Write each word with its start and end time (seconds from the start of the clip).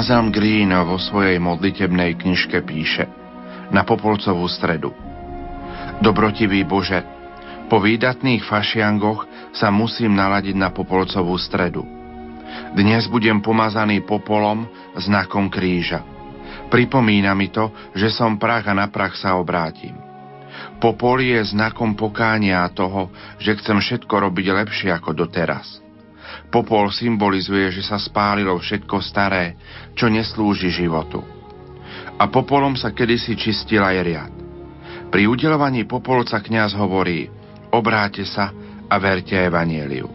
Anazam 0.00 0.32
Green 0.32 0.72
vo 0.72 0.96
svojej 0.96 1.36
modlitebnej 1.36 2.16
knižke 2.16 2.64
píše 2.64 3.04
na 3.68 3.84
Popolcovú 3.84 4.48
stredu. 4.48 4.96
Dobrotivý 6.00 6.64
Bože, 6.64 7.04
po 7.68 7.84
výdatných 7.84 8.40
fašiangoch 8.40 9.28
sa 9.52 9.68
musím 9.68 10.16
naladiť 10.16 10.56
na 10.56 10.72
Popolcovú 10.72 11.36
stredu. 11.36 11.84
Dnes 12.72 13.12
budem 13.12 13.44
pomazaný 13.44 14.00
popolom 14.00 14.64
znakom 14.96 15.52
kríža. 15.52 16.00
Pripomína 16.72 17.36
mi 17.36 17.52
to, 17.52 17.68
že 17.92 18.08
som 18.08 18.40
prach 18.40 18.72
a 18.72 18.72
na 18.72 18.88
prach 18.88 19.20
sa 19.20 19.36
obrátim. 19.36 20.00
Popol 20.80 21.28
je 21.28 21.44
znakom 21.44 21.92
pokánia 21.92 22.64
toho, 22.72 23.12
že 23.36 23.52
chcem 23.60 23.76
všetko 23.76 24.16
robiť 24.16 24.64
lepšie 24.64 24.96
ako 24.96 25.12
doteraz. 25.12 25.89
Popol 26.50 26.90
symbolizuje, 26.90 27.70
že 27.70 27.86
sa 27.86 27.94
spálilo 27.94 28.58
všetko 28.58 28.98
staré, 29.06 29.54
čo 29.94 30.10
neslúži 30.10 30.74
životu. 30.74 31.22
A 32.18 32.26
popolom 32.26 32.74
sa 32.74 32.90
kedysi 32.90 33.38
čistil 33.38 33.80
aj 33.80 33.98
riad. 34.02 34.32
Pri 35.14 35.30
udelovaní 35.30 35.86
popolca 35.86 36.42
kňaz 36.42 36.74
hovorí 36.74 37.30
obráte 37.70 38.26
sa 38.26 38.50
a 38.90 38.94
verte 38.98 39.38
evanieliu. 39.38 40.10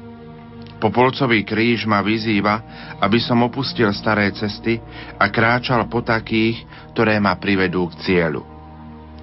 Popolcový 0.75 1.47
kríž 1.47 1.87
ma 1.87 2.03
vyzýva, 2.03 2.59
aby 2.99 3.15
som 3.23 3.39
opustil 3.47 3.95
staré 3.95 4.27
cesty 4.35 4.75
a 5.15 5.31
kráčal 5.31 5.87
po 5.87 6.03
takých, 6.03 6.67
ktoré 6.91 7.15
ma 7.23 7.39
privedú 7.39 7.87
k 7.95 8.03
cieľu. 8.03 8.43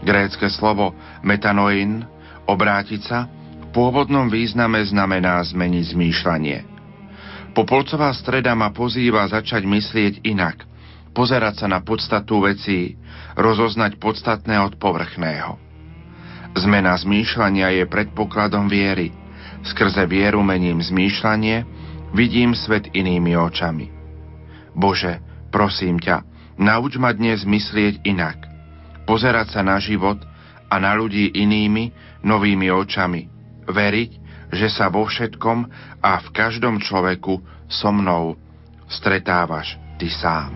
Grécke 0.01 0.49
slovo 0.49 0.97
metanoin, 1.21 2.03
obrátiť 2.49 3.01
sa, 3.05 3.29
v 3.29 3.67
pôvodnom 3.71 4.33
význame 4.33 4.81
znamená 4.89 5.45
zmeniť 5.45 5.85
zmýšľanie– 5.93 6.59
Popolcová 7.53 8.09
streda 8.17 8.57
ma 8.57 8.73
pozýva 8.73 9.29
začať 9.29 9.69
myslieť 9.69 10.25
inak, 10.25 10.65
pozerať 11.13 11.65
sa 11.65 11.67
na 11.69 11.85
podstatu 11.85 12.41
vecí, 12.41 12.97
rozoznať 13.37 14.01
podstatné 14.01 14.57
od 14.57 14.81
povrchného. 14.81 15.61
Zmena 16.57 16.97
zmýšľania 16.97 17.77
je 17.77 17.85
predpokladom 17.89 18.73
viery. 18.73 19.13
Skrze 19.69 20.09
vieru 20.09 20.41
mením 20.41 20.81
zmýšľanie, 20.81 21.65
vidím 22.17 22.57
svet 22.57 22.89
inými 22.93 23.37
očami. 23.37 23.93
Bože, 24.73 25.21
prosím 25.53 26.01
ťa, 26.01 26.25
nauč 26.57 26.97
ma 26.97 27.13
dnes 27.13 27.45
myslieť 27.45 28.01
inak, 28.09 28.49
pozerať 29.05 29.53
sa 29.53 29.61
na 29.61 29.77
život 29.77 30.17
a 30.73 30.81
na 30.81 30.97
ľudí 30.97 31.37
inými, 31.37 31.93
novými 32.25 32.73
očami, 32.73 33.29
veriť, 33.69 34.11
že 34.53 34.69
sa 34.69 34.93
vo 34.93 35.09
všetkom 35.09 35.59
a 36.05 36.21
v 36.21 36.29
každom 36.31 36.77
človeku 36.77 37.41
so 37.73 37.89
mnou 37.89 38.37
stretávaš 38.85 39.81
ty 39.97 40.13
sám. 40.13 40.53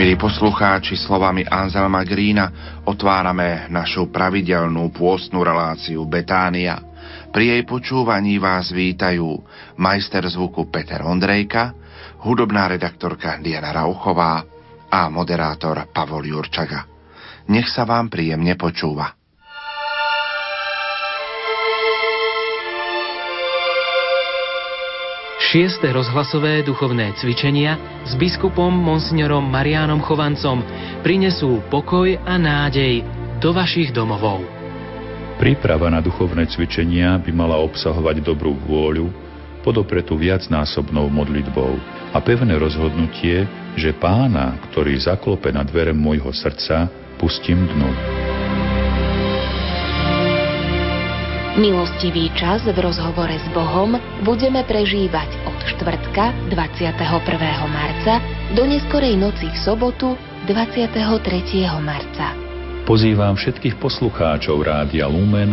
Milí 0.00 0.16
poslucháči, 0.16 0.96
slovami 0.96 1.44
Anselma 1.44 2.00
Grína 2.08 2.80
otvárame 2.88 3.68
našu 3.68 4.08
pravidelnú 4.08 4.88
pôstnu 4.96 5.44
reláciu 5.44 6.08
Betánia. 6.08 6.80
Pri 7.28 7.52
jej 7.52 7.62
počúvaní 7.68 8.40
vás 8.40 8.72
vítajú 8.72 9.44
majster 9.76 10.24
zvuku 10.24 10.72
Peter 10.72 11.04
Ondrejka, 11.04 11.76
hudobná 12.20 12.68
redaktorka 12.68 13.40
Diana 13.40 13.72
Rauchová 13.72 14.44
a 14.90 15.08
moderátor 15.08 15.88
Pavol 15.90 16.28
Jurčaga. 16.28 16.84
Nech 17.48 17.66
sa 17.72 17.88
vám 17.88 18.12
príjemne 18.12 18.54
počúva. 18.54 19.16
Šieste 25.50 25.90
rozhlasové 25.90 26.62
duchovné 26.62 27.10
cvičenia 27.18 27.74
s 28.06 28.14
biskupom 28.14 28.70
monsignorom 28.70 29.42
Mariánom 29.50 29.98
Chovancom 29.98 30.62
prinesú 31.02 31.58
pokoj 31.66 32.06
a 32.22 32.38
nádej 32.38 33.02
do 33.42 33.50
vašich 33.50 33.90
domovov. 33.90 34.46
Príprava 35.42 35.90
na 35.90 35.98
duchovné 35.98 36.46
cvičenia 36.46 37.18
by 37.18 37.32
mala 37.34 37.58
obsahovať 37.66 38.22
dobrú 38.22 38.54
vôľu, 38.62 39.10
podopretú 39.60 40.16
viacnásobnou 40.16 41.08
modlitbou 41.12 41.76
a 42.12 42.18
pevné 42.18 42.56
rozhodnutie, 42.56 43.44
že 43.76 43.94
pána, 43.96 44.58
ktorý 44.70 44.98
zaklope 44.98 45.52
na 45.54 45.62
dvere 45.62 45.94
môjho 45.94 46.32
srdca, 46.34 46.90
pustím 47.20 47.68
dnu. 47.70 47.90
Milostivý 51.60 52.32
čas 52.38 52.64
v 52.64 52.78
rozhovore 52.78 53.36
s 53.36 53.44
Bohom 53.52 53.98
budeme 54.24 54.64
prežívať 54.64 55.28
od 55.44 55.58
štvrtka 55.76 56.48
21. 56.48 56.96
marca 57.68 58.22
do 58.56 58.64
neskorej 58.64 59.18
noci 59.18 59.50
v 59.50 59.58
sobotu 59.60 60.16
23. 60.48 60.96
marca. 61.84 62.32
Pozývam 62.88 63.36
všetkých 63.36 63.76
poslucháčov 63.76 64.62
Rádia 64.62 65.04
Lumen 65.10 65.52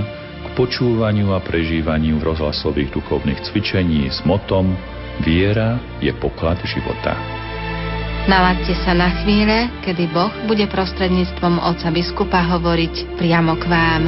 počúvaniu 0.58 1.38
a 1.38 1.40
prežívaniu 1.40 2.18
rozhlasových 2.18 2.90
duchovných 2.90 3.46
cvičení 3.46 4.10
s 4.10 4.26
motom 4.26 4.74
Viera 5.22 5.78
je 6.02 6.10
poklad 6.18 6.58
života. 6.66 7.14
Nalaďte 8.26 8.74
sa 8.82 8.92
na 8.98 9.14
chvíle, 9.22 9.70
kedy 9.86 10.10
Boh 10.10 10.34
bude 10.50 10.66
prostredníctvom 10.68 11.62
oca 11.62 11.88
biskupa 11.94 12.44
hovoriť 12.58 13.22
priamo 13.22 13.56
k 13.56 13.66
vám. 13.70 14.04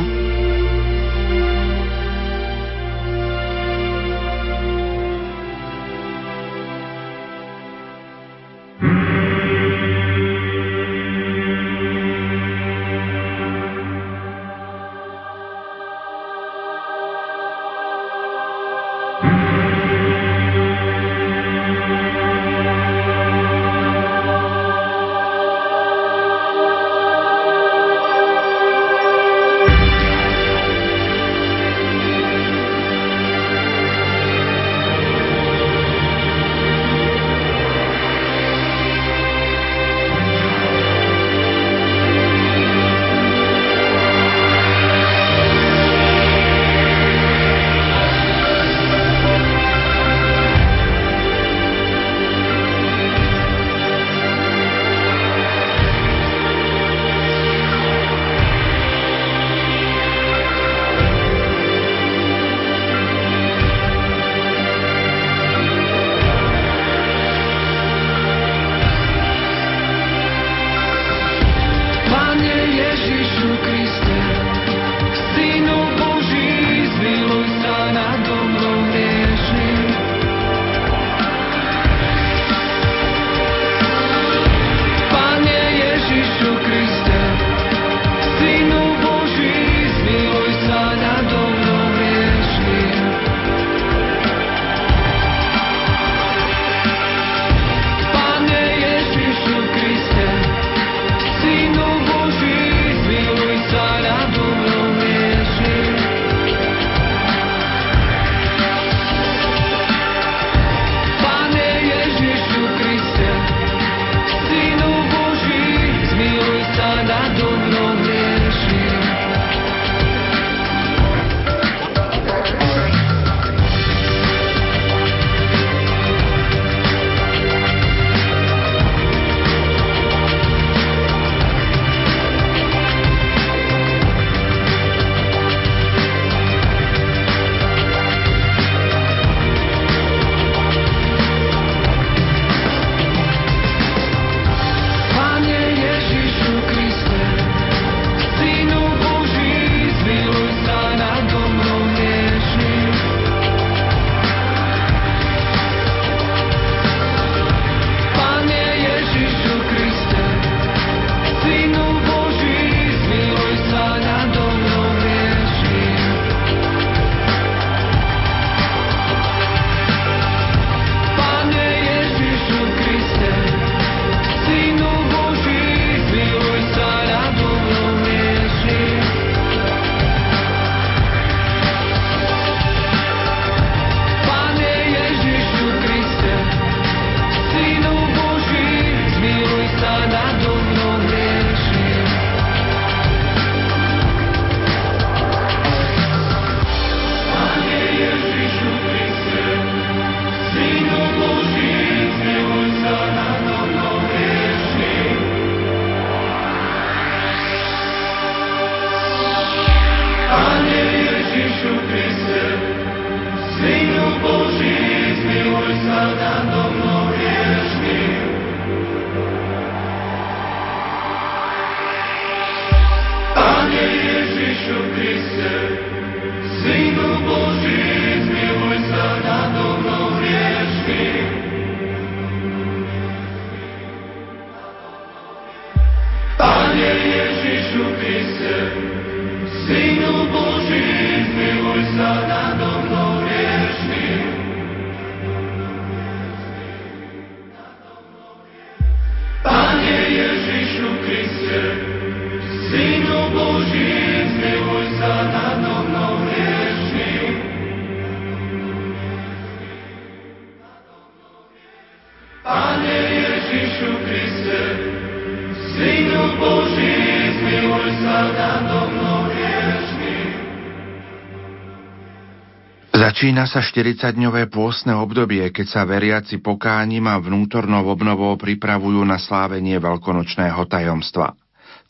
Začína 273.20 273.52
sa 273.52 273.60
40-dňové 273.60 274.48
pôstne 274.48 274.96
obdobie, 274.96 275.44
keď 275.52 275.68
sa 275.68 275.84
veriaci 275.84 276.40
pokáním 276.40 277.04
a 277.04 277.20
vnútornou 277.20 277.84
obnovou 277.92 278.40
pripravujú 278.40 279.04
na 279.04 279.20
slávenie 279.20 279.76
veľkonočného 279.76 280.64
tajomstva. 280.64 281.36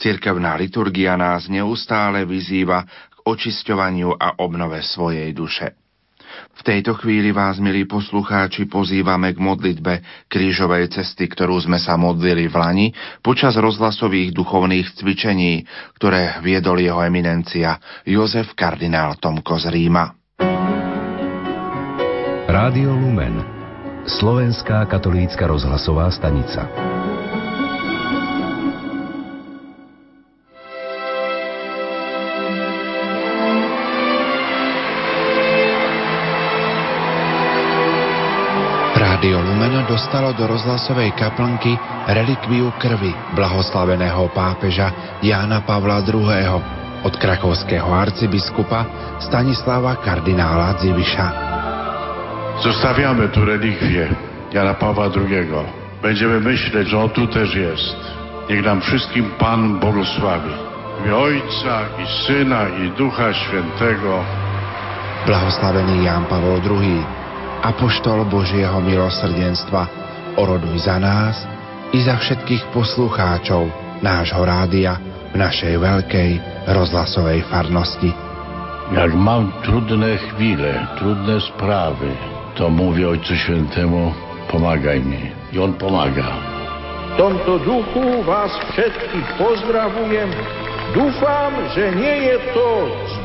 Cirkevná 0.01 0.57
liturgia 0.57 1.13
nás 1.21 1.45
neustále 1.45 2.25
vyzýva 2.25 2.81
k 2.81 3.15
očisťovaniu 3.29 4.09
a 4.17 4.41
obnove 4.41 4.81
svojej 4.81 5.29
duše. 5.37 5.77
V 6.57 6.61
tejto 6.65 6.97
chvíli 6.97 7.29
vás, 7.29 7.61
milí 7.61 7.85
poslucháči, 7.85 8.65
pozývame 8.65 9.29
k 9.29 9.37
modlitbe 9.37 10.25
krížovej 10.33 10.89
cesty, 10.89 11.29
ktorú 11.29 11.61
sme 11.61 11.77
sa 11.77 11.93
modlili 11.93 12.49
v 12.49 12.55
Lani 12.57 12.87
počas 13.21 13.53
rozhlasových 13.53 14.33
duchovných 14.33 14.97
cvičení, 14.97 15.61
ktoré 15.93 16.41
viedol 16.41 16.81
jeho 16.81 17.05
eminencia 17.05 17.77
Jozef 18.01 18.57
kardinál 18.57 19.21
Tomko 19.21 19.61
z 19.61 19.69
Ríma. 19.69 20.17
Rádio 22.49 22.97
Lumen 22.97 23.45
Slovenská 24.09 24.81
katolícka 24.89 25.45
rozhlasová 25.45 26.09
stanica 26.09 26.65
Rádio 38.97 39.37
Lumen 39.45 39.85
dostalo 39.85 40.33
do 40.33 40.49
rozhlasovej 40.49 41.13
kaplnky 41.21 41.77
relikviu 42.09 42.73
krvi 42.81 43.13
blahoslaveného 43.37 44.25
pápeža 44.33 45.21
Jána 45.21 45.61
Pavla 45.61 46.01
II. 46.01 46.25
od 47.05 47.13
krakovského 47.13 47.93
arcibiskupa 47.93 48.89
Stanislava 49.21 50.01
kardinála 50.01 50.81
Dziwisza. 50.81 51.58
Zostawiamy 52.63 53.27
tu 53.27 53.45
relikwię 53.45 54.07
Jana 54.53 54.73
Pawła 54.73 55.05
II. 55.05 55.47
Będziemy 56.01 56.39
myśleć, 56.39 56.87
że 56.87 56.99
on 56.99 57.09
tu 57.09 57.27
też 57.27 57.55
jest. 57.55 57.95
Niech 58.49 58.65
nam 58.65 58.81
wszystkim 58.81 59.25
Pan 59.39 59.79
błogosławi. 59.79 60.51
W 60.99 61.05
imię 61.05 61.15
Ojca 61.15 61.81
i 62.03 62.05
Syna 62.25 62.69
i 62.69 62.91
Ducha 62.91 63.33
Świętego. 63.33 64.23
Blahoslavený 65.27 66.03
Jan 66.03 66.25
Pavol 66.25 66.59
II, 66.63 67.03
apoštol 67.63 68.25
Božieho 68.25 68.79
milosrdenstva, 68.81 69.87
oroduj 70.35 70.79
za 70.83 70.99
nás 70.99 71.43
i 71.91 72.03
za 72.03 72.15
všetkých 72.19 72.71
poslucháčov 72.75 73.71
nášho 74.03 74.43
rádia 74.43 74.99
v 75.31 75.39
našej 75.39 75.75
veľkej 75.79 76.31
rozhlasovej 76.67 77.43
farnosti. 77.47 78.11
Jak 78.89 79.11
mam 79.13 79.53
trudne 79.61 80.17
chwile, 80.17 80.87
trudne 80.97 81.37
sprawy, 81.39 82.38
to 82.59 82.69
mówię 82.69 83.09
Ojcu 83.09 83.35
Świętemu, 83.35 84.13
pomagaj 84.51 84.99
mi. 84.99 85.31
I 85.53 85.59
On 85.59 85.73
pomaga. 85.73 86.27
W 87.13 87.17
tomto 87.17 87.59
duchu 87.59 88.23
Was 88.23 88.51
wszystkich 88.71 89.27
pozdrawiam. 89.37 90.29
Dúfam, 90.93 91.53
że 91.75 91.91
nie 91.95 92.17
jest 92.17 92.53
to 92.53 92.87
z 93.07 93.17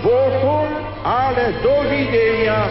ale 1.04 1.52
do 1.62 1.82
widzenia. 1.90 2.68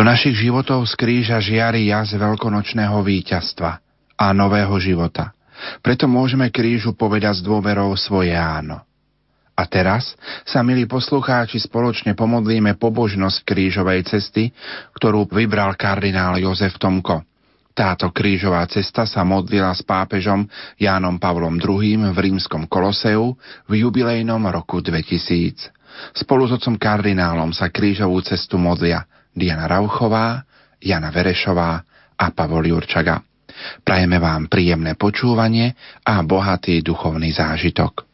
Do 0.00 0.08
našich 0.08 0.48
životov 0.48 0.88
z 0.88 0.96
kríža 0.96 1.36
žiari 1.44 1.92
jas 1.92 2.16
veľkonočného 2.16 3.04
víťazstva 3.04 3.84
a 4.16 4.32
nového 4.32 4.72
života. 4.80 5.36
Preto 5.84 6.08
môžeme 6.08 6.48
krížu 6.48 6.96
povedať 6.96 7.36
s 7.36 7.44
dôverou 7.44 7.92
svoje 8.00 8.32
áno. 8.32 8.80
A 9.52 9.62
teraz 9.68 10.16
sa, 10.48 10.64
milí 10.64 10.88
poslucháči, 10.88 11.60
spoločne 11.60 12.16
pomodlíme 12.16 12.80
pobožnosť 12.80 13.44
krížovej 13.44 14.08
cesty, 14.08 14.56
ktorú 14.96 15.28
vybral 15.28 15.76
kardinál 15.76 16.40
Jozef 16.40 16.80
Tomko. 16.80 17.20
Táto 17.76 18.08
krížová 18.08 18.64
cesta 18.72 19.04
sa 19.04 19.20
modlila 19.20 19.76
s 19.76 19.84
pápežom 19.84 20.48
Jánom 20.80 21.20
Pavlom 21.20 21.60
II. 21.60 22.08
v 22.08 22.18
rímskom 22.24 22.64
Koloseu 22.72 23.36
v 23.68 23.72
jubilejnom 23.84 24.48
roku 24.48 24.80
2000. 24.80 25.68
Spolu 26.16 26.48
s 26.48 26.56
otcom 26.56 26.80
kardinálom 26.80 27.52
sa 27.52 27.68
krížovú 27.68 28.24
cestu 28.24 28.56
modlia 28.56 29.04
Diana 29.40 29.64
Rauchová, 29.64 30.44
Jana 30.76 31.08
Verešová 31.08 31.80
a 32.20 32.26
Pavol 32.36 32.68
Jurčaga. 32.68 33.24
Prajeme 33.80 34.20
vám 34.20 34.52
príjemné 34.52 34.94
počúvanie 35.00 35.72
a 36.04 36.20
bohatý 36.20 36.84
duchovný 36.84 37.32
zážitok. 37.32 38.09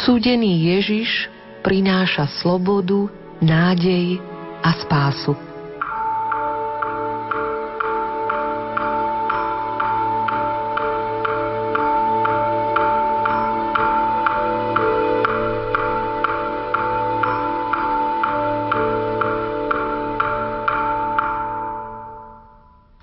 Odsúdený 0.00 0.80
Ježiš 0.80 1.28
prináša 1.60 2.24
slobodu, 2.40 3.12
nádej 3.36 4.16
a 4.64 4.72
spásu. 4.80 5.36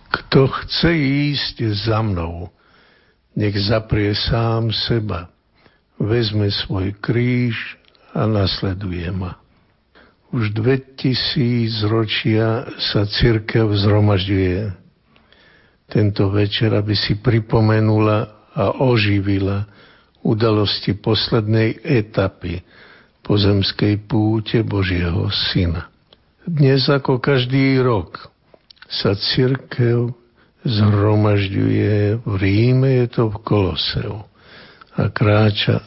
Kto 0.10 0.50
chce 0.50 0.98
ísť 0.98 1.62
za 1.78 2.02
mnou, 2.02 2.50
nech 3.38 3.54
zaprie 3.54 4.18
sám 4.18 4.74
seba 4.74 5.37
vezme 5.98 6.50
svoj 6.54 6.94
kríž 7.02 7.78
a 8.14 8.26
nasleduje 8.26 9.10
ma. 9.14 9.38
Už 10.34 10.54
dve 10.54 10.78
tisíc 10.98 11.82
ročia 11.88 12.68
sa 12.92 13.08
církev 13.08 13.72
zhromažďuje. 13.72 14.88
tento 15.88 16.28
večer, 16.28 16.76
aby 16.76 16.92
si 17.00 17.16
pripomenula 17.16 18.52
a 18.52 18.76
oživila 18.84 19.64
udalosti 20.20 20.92
poslednej 20.92 21.80
etapy 21.80 22.60
pozemskej 23.24 24.04
púte 24.04 24.60
Božieho 24.68 25.32
Syna. 25.32 25.88
Dnes 26.44 26.92
ako 26.92 27.24
každý 27.24 27.80
rok 27.80 28.28
sa 28.92 29.16
církev 29.16 30.12
zhromažďuje 30.68 32.20
v 32.24 32.34
Ríme, 32.36 33.04
je 33.04 33.08
to 33.16 33.24
v 33.32 33.38
Koloseu 33.48 34.28
a 34.98 35.14
kráča 35.14 35.86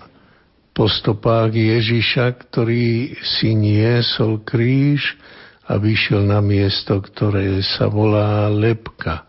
po 0.70 0.86
stopách 0.86 1.50
Ježiša, 1.52 2.30
ktorý 2.46 3.18
si 3.20 3.52
niesol 3.58 4.40
kríž 4.46 5.18
a 5.66 5.76
vyšiel 5.76 6.24
na 6.24 6.38
miesto, 6.38 7.02
ktoré 7.02 7.58
sa 7.60 7.90
volá 7.90 8.46
Lepka, 8.48 9.26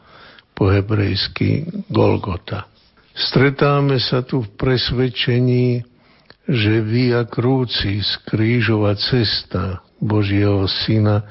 po 0.54 0.70
hebrejsky 0.70 1.66
Golgota. 1.90 2.70
Stretáme 3.18 3.98
sa 3.98 4.22
tu 4.22 4.46
v 4.46 4.50
presvedčení, 4.56 5.82
že 6.46 6.86
Via 6.86 7.26
Crucis, 7.26 8.06
krížová 8.30 8.94
cesta 8.96 9.82
Božieho 9.98 10.70
Syna, 10.70 11.26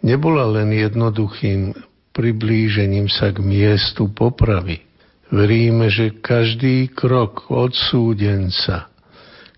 nebola 0.00 0.48
len 0.48 0.72
jednoduchým 0.72 1.76
priblížením 2.16 3.06
sa 3.06 3.30
k 3.30 3.38
miestu 3.44 4.08
popravy. 4.10 4.89
Veríme, 5.30 5.86
že 5.86 6.18
každý 6.18 6.90
krok 6.90 7.54
odsúdenca, 7.54 8.90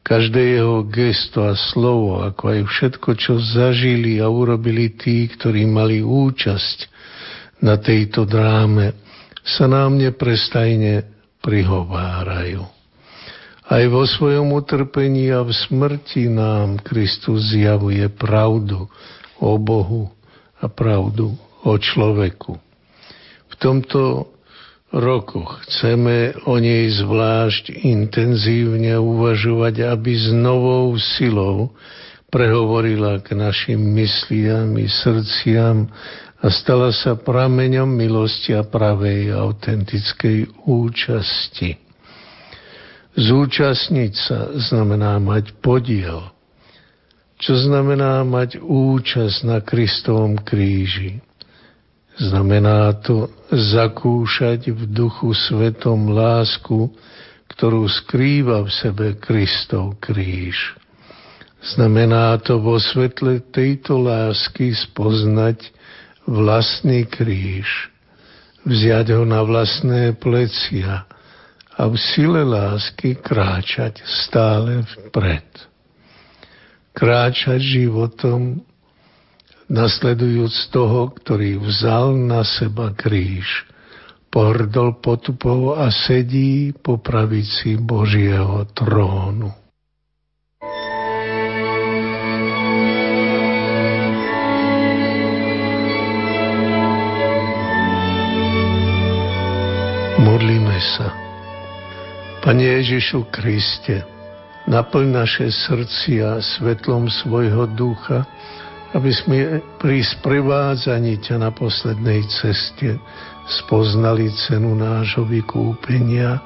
každé 0.05 0.61
jeho 0.61 0.85
gesto 0.85 1.49
a 1.49 1.57
slovo, 1.57 2.21
ako 2.21 2.43
aj 2.53 2.61
všetko, 2.69 3.11
čo 3.17 3.41
zažili 3.41 4.21
a 4.21 4.29
urobili 4.29 4.93
tí, 4.93 5.25
ktorí 5.33 5.65
mali 5.65 6.05
účasť 6.05 6.79
na 7.65 7.81
tejto 7.81 8.29
dráme, 8.29 8.93
sa 9.41 9.65
nám 9.65 9.97
neprestajne 9.97 11.09
prihovárajú. 11.41 12.69
Aj 13.73 13.85
vo 13.89 14.05
svojom 14.05 14.53
utrpení 14.53 15.33
a 15.33 15.41
v 15.41 15.57
smrti 15.57 16.29
nám 16.29 16.85
Kristus 16.85 17.57
zjavuje 17.57 18.05
pravdu 18.13 18.85
o 19.41 19.53
Bohu 19.57 20.13
a 20.61 20.69
pravdu 20.69 21.33
o 21.65 21.73
človeku. 21.81 22.61
V 23.49 23.55
tomto 23.57 24.32
roku 24.93 25.49
chceme 25.65 26.37
o 26.45 26.61
nej 26.61 26.93
zvlášť 26.93 27.73
intenzívne 27.73 29.01
uvažovať, 29.01 29.89
aby 29.89 30.13
s 30.13 30.29
novou 30.31 30.93
silou 31.01 31.73
prehovorila 32.29 33.21
k 33.25 33.37
našim 33.37 33.81
mysliam 33.97 34.77
i 34.77 34.89
srdciam 34.89 35.89
a 36.43 36.47
stala 36.53 36.93
sa 36.93 37.17
prameňom 37.17 37.89
milosti 37.89 38.53
a 38.53 38.65
pravej 38.65 39.33
autentickej 39.33 40.69
účasti. 40.69 41.77
Zúčastniť 43.13 44.13
sa 44.17 44.39
znamená 44.57 45.21
mať 45.21 45.53
podiel, 45.61 46.33
čo 47.37 47.53
znamená 47.57 48.25
mať 48.25 48.61
účasť 48.65 49.39
na 49.45 49.61
Kristovom 49.61 50.41
kríži. 50.41 51.21
Znamená 52.21 52.93
to 53.01 53.33
zakúšať 53.49 54.69
v 54.69 54.83
duchu 54.93 55.33
svetom 55.33 56.13
lásku, 56.13 56.93
ktorú 57.57 57.89
skrýva 57.89 58.65
v 58.65 58.71
sebe 58.73 59.07
Kristov 59.17 59.97
kríž. 59.97 60.77
Znamená 61.63 62.37
to 62.43 62.59
vo 62.59 62.77
svetle 62.77 63.39
tejto 63.55 64.03
lásky 64.03 64.75
spoznať 64.75 65.71
vlastný 66.27 67.07
kríž, 67.07 67.93
vziať 68.67 69.15
ho 69.15 69.23
na 69.23 69.41
vlastné 69.47 70.19
plecia 70.19 71.07
a 71.73 71.83
v 71.89 71.97
sile 71.97 72.43
lásky 72.45 73.17
kráčať 73.17 74.03
stále 74.05 74.83
vpred. 74.85 75.49
Kráčať 76.93 77.63
životom 77.63 78.61
nasledujúc 79.71 80.73
toho, 80.75 81.13
ktorý 81.13 81.61
vzal 81.63 82.17
na 82.17 82.43
seba 82.43 82.91
kríž, 82.97 83.67
pohrdol 84.33 84.99
potupou 84.99 85.77
a 85.77 85.93
sedí 85.93 86.73
po 86.73 86.99
pravici 86.99 87.77
Božieho 87.77 88.65
trónu. 88.73 89.53
Modlíme 100.23 100.79
sa. 100.97 101.13
Pane 102.43 102.63
Ježišu 102.79 103.27
Kriste, 103.31 104.07
naplň 104.71 105.07
naše 105.15 105.47
srdcia 105.51 106.39
svetlom 106.39 107.11
svojho 107.11 107.67
ducha, 107.75 108.27
aby 108.93 109.11
sme 109.13 109.37
pri 109.81 110.05
sprevádzaní 110.05 111.21
ťa 111.25 111.37
na 111.41 111.51
poslednej 111.53 112.25
ceste 112.29 113.01
spoznali 113.49 114.29
cenu 114.47 114.77
nášho 114.77 115.25
vykúpenia 115.25 116.39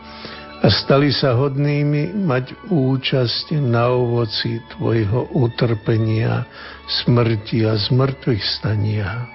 a 0.62 0.66
stali 0.72 1.12
sa 1.12 1.36
hodnými 1.36 2.16
mať 2.24 2.72
účasť 2.72 3.60
na 3.60 3.92
ovoci 3.92 4.62
Tvojho 4.72 5.36
utrpenia, 5.36 6.48
smrti 7.04 7.68
a 7.68 7.76
zmrtvých 7.76 8.44
stania. 8.56 9.28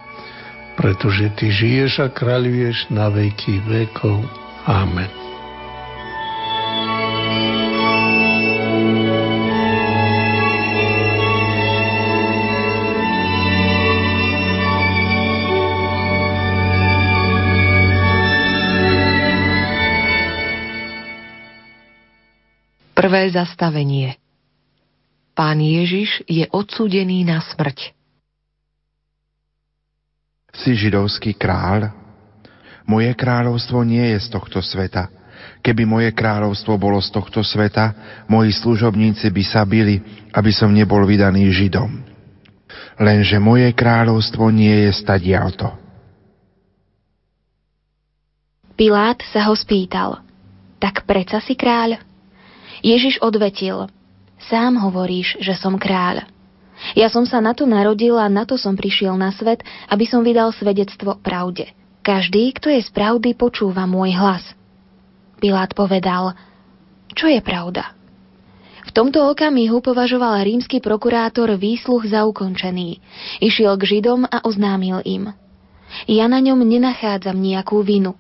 Pretože 0.80 1.30
Ty 1.38 1.46
žiješ 1.52 1.94
a 2.02 2.08
kráľuješ 2.10 2.90
na 2.90 3.14
veky 3.14 3.62
vekov. 3.70 4.26
Amen. 4.66 5.21
Prvé 23.12 23.28
zastavenie 23.28 24.16
Pán 25.36 25.60
Ježiš 25.60 26.24
je 26.32 26.48
odsúdený 26.48 27.28
na 27.28 27.44
smrť. 27.44 27.92
Si 30.56 30.72
židovský 30.80 31.36
kráľ? 31.36 31.92
Moje 32.88 33.12
kráľovstvo 33.12 33.84
nie 33.84 34.16
je 34.16 34.18
z 34.24 34.28
tohto 34.32 34.64
sveta. 34.64 35.12
Keby 35.60 35.84
moje 35.84 36.16
kráľovstvo 36.16 36.80
bolo 36.80 37.04
z 37.04 37.12
tohto 37.12 37.44
sveta, 37.44 37.92
moji 38.32 38.56
služobníci 38.56 39.28
by 39.28 39.44
sa 39.44 39.68
bili, 39.68 40.00
aby 40.32 40.56
som 40.56 40.72
nebol 40.72 41.04
vydaný 41.04 41.52
Židom. 41.52 41.92
Lenže 42.96 43.44
moje 43.44 43.76
kráľovstvo 43.76 44.48
nie 44.56 44.88
je 44.88 44.92
stadialto. 44.96 45.68
Pilát 48.80 49.20
sa 49.36 49.52
ho 49.52 49.56
spýtal, 49.60 50.24
tak 50.80 51.04
preca 51.04 51.44
si 51.44 51.60
kráľ? 51.60 52.08
Ježiš 52.82 53.22
odvetil, 53.22 53.90
sám 54.50 54.82
hovoríš, 54.82 55.38
že 55.38 55.54
som 55.54 55.78
kráľ. 55.78 56.26
Ja 56.98 57.14
som 57.14 57.30
sa 57.30 57.38
na 57.38 57.54
to 57.54 57.70
narodil 57.70 58.18
a 58.18 58.26
na 58.26 58.42
to 58.42 58.58
som 58.58 58.74
prišiel 58.74 59.14
na 59.14 59.30
svet, 59.30 59.62
aby 59.86 60.10
som 60.10 60.26
vydal 60.26 60.50
svedectvo 60.50 61.14
pravde. 61.22 61.70
Každý, 62.02 62.58
kto 62.58 62.74
je 62.74 62.82
z 62.82 62.90
pravdy, 62.90 63.38
počúva 63.38 63.86
môj 63.86 64.18
hlas. 64.18 64.42
Pilát 65.38 65.70
povedal, 65.78 66.34
čo 67.14 67.30
je 67.30 67.38
pravda? 67.46 67.94
V 68.82 68.90
tomto 68.90 69.30
okamihu 69.30 69.78
považoval 69.86 70.42
rímsky 70.42 70.82
prokurátor 70.82 71.54
výsluh 71.54 72.02
za 72.02 72.26
ukončený. 72.26 72.98
Išiel 73.38 73.78
k 73.78 73.84
Židom 73.86 74.26
a 74.26 74.42
oznámil 74.42 75.06
im. 75.06 75.30
Ja 76.10 76.26
na 76.26 76.42
ňom 76.42 76.66
nenachádzam 76.66 77.38
nejakú 77.38 77.86
vinu. 77.86 78.18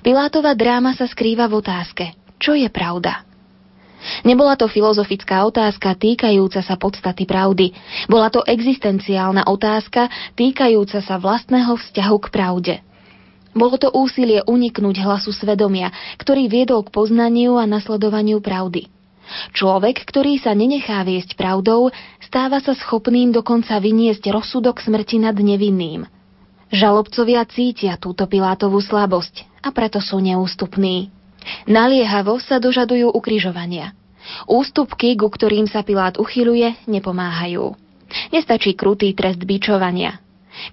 Pilátova 0.00 0.56
dráma 0.56 0.96
sa 0.96 1.04
skrýva 1.04 1.46
v 1.52 1.60
otázke, 1.60 2.04
čo 2.40 2.56
je 2.56 2.66
pravda? 2.72 3.27
Nebola 4.22 4.54
to 4.54 4.70
filozofická 4.70 5.42
otázka 5.46 5.94
týkajúca 5.98 6.62
sa 6.62 6.74
podstaty 6.78 7.26
pravdy. 7.26 7.74
Bola 8.06 8.30
to 8.30 8.46
existenciálna 8.46 9.46
otázka 9.46 10.06
týkajúca 10.38 11.02
sa 11.02 11.18
vlastného 11.18 11.74
vzťahu 11.74 12.16
k 12.22 12.28
pravde. 12.30 12.74
Bolo 13.58 13.74
to 13.74 13.90
úsilie 13.90 14.44
uniknúť 14.46 15.02
hlasu 15.02 15.34
svedomia, 15.34 15.90
ktorý 16.20 16.46
viedol 16.46 16.86
k 16.86 16.94
poznaniu 16.94 17.58
a 17.58 17.66
nasledovaniu 17.66 18.38
pravdy. 18.38 18.86
Človek, 19.52 20.08
ktorý 20.08 20.40
sa 20.40 20.56
nenechá 20.56 21.04
viesť 21.04 21.36
pravdou, 21.36 21.92
stáva 22.22 22.64
sa 22.64 22.72
schopným 22.72 23.34
dokonca 23.34 23.76
vyniesť 23.76 24.30
rozsudok 24.32 24.80
smrti 24.80 25.20
nad 25.20 25.36
nevinným. 25.36 26.08
Žalobcovia 26.68 27.44
cítia 27.48 27.96
túto 27.96 28.28
Pilátovú 28.28 28.80
slabosť 28.80 29.64
a 29.64 29.72
preto 29.72 30.00
sú 30.00 30.20
neústupní. 30.20 31.17
Naliehavo 31.68 32.40
sa 32.40 32.60
dožadujú 32.60 33.12
ukrižovania. 33.12 33.94
Ústupky, 34.44 35.16
ku 35.16 35.32
ktorým 35.32 35.64
sa 35.64 35.80
Pilát 35.80 36.20
uchyluje, 36.20 36.76
nepomáhajú. 36.84 37.72
Nestačí 38.32 38.76
krutý 38.76 39.12
trest 39.16 39.40
bičovania. 39.40 40.20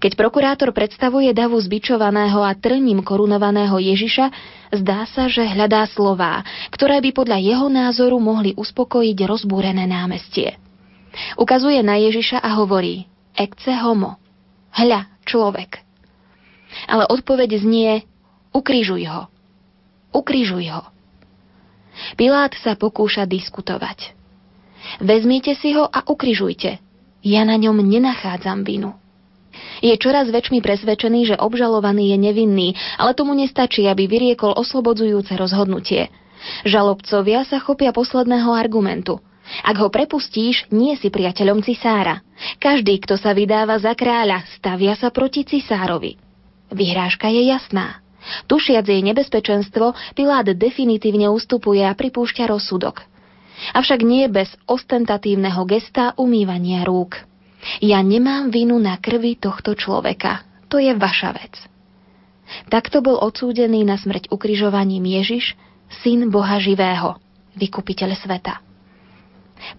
Keď 0.02 0.18
prokurátor 0.18 0.74
predstavuje 0.74 1.30
davu 1.36 1.62
zbičovaného 1.62 2.42
a 2.42 2.58
trním 2.58 3.06
korunovaného 3.06 3.78
Ježiša, 3.78 4.34
zdá 4.74 5.06
sa, 5.06 5.30
že 5.30 5.46
hľadá 5.46 5.86
slová, 5.86 6.42
ktoré 6.74 6.98
by 7.06 7.12
podľa 7.14 7.38
jeho 7.38 7.68
názoru 7.70 8.18
mohli 8.18 8.58
uspokojiť 8.58 9.18
rozbúrené 9.30 9.86
námestie. 9.86 10.58
Ukazuje 11.38 11.80
na 11.86 12.02
Ježiša 12.02 12.42
a 12.42 12.50
hovorí 12.60 13.06
Ecce 13.38 13.78
homo. 13.78 14.18
Hľa, 14.74 15.08
človek. 15.24 15.86
Ale 16.90 17.08
odpoveď 17.08 17.62
znie 17.62 18.04
Ukrižuj 18.56 19.04
ho. 19.12 19.28
Ukrižuj 20.16 20.72
ho. 20.72 20.88
Pilát 22.16 22.56
sa 22.64 22.80
pokúša 22.80 23.28
diskutovať. 23.28 24.16
Vezmite 25.04 25.60
si 25.60 25.76
ho 25.76 25.84
a 25.84 26.08
ukrižujte. 26.08 26.80
Ja 27.26 27.42
na 27.44 27.60
ňom 27.60 27.84
nenachádzam 27.84 28.64
vinu. 28.64 28.96
Je 29.84 29.92
čoraz 29.96 30.32
väčšmi 30.32 30.60
presvedčený, 30.60 31.36
že 31.36 31.36
obžalovaný 31.40 32.16
je 32.16 32.18
nevinný, 32.20 32.68
ale 33.00 33.16
tomu 33.16 33.36
nestačí, 33.36 33.88
aby 33.88 34.08
vyriekol 34.08 34.56
oslobodzujúce 34.56 35.36
rozhodnutie. 35.36 36.12
Žalobcovia 36.68 37.48
sa 37.48 37.58
chopia 37.64 37.96
posledného 37.96 38.52
argumentu. 38.52 39.20
Ak 39.64 39.78
ho 39.78 39.88
prepustíš, 39.94 40.68
nie 40.74 40.98
si 40.98 41.14
priateľom 41.14 41.62
cisára. 41.62 42.22
Každý, 42.58 42.98
kto 43.04 43.16
sa 43.16 43.32
vydáva 43.32 43.78
za 43.78 43.94
kráľa, 43.94 44.44
stavia 44.58 44.98
sa 44.98 45.14
proti 45.14 45.46
cisárovi. 45.46 46.18
Vyhrážka 46.74 47.30
je 47.30 47.50
jasná. 47.54 48.05
Tušiac 48.50 48.86
jej 48.86 49.02
nebezpečenstvo, 49.06 49.94
Pilát 50.18 50.46
definitívne 50.46 51.30
ustupuje 51.30 51.86
a 51.86 51.94
pripúšťa 51.94 52.50
rozsudok. 52.50 53.06
Avšak 53.72 54.04
nie 54.04 54.28
bez 54.28 54.52
ostentatívneho 54.68 55.64
gesta 55.64 56.12
umývania 56.20 56.84
rúk. 56.84 57.24
Ja 57.82 58.04
nemám 58.04 58.54
vinu 58.54 58.78
na 58.78 59.00
krvi 59.00 59.40
tohto 59.40 59.74
človeka. 59.74 60.44
To 60.70 60.78
je 60.78 60.92
vaša 60.94 61.32
vec. 61.34 61.56
Takto 62.70 63.02
bol 63.02 63.18
odsúdený 63.18 63.82
na 63.82 63.98
smrť 63.98 64.30
ukrižovaním 64.30 65.02
Ježiš, 65.02 65.58
syn 66.06 66.30
Boha 66.30 66.62
živého, 66.62 67.18
vykupiteľ 67.58 68.14
sveta. 68.14 68.62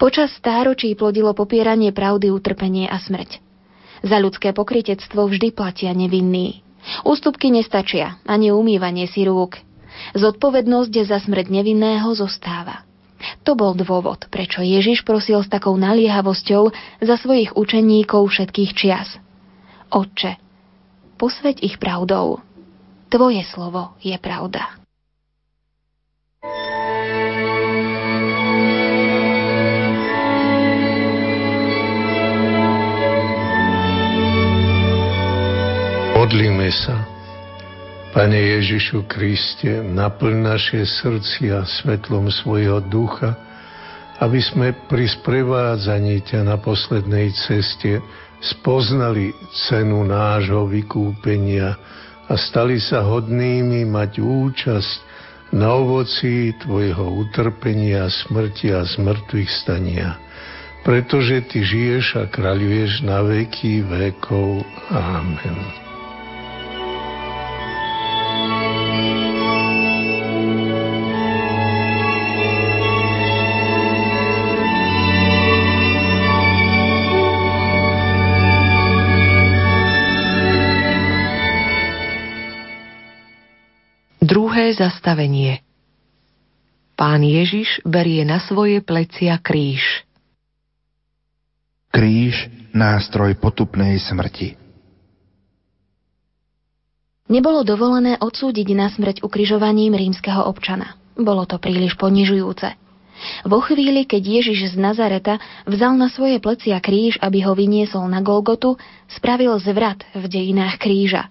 Počas 0.00 0.34
stáročí 0.34 0.90
plodilo 0.98 1.30
popieranie 1.36 1.94
pravdy, 1.94 2.32
utrpenie 2.32 2.90
a 2.90 2.98
smrť. 2.98 3.38
Za 4.02 4.18
ľudské 4.18 4.50
pokritectvo 4.50 5.30
vždy 5.30 5.54
platia 5.54 5.94
nevinní. 5.94 6.65
Ústupky 7.02 7.50
nestačia, 7.50 8.18
ani 8.26 8.54
umývanie 8.54 9.10
si 9.10 9.26
rúk. 9.26 9.58
Zodpovednosť 10.14 10.94
za 11.08 11.18
smrť 11.22 11.50
nevinného 11.50 12.12
zostáva. 12.14 12.86
To 13.42 13.56
bol 13.56 13.72
dôvod, 13.72 14.28
prečo 14.28 14.60
Ježiš 14.60 15.02
prosil 15.02 15.40
s 15.40 15.48
takou 15.48 15.74
naliehavosťou 15.74 16.70
za 17.00 17.14
svojich 17.16 17.56
učeníkov 17.56 18.28
všetkých 18.28 18.70
čias. 18.76 19.08
Otče, 19.88 20.36
posveď 21.16 21.64
ich 21.64 21.76
pravdou. 21.80 22.44
Tvoje 23.08 23.42
slovo 23.48 23.96
je 24.04 24.14
pravda. 24.20 24.76
Modlíme 36.16 36.72
sa. 36.72 37.04
Pane 38.16 38.40
Ježišu 38.40 39.04
Kriste, 39.04 39.84
naplň 39.84 40.48
naše 40.48 40.80
srdcia 40.88 41.60
svetlom 41.68 42.32
svojho 42.32 42.80
ducha, 42.88 43.36
aby 44.24 44.40
sme 44.40 44.72
pri 44.88 45.12
sprevádzaní 45.12 46.24
ťa 46.24 46.40
na 46.48 46.56
poslednej 46.56 47.36
ceste 47.36 48.00
spoznali 48.40 49.36
cenu 49.68 50.08
nášho 50.08 50.64
vykúpenia 50.64 51.76
a 52.32 52.34
stali 52.40 52.80
sa 52.80 53.04
hodnými 53.04 53.84
mať 53.84 54.16
účasť 54.16 54.96
na 55.52 55.76
ovoci 55.76 56.56
Tvojho 56.64 57.28
utrpenia, 57.28 58.08
smrti 58.08 58.72
a 58.72 58.88
zmrtvých 58.88 59.52
stania. 59.52 60.16
Pretože 60.80 61.44
Ty 61.44 61.60
žiješ 61.60 62.06
a 62.16 62.24
kráľuješ 62.24 63.04
na 63.04 63.20
veky 63.20 63.84
vekov. 63.84 64.64
Amen. 64.88 65.85
Zastavenie 84.74 85.66
Pán 86.96 87.20
Ježiš 87.20 87.84
berie 87.84 88.24
na 88.24 88.40
svoje 88.40 88.80
plecia 88.80 89.36
kríž. 89.36 89.84
Kríž, 91.92 92.48
nástroj 92.72 93.36
potupnej 93.36 94.00
smrti. 94.00 94.56
Nebolo 97.28 97.68
dovolené 97.68 98.16
odsúdiť 98.16 98.68
na 98.72 98.88
smrť 98.88 99.20
ukrižovaním 99.20 99.92
rímskeho 99.92 100.48
občana. 100.48 100.96
Bolo 101.20 101.44
to 101.44 101.60
príliš 101.60 102.00
ponižujúce. 102.00 102.72
Vo 103.44 103.60
chvíli, 103.60 104.08
keď 104.08 104.40
Ježiš 104.40 104.72
z 104.72 104.76
Nazareta 104.80 105.36
vzal 105.68 106.00
na 106.00 106.08
svoje 106.08 106.40
plecia 106.40 106.80
kríž, 106.80 107.20
aby 107.20 107.44
ho 107.44 107.52
vyniesol 107.52 108.08
na 108.08 108.24
Golgotu, 108.24 108.80
spravil 109.08 109.52
zvrat 109.60 110.00
v 110.16 110.24
dejinách 110.28 110.80
kríža. 110.80 111.28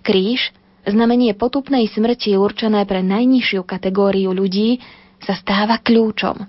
Kríž, 0.00 0.48
znamenie 0.88 1.32
potupnej 1.36 1.88
smrti 1.88 2.36
určené 2.36 2.84
pre 2.84 3.00
najnižšiu 3.00 3.64
kategóriu 3.64 4.32
ľudí, 4.32 4.80
sa 5.24 5.34
stáva 5.36 5.80
kľúčom. 5.80 6.44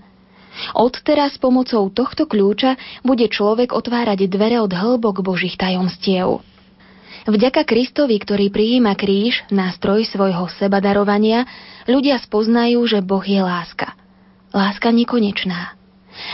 Odteraz 0.76 1.36
pomocou 1.36 1.92
tohto 1.92 2.28
kľúča 2.28 2.80
bude 3.04 3.28
človek 3.28 3.76
otvárať 3.76 4.28
dvere 4.32 4.64
od 4.64 4.72
hĺbok 4.72 5.20
Božích 5.20 5.60
tajomstiev. 5.60 6.40
Vďaka 7.26 7.66
Kristovi, 7.66 8.22
ktorý 8.22 8.54
prijíma 8.54 8.94
kríž, 8.94 9.50
nástroj 9.50 10.06
svojho 10.06 10.46
sebadarovania, 10.62 11.44
ľudia 11.90 12.22
spoznajú, 12.22 12.86
že 12.86 13.02
Boh 13.02 13.24
je 13.26 13.42
láska. 13.42 13.98
Láska 14.54 14.94
nekonečná. 14.94 15.74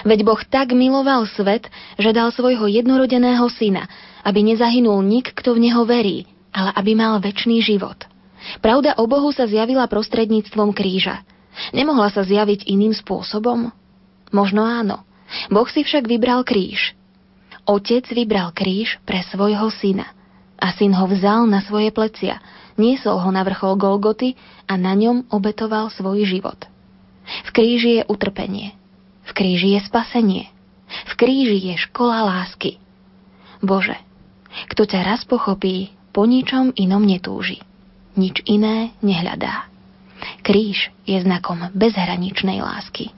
Veď 0.05 0.21
Boh 0.27 0.41
tak 0.45 0.77
miloval 0.77 1.25
svet, 1.25 1.65
že 1.97 2.13
dal 2.13 2.29
svojho 2.29 2.69
jednorodeného 2.69 3.47
syna, 3.49 3.89
aby 4.21 4.45
nezahynul 4.45 5.01
nik, 5.01 5.33
kto 5.33 5.57
v 5.57 5.71
neho 5.71 5.81
verí, 5.87 6.29
ale 6.51 6.71
aby 6.75 6.91
mal 6.95 7.19
väčší 7.23 7.63
život. 7.63 8.07
Pravda 8.59 8.97
o 8.97 9.05
Bohu 9.05 9.29
sa 9.31 9.45
zjavila 9.45 9.85
prostredníctvom 9.87 10.73
kríža. 10.75 11.23
Nemohla 11.75 12.09
sa 12.09 12.25
zjaviť 12.25 12.65
iným 12.67 12.95
spôsobom? 12.95 13.69
Možno 14.31 14.63
áno. 14.63 15.03
Boh 15.51 15.67
si 15.69 15.83
však 15.83 16.07
vybral 16.07 16.43
kríž. 16.43 16.95
Otec 17.67 18.07
vybral 18.09 18.51
kríž 18.51 18.97
pre 19.05 19.21
svojho 19.29 19.69
syna. 19.69 20.09
A 20.61 20.73
syn 20.75 20.93
ho 20.93 21.05
vzal 21.09 21.49
na 21.49 21.61
svoje 21.65 21.89
plecia, 21.89 22.37
niesol 22.77 23.17
ho 23.17 23.29
na 23.33 23.41
vrchol 23.41 23.77
Golgoty 23.81 24.37
a 24.69 24.77
na 24.77 24.93
ňom 24.93 25.29
obetoval 25.33 25.89
svoj 25.89 26.25
život. 26.25 26.57
V 27.45 27.49
kríži 27.53 28.01
je 28.01 28.03
utrpenie. 28.09 28.73
V 29.25 29.31
kríži 29.33 29.77
je 29.77 29.81
spasenie. 29.85 30.49
V 31.07 31.13
kríži 31.17 31.57
je 31.71 31.75
škola 31.87 32.25
lásky. 32.25 32.81
Bože, 33.61 33.95
kto 34.73 34.89
ťa 34.89 34.99
raz 35.05 35.21
pochopí, 35.23 35.93
po 36.11 36.27
ničom 36.27 36.75
inom 36.75 37.03
netúži. 37.07 37.63
Nič 38.19 38.43
iné 38.43 38.91
nehľadá. 38.99 39.71
Kríž 40.43 40.91
je 41.07 41.17
znakom 41.23 41.71
bezhraničnej 41.71 42.59
lásky. 42.59 43.15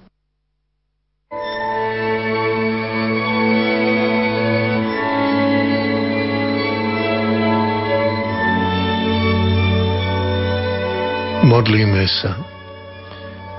Modlíme 11.44 12.08
sa. 12.08 12.40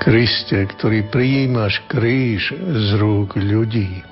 Kriste, 0.01 0.57
ktorý 0.67 1.07
prijímaš 1.13 1.85
kríž 1.87 2.51
z 2.57 2.89
rúk 2.97 3.37
ľudí, 3.39 4.03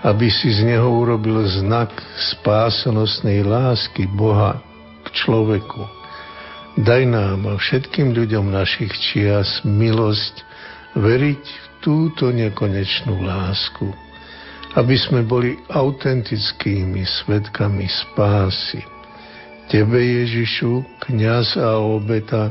aby 0.00 0.32
si 0.32 0.48
z 0.48 0.64
neho 0.64 0.88
urobil 0.88 1.44
znak 1.44 1.92
spásonosnej 2.34 3.44
lásky 3.44 4.08
Boha 4.08 4.60
k 5.04 5.06
človeku. 5.12 5.84
Daj 6.80 7.02
nám 7.04 7.44
a 7.50 7.54
všetkým 7.60 8.16
ľuďom 8.16 8.48
našich 8.48 8.94
čias 9.10 9.60
milosť 9.66 10.46
veriť 10.96 11.44
v 11.44 11.66
túto 11.84 12.32
nekonečnú 12.32 13.20
lásku, 13.20 13.90
aby 14.78 14.96
sme 14.96 15.20
boli 15.26 15.58
autentickými 15.68 17.04
svetkami 17.04 17.84
spásy. 17.90 18.80
Tebe, 19.68 20.00
Ježišu, 20.02 20.82
kniaz 21.06 21.54
a 21.54 21.78
obeta, 21.78 22.50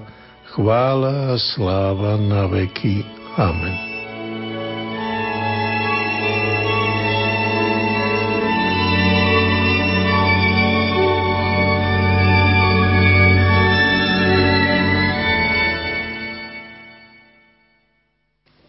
chvála 0.56 1.34
a 1.34 1.36
sláva 1.36 2.16
na 2.16 2.48
veky. 2.48 3.04
Amen. 3.36 3.89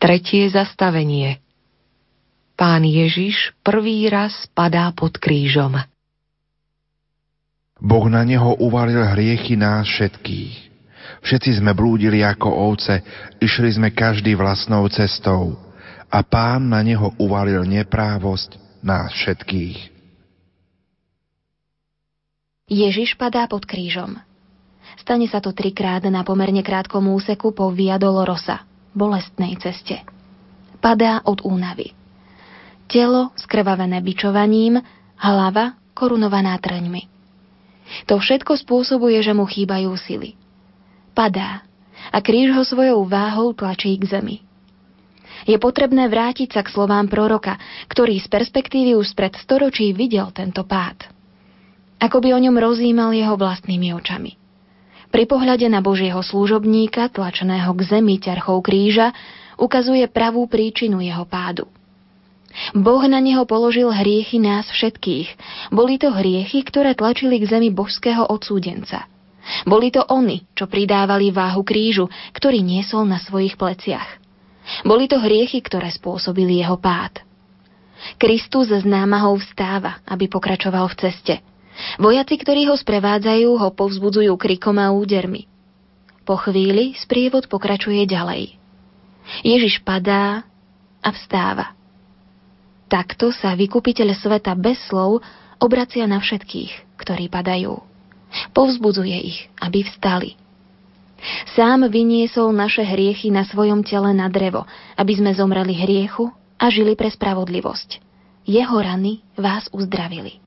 Tretie 0.01 0.49
zastavenie 0.49 1.45
Pán 2.57 2.89
Ježiš 2.89 3.53
prvý 3.61 4.09
raz 4.09 4.49
padá 4.57 4.89
pod 4.97 5.21
krížom. 5.21 5.77
Boh 7.77 8.07
na 8.09 8.25
neho 8.25 8.57
uvalil 8.65 9.05
hriechy 9.05 9.61
nás 9.61 9.85
všetkých. 9.85 10.57
Všetci 11.21 11.61
sme 11.61 11.77
blúdili 11.77 12.25
ako 12.25 12.49
ovce, 12.49 13.05
išli 13.45 13.77
sme 13.77 13.93
každý 13.93 14.41
vlastnou 14.41 14.89
cestou 14.89 15.61
a 16.09 16.25
pán 16.25 16.73
na 16.73 16.81
neho 16.81 17.13
uvalil 17.21 17.69
neprávosť 17.69 18.57
nás 18.81 19.13
všetkých. 19.13 19.79
Ježiš 22.73 23.21
padá 23.21 23.45
pod 23.45 23.69
krížom. 23.69 24.17
Stane 24.97 25.29
sa 25.29 25.45
to 25.45 25.53
trikrát 25.53 26.09
na 26.09 26.25
pomerne 26.25 26.65
krátkom 26.65 27.05
úseku 27.13 27.53
po 27.53 27.69
Via 27.69 28.01
Dolorosa 28.01 28.70
bolestnej 28.97 29.57
ceste. 29.61 30.03
Padá 30.81 31.21
od 31.29 31.45
únavy. 31.45 31.93
Telo 32.91 33.31
skrvavené 33.39 34.03
bičovaním, 34.03 34.81
hlava 35.21 35.79
korunovaná 35.95 36.57
trňmi. 36.59 37.07
To 38.09 38.19
všetko 38.19 38.57
spôsobuje, 38.57 39.21
že 39.21 39.37
mu 39.37 39.47
chýbajú 39.47 39.93
sily. 39.99 40.35
Padá 41.13 41.63
a 42.09 42.19
kríž 42.25 42.57
ho 42.57 42.65
svojou 42.65 43.05
váhou 43.05 43.53
tlačí 43.53 43.93
k 44.01 44.09
zemi. 44.09 44.37
Je 45.45 45.57
potrebné 45.61 46.09
vrátiť 46.09 46.57
sa 46.57 46.61
k 46.65 46.73
slovám 46.73 47.09
proroka, 47.09 47.61
ktorý 47.89 48.17
z 48.21 48.29
perspektívy 48.29 48.97
už 48.97 49.13
spred 49.13 49.37
storočí 49.37 49.93
videl 49.93 50.33
tento 50.33 50.65
pád. 50.65 51.13
Ako 52.01 52.25
by 52.25 52.33
o 52.33 52.41
ňom 52.41 52.57
rozímal 52.57 53.13
jeho 53.13 53.37
vlastnými 53.37 53.93
očami. 53.93 54.40
Pri 55.11 55.27
pohľade 55.27 55.67
na 55.67 55.83
Božieho 55.83 56.23
služobníka, 56.23 57.11
tlačeného 57.11 57.75
k 57.75 57.81
zemi 57.83 58.23
ťarchou 58.23 58.63
kríža, 58.63 59.11
ukazuje 59.59 60.07
pravú 60.07 60.47
príčinu 60.47 61.03
jeho 61.03 61.27
pádu. 61.27 61.67
Boh 62.75 63.03
na 63.07 63.19
neho 63.19 63.47
položil 63.47 63.91
hriechy 63.91 64.39
nás 64.39 64.71
všetkých. 64.71 65.29
Boli 65.71 65.99
to 65.99 66.15
hriechy, 66.15 66.63
ktoré 66.63 66.95
tlačili 66.95 67.43
k 67.43 67.47
zemi 67.47 67.71
božského 67.71 68.27
odsúdenca. 68.27 69.07
Boli 69.67 69.91
to 69.91 70.03
oni, 70.07 70.47
čo 70.55 70.71
pridávali 70.71 71.35
váhu 71.35 71.67
krížu, 71.67 72.07
ktorý 72.35 72.63
niesol 72.63 73.07
na 73.07 73.19
svojich 73.19 73.59
pleciach. 73.59 74.19
Boli 74.87 75.11
to 75.11 75.19
hriechy, 75.19 75.59
ktoré 75.59 75.91
spôsobili 75.91 76.63
jeho 76.63 76.79
pád. 76.79 77.23
Kristus 78.15 78.71
z 78.71 78.87
námahou 78.87 79.39
vstáva, 79.43 80.03
aby 80.07 80.31
pokračoval 80.31 80.87
v 80.95 80.99
ceste– 81.03 81.35
Vojaci, 81.99 82.35
ktorí 82.41 82.69
ho 82.69 82.77
sprevádzajú, 82.77 83.49
ho 83.57 83.69
povzbudzujú 83.73 84.33
krikom 84.37 84.77
a 84.81 84.93
údermi. 84.93 85.47
Po 86.25 86.37
chvíli 86.39 86.95
sprievod 87.01 87.51
pokračuje 87.51 88.05
ďalej. 88.07 88.55
Ježiš 89.43 89.81
padá 89.83 90.45
a 91.01 91.09
vstáva. 91.11 91.73
Takto 92.91 93.31
sa 93.31 93.55
vykupiteľ 93.55 94.09
sveta 94.19 94.53
bez 94.59 94.83
slov 94.91 95.23
obracia 95.63 96.05
na 96.11 96.19
všetkých, 96.19 96.99
ktorí 96.99 97.31
padajú. 97.31 97.79
Povzbudzuje 98.51 99.19
ich, 99.21 99.39
aby 99.63 99.87
vstali. 99.87 100.35
Sám 101.53 101.87
vyniesol 101.87 102.51
naše 102.51 102.81
hriechy 102.81 103.29
na 103.29 103.45
svojom 103.45 103.85
tele 103.85 104.17
na 104.17 104.33
drevo, 104.33 104.65
aby 104.97 105.13
sme 105.21 105.37
zomreli 105.37 105.77
hriechu 105.77 106.33
a 106.57 106.73
žili 106.73 106.97
pre 106.97 107.13
spravodlivosť. 107.13 108.01
Jeho 108.49 108.77
rany 108.81 109.21
vás 109.37 109.69
uzdravili. 109.71 110.40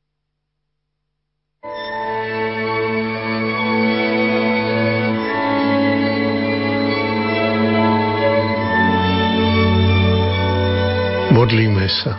Modlíme 11.44 11.92
sa. 11.92 12.16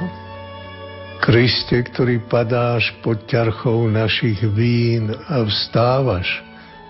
Kriste, 1.24 1.80
ktorý 1.80 2.28
padáš 2.28 2.92
pod 3.00 3.24
ťarchou 3.24 3.88
našich 3.88 4.36
vín 4.52 5.08
a 5.16 5.40
vstávaš 5.48 6.28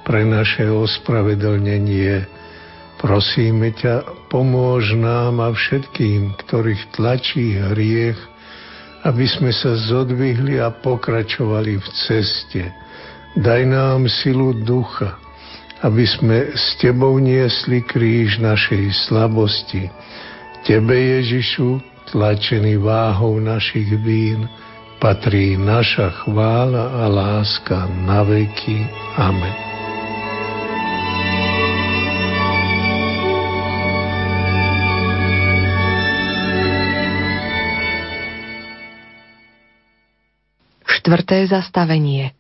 pre 0.03 0.27
naše 0.27 0.67
ospravedlnenie, 0.67 2.27
prosíme 2.99 3.71
ťa, 3.79 4.27
pomôž 4.35 4.99
nám 4.99 5.39
a 5.47 5.55
všetkým, 5.55 6.35
ktorých 6.43 6.99
tlačí 6.99 7.55
hriech, 7.55 8.19
aby 9.07 9.31
sme 9.31 9.55
sa 9.55 9.79
zodvihli 9.79 10.59
a 10.59 10.75
pokračovali 10.75 11.79
v 11.79 11.87
ceste. 12.03 12.67
Daj 13.39 13.63
nám 13.63 14.11
silu 14.11 14.59
ducha, 14.67 15.23
aby 15.87 16.03
sme 16.03 16.51
s 16.51 16.83
Tebou 16.83 17.15
niesli 17.15 17.79
kríž 17.87 18.43
našej 18.43 18.91
slabosti. 19.07 19.87
Tebe, 20.67 20.99
Ježišu, 20.99 21.94
tlačený 22.15 22.79
váhou 22.79 23.43
našich 23.43 23.91
vín, 23.99 24.47
patrí 25.03 25.59
naša 25.59 26.23
chvála 26.23 27.03
a 27.03 27.11
láska 27.11 27.91
na 28.07 28.23
veky. 28.23 28.87
Amen. 29.19 29.51
Štvrté 40.87 41.51
zastavenie 41.51 42.31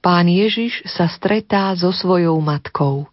Pán 0.00 0.30
Ježiš 0.30 0.86
sa 0.88 1.10
stretá 1.10 1.74
so 1.76 1.92
svojou 1.92 2.38
matkou. 2.40 3.10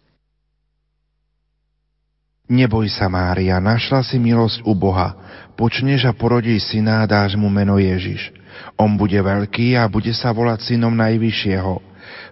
Neboj 2.48 2.88
sa, 2.88 3.12
Mária, 3.12 3.60
našla 3.60 4.00
si 4.00 4.16
milosť 4.16 4.64
u 4.64 4.72
Boha. 4.72 5.12
Počneš 5.52 6.08
a 6.08 6.16
porodí 6.16 6.56
syna 6.56 7.04
a 7.04 7.08
dáš 7.08 7.36
mu 7.36 7.52
meno 7.52 7.76
Ježiš. 7.76 8.32
On 8.80 8.96
bude 8.96 9.20
veľký 9.20 9.76
a 9.76 9.84
bude 9.84 10.16
sa 10.16 10.32
volať 10.32 10.72
synom 10.72 10.96
Najvyššieho. 10.96 11.84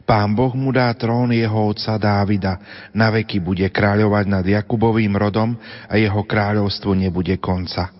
Pán 0.08 0.32
Boh 0.32 0.56
mu 0.56 0.72
dá 0.72 0.88
trón 0.96 1.36
jeho 1.36 1.68
otca 1.68 2.00
Dávida. 2.00 2.56
Na 2.96 3.12
veky 3.12 3.44
bude 3.44 3.68
kráľovať 3.68 4.24
nad 4.24 4.44
Jakubovým 4.46 5.12
rodom 5.12 5.52
a 5.84 5.94
jeho 6.00 6.24
kráľovstvo 6.24 6.96
nebude 6.96 7.36
konca. 7.36 7.92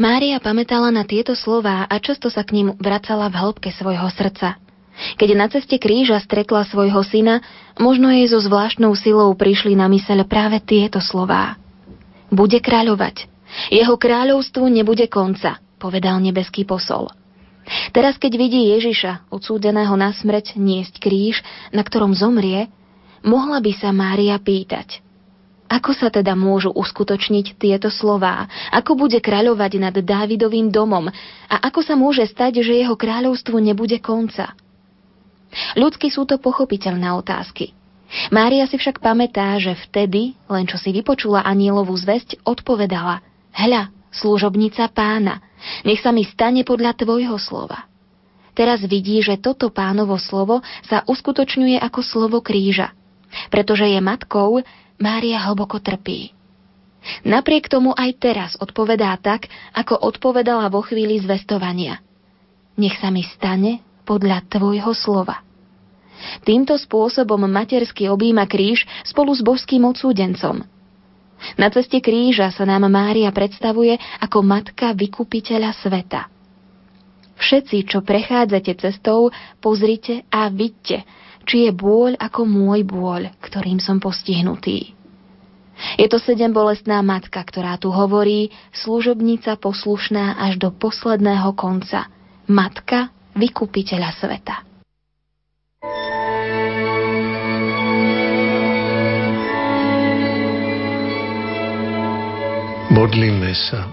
Mária 0.00 0.40
pamätala 0.40 0.88
na 0.88 1.04
tieto 1.04 1.36
slová 1.36 1.84
a 1.84 1.94
často 2.00 2.32
sa 2.32 2.40
k 2.40 2.56
ním 2.56 2.68
vracala 2.80 3.28
v 3.28 3.36
hĺbke 3.36 3.68
svojho 3.68 4.08
srdca– 4.08 4.56
keď 5.16 5.28
na 5.34 5.46
ceste 5.46 5.78
kríža 5.78 6.18
stretla 6.22 6.66
svojho 6.66 7.00
syna, 7.06 7.40
možno 7.78 8.10
jej 8.10 8.26
so 8.26 8.42
zvláštnou 8.42 8.92
silou 8.98 9.30
prišli 9.34 9.78
na 9.78 9.86
myseľ 9.86 10.26
práve 10.26 10.58
tieto 10.62 10.98
slová. 10.98 11.56
Bude 12.28 12.58
kráľovať. 12.60 13.30
Jeho 13.72 13.96
kráľovstvu 13.96 14.68
nebude 14.68 15.08
konca, 15.08 15.56
povedal 15.80 16.20
nebeský 16.20 16.68
posol. 16.68 17.08
Teraz, 17.92 18.16
keď 18.16 18.32
vidí 18.36 18.72
Ježiša, 18.76 19.28
odsúdeného 19.28 19.92
na 19.96 20.12
smrť, 20.12 20.56
niesť 20.56 21.00
kríž, 21.00 21.44
na 21.68 21.84
ktorom 21.84 22.16
zomrie, 22.16 22.68
mohla 23.20 23.60
by 23.60 23.72
sa 23.76 23.92
Mária 23.92 24.36
pýtať– 24.40 25.00
ako 25.68 25.92
sa 25.92 26.08
teda 26.08 26.32
môžu 26.32 26.72
uskutočniť 26.72 27.60
tieto 27.60 27.92
slová? 27.92 28.48
Ako 28.72 28.96
bude 28.96 29.20
kráľovať 29.20 29.72
nad 29.76 29.92
Dávidovým 29.92 30.72
domom? 30.72 31.12
A 31.44 31.56
ako 31.60 31.84
sa 31.84 31.92
môže 31.92 32.24
stať, 32.24 32.64
že 32.64 32.80
jeho 32.80 32.96
kráľovstvu 32.96 33.60
nebude 33.60 34.00
konca? 34.00 34.56
Ľudsky 35.76 36.12
sú 36.12 36.28
to 36.28 36.36
pochopiteľné 36.36 37.08
otázky. 37.16 37.72
Mária 38.32 38.64
si 38.64 38.80
však 38.80 39.04
pamätá, 39.04 39.56
že 39.60 39.76
vtedy, 39.88 40.32
len 40.48 40.64
čo 40.64 40.80
si 40.80 40.92
vypočula 40.96 41.44
anielovú 41.44 41.92
zväzť, 41.92 42.40
odpovedala 42.44 43.20
Hľa, 43.58 43.90
služobnica 44.14 44.86
pána, 44.94 45.42
nech 45.82 45.98
sa 45.98 46.14
mi 46.14 46.22
stane 46.22 46.62
podľa 46.62 46.94
tvojho 46.94 47.34
slova. 47.42 47.90
Teraz 48.54 48.82
vidí, 48.86 49.18
že 49.18 49.38
toto 49.38 49.70
pánovo 49.70 50.18
slovo 50.18 50.62
sa 50.86 51.02
uskutočňuje 51.06 51.78
ako 51.78 52.00
slovo 52.02 52.38
kríža. 52.38 52.94
Pretože 53.50 53.86
je 53.86 53.98
matkou, 53.98 54.62
Mária 54.98 55.38
hlboko 55.46 55.78
trpí. 55.78 56.34
Napriek 57.22 57.70
tomu 57.70 57.94
aj 57.94 58.10
teraz 58.18 58.50
odpovedá 58.58 59.14
tak, 59.22 59.46
ako 59.70 59.94
odpovedala 59.94 60.66
vo 60.70 60.82
chvíli 60.82 61.22
zvestovania. 61.22 62.02
Nech 62.74 62.98
sa 62.98 63.14
mi 63.14 63.22
stane 63.22 63.82
podľa 64.08 64.48
Tvojho 64.48 64.96
slova. 64.96 65.44
Týmto 66.42 66.80
spôsobom 66.80 67.44
matersky 67.44 68.08
objíma 68.08 68.48
kríž 68.48 68.88
spolu 69.04 69.36
s 69.36 69.44
božským 69.44 69.84
odsúdencom. 69.84 70.64
Na 71.54 71.68
ceste 71.70 72.02
kríža 72.02 72.50
sa 72.50 72.66
nám 72.66 72.90
Mária 72.90 73.30
predstavuje 73.30 73.94
ako 74.18 74.42
matka 74.42 74.90
vykupiteľa 74.96 75.70
sveta. 75.78 76.26
Všetci, 77.38 77.86
čo 77.86 78.02
prechádzate 78.02 78.74
cestou, 78.74 79.30
pozrite 79.62 80.26
a 80.26 80.50
vidte, 80.50 81.06
či 81.46 81.70
je 81.70 81.70
bôľ 81.70 82.18
ako 82.18 82.42
môj 82.42 82.82
bôľ, 82.82 83.30
ktorým 83.38 83.78
som 83.78 84.02
postihnutý. 84.02 84.98
Je 85.94 86.10
to 86.10 86.18
sedem 86.18 86.50
bolestná 86.50 86.98
matka, 87.06 87.38
ktorá 87.38 87.78
tu 87.78 87.94
hovorí, 87.94 88.50
služobnica 88.74 89.54
poslušná 89.62 90.34
až 90.34 90.58
do 90.58 90.74
posledného 90.74 91.54
konca. 91.54 92.10
Matka 92.50 93.14
vykupiteľa 93.38 94.10
sveta. 94.18 94.56
Modlíme 102.98 103.54
sa. 103.54 103.86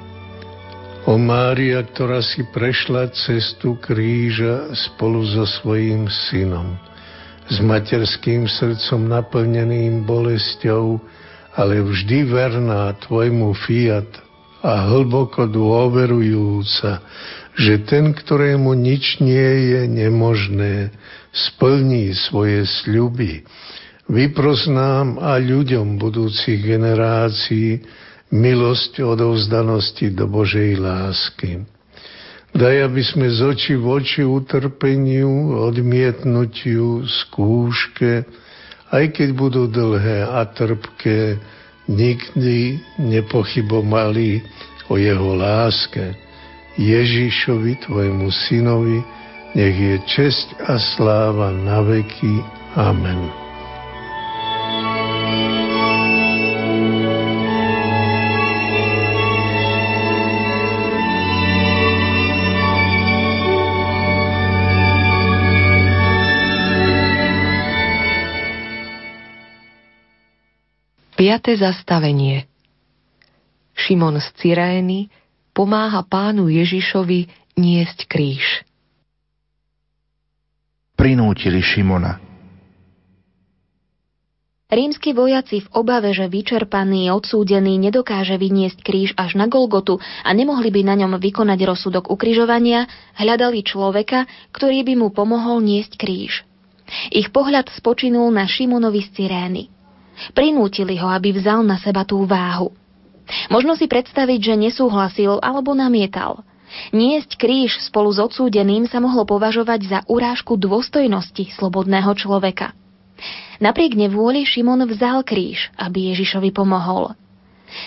O 1.05 1.21
Mária, 1.21 1.85
ktorá 1.85 2.25
si 2.25 2.41
prešla 2.49 3.13
cestu 3.13 3.77
kríža 3.77 4.73
spolu 4.73 5.21
so 5.29 5.45
svojím 5.45 6.09
synom, 6.09 6.73
s 7.45 7.61
materským 7.61 8.49
srdcom 8.49 9.05
naplneným 9.05 10.01
bolesťou, 10.09 10.97
ale 11.53 11.85
vždy 11.85 12.25
verná 12.25 12.97
tvojmu 13.05 13.53
fiat 13.69 14.09
a 14.65 14.89
hlboko 14.89 15.45
dôverujúca 15.45 17.05
že 17.55 17.87
ten, 17.87 18.11
ktorému 18.11 18.75
nič 18.75 19.23
nie 19.23 19.71
je 19.71 19.81
nemožné, 19.87 20.91
splní 21.31 22.11
svoje 22.15 22.67
sľuby. 22.83 23.47
Vypros 24.05 24.67
nám 24.69 25.17
a 25.17 25.39
ľuďom 25.39 25.97
budúcich 25.97 26.61
generácií, 26.61 27.81
milosť 28.29 29.01
odovzdanosti 29.01 30.11
do 30.11 30.27
Božej 30.27 30.77
lásky. 30.77 31.63
Daj, 32.55 32.87
aby 32.87 33.01
sme 33.03 33.27
z 33.27 33.39
oči 33.51 33.73
v 33.75 33.83
oči 33.83 34.23
utrpeniu, 34.23 35.59
odmietnutiu, 35.59 37.03
skúške, 37.03 38.23
aj 38.95 39.05
keď 39.11 39.29
budú 39.35 39.67
dlhé 39.67 40.23
a 40.23 40.47
trpké, 40.47 41.35
nikdy 41.91 42.79
nepochybomali 42.95 44.39
o 44.87 44.95
jeho 44.95 45.35
láske. 45.35 46.24
Ježišovi, 46.75 47.87
tvojmu 47.87 48.27
synovi, 48.31 48.99
nech 49.55 49.75
je 49.79 49.95
česť 50.03 50.59
a 50.67 50.75
sláva 50.75 51.55
na 51.55 51.79
veky. 51.79 52.43
Amen. 52.75 53.45
Piaté 71.15 71.55
zastavenie 71.55 72.43
Šimon 73.71 74.19
z 74.19 74.27
Cyrény 74.35 75.07
pomáha 75.55 76.03
pánu 76.03 76.51
Ježišovi 76.51 77.31
niesť 77.55 78.11
kríž. 78.11 78.67
Prinútili 80.99 81.63
Šimona. 81.63 82.19
Rímsky 84.65 85.13
vojaci 85.15 85.63
v 85.63 85.71
obave, 85.77 86.11
že 86.11 86.27
vyčerpaný, 86.27 87.07
odsúdený 87.13 87.79
nedokáže 87.79 88.35
vyniesť 88.35 88.83
kríž 88.83 89.09
až 89.15 89.39
na 89.39 89.47
Golgotu 89.47 90.01
a 90.25 90.29
nemohli 90.35 90.73
by 90.73 90.81
na 90.83 90.95
ňom 90.99 91.15
vykonať 91.21 91.59
rozsudok 91.63 92.11
ukrižovania, 92.11 92.89
hľadali 93.15 93.61
človeka, 93.63 94.27
ktorý 94.51 94.83
by 94.83 94.93
mu 94.99 95.07
pomohol 95.13 95.63
niesť 95.63 95.95
kríž. 95.95 96.43
Ich 97.13 97.29
pohľad 97.29 97.71
spočinul 97.71 98.33
na 98.33 98.49
Šimonovi 98.49 99.05
z 99.05 99.09
Cyrény. 99.15 99.63
Prinútili 100.33 100.97
ho, 100.97 101.07
aby 101.13 101.31
vzal 101.31 101.61
na 101.61 101.77
seba 101.77 102.01
tú 102.01 102.25
váhu. 102.25 102.73
Možno 103.49 103.73
si 103.73 103.89
predstaviť, 103.89 104.39
že 104.41 104.55
nesúhlasil 104.57 105.41
alebo 105.41 105.73
namietal. 105.73 106.45
Niesť 106.91 107.39
kríž 107.39 107.79
spolu 107.87 108.11
s 108.11 108.19
odsúdeným 108.19 108.85
sa 108.89 108.99
mohlo 108.99 109.23
považovať 109.23 109.81
za 109.87 109.99
urážku 110.09 110.59
dôstojnosti 110.59 111.55
slobodného 111.55 112.11
človeka. 112.17 112.75
Napriek 113.63 113.95
nevôli 113.95 114.43
Šimon 114.43 114.83
vzal 114.83 115.23
kríž, 115.23 115.71
aby 115.79 116.11
Ježišovi 116.11 116.51
pomohol. 116.51 117.15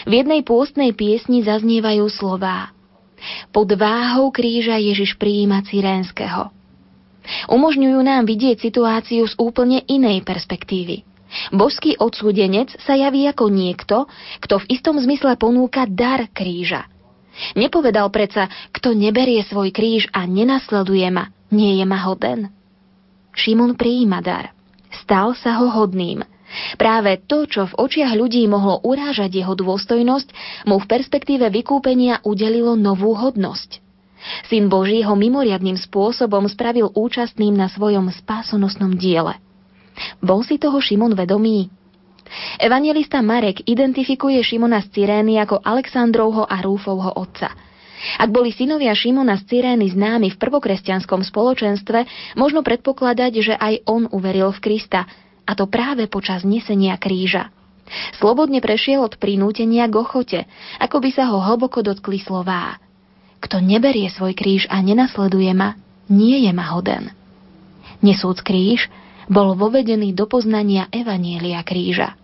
V 0.09 0.13
jednej 0.25 0.41
pôstnej 0.43 0.97
piesni 0.97 1.45
zaznievajú 1.45 2.09
slová 2.11 2.73
Pod 3.51 3.69
váhou 3.75 4.31
kríža 4.31 4.79
Ježiš 4.79 5.19
prijíma 5.19 5.67
Cyrénskeho. 5.67 6.55
Umožňujú 7.51 8.01
nám 8.01 8.25
vidieť 8.25 8.63
situáciu 8.63 9.29
z 9.29 9.35
úplne 9.37 9.85
inej 9.85 10.25
perspektívy. 10.25 11.05
Božský 11.53 11.97
odsúdenec 12.01 12.73
sa 12.81 12.97
javí 12.97 13.29
ako 13.29 13.53
niekto, 13.53 14.09
kto 14.41 14.65
v 14.65 14.69
istom 14.73 14.97
zmysle 14.97 15.37
ponúka 15.37 15.85
dar 15.85 16.29
kríža. 16.33 16.89
Nepovedal 17.55 18.11
predsa, 18.11 18.51
kto 18.75 18.97
neberie 18.97 19.45
svoj 19.47 19.71
kríž 19.71 20.11
a 20.11 20.27
nenasleduje 20.27 21.07
ma, 21.13 21.31
nie 21.55 21.79
je 21.79 21.85
ma 21.87 22.01
hoden. 22.03 22.51
Šimon 23.37 23.79
prijíma 23.79 24.19
dar. 24.25 24.51
Stal 24.91 25.37
sa 25.39 25.61
ho 25.63 25.71
hodným. 25.71 26.25
Práve 26.81 27.21
to, 27.29 27.45
čo 27.45 27.69
v 27.69 27.77
očiach 27.77 28.17
ľudí 28.17 28.41
mohlo 28.49 28.81
urážať 28.81 29.37
jeho 29.37 29.53
dôstojnosť, 29.53 30.29
mu 30.65 30.81
v 30.81 30.89
perspektíve 30.89 31.45
vykúpenia 31.53 32.25
udelilo 32.25 32.73
novú 32.73 33.13
hodnosť. 33.13 33.85
Syn 34.49 34.67
Boží 34.73 35.05
ho 35.05 35.15
mimoriadným 35.15 35.79
spôsobom 35.79 36.49
spravil 36.51 36.91
účastným 36.91 37.55
na 37.55 37.69
svojom 37.71 38.11
spásonosnom 38.11 38.97
diele– 38.97 39.39
bol 40.23 40.43
si 40.47 40.59
toho 40.59 40.79
Šimon 40.79 41.15
vedomý? 41.15 41.71
Evangelista 42.61 43.25
Marek 43.25 43.65
identifikuje 43.65 44.39
Šimona 44.45 44.85
z 44.85 44.93
Cyrény 44.93 45.41
ako 45.41 45.65
Aleksandrovho 45.65 46.45
a 46.45 46.61
Rúfovho 46.61 47.17
otca. 47.17 47.57
Ak 48.21 48.31
boli 48.31 48.55
synovia 48.55 48.95
Šimona 48.95 49.35
z 49.41 49.49
Cyrény 49.49 49.91
známi 49.91 50.31
v 50.31 50.41
prvokresťanskom 50.41 51.25
spoločenstve, 51.27 52.35
možno 52.39 52.63
predpokladať, 52.63 53.33
že 53.43 53.55
aj 53.59 53.89
on 53.91 54.07
uveril 54.13 54.55
v 54.55 54.63
Krista, 54.63 55.09
a 55.49 55.57
to 55.57 55.67
práve 55.67 56.07
počas 56.07 56.45
nesenia 56.45 57.01
kríža. 57.01 57.49
Slobodne 58.21 58.61
prešiel 58.61 59.01
od 59.01 59.17
prinútenia 59.17 59.89
k 59.89 59.95
ochote, 59.97 60.41
ako 60.77 61.01
by 61.01 61.11
sa 61.11 61.33
ho 61.33 61.41
hlboko 61.41 61.81
dotkli 61.81 62.21
slová. 62.21 62.77
Kto 63.41 63.65
neberie 63.65 64.13
svoj 64.13 64.37
kríž 64.37 64.69
a 64.69 64.85
nenasleduje 64.85 65.57
ma, 65.57 65.81
nie 66.13 66.45
je 66.45 66.53
ma 66.53 66.69
hoden. 66.77 67.09
Nesúc 68.05 68.45
kríž, 68.45 68.93
bol 69.29 69.55
vovedený 69.55 70.17
do 70.17 70.25
poznania 70.25 70.89
Evanielia 70.89 71.61
kríža. 71.61 72.17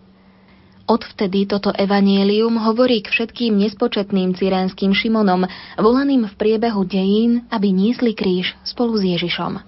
Odvtedy 0.85 1.49
toto 1.49 1.73
evanielium 1.73 2.61
hovorí 2.61 3.01
k 3.01 3.09
všetkým 3.09 3.57
nespočetným 3.57 4.37
cyrénským 4.37 4.93
Šimonom, 4.93 5.49
volaným 5.81 6.29
v 6.29 6.33
priebehu 6.37 6.85
dejín, 6.85 7.49
aby 7.49 7.73
niesli 7.73 8.13
kríž 8.13 8.53
spolu 8.61 9.01
s 9.01 9.17
Ježišom. 9.17 9.65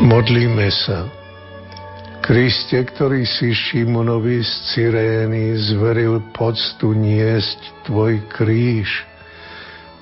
Modlíme 0.00 0.70
sa. 0.70 1.19
Kriste, 2.20 2.76
ktorý 2.84 3.24
si 3.24 3.56
Šimonovi 3.56 4.44
z 4.44 4.52
Cyrény 4.70 5.56
zveril 5.56 6.20
poctu 6.36 6.92
niesť 6.92 7.88
tvoj 7.88 8.20
kríž, 8.28 9.08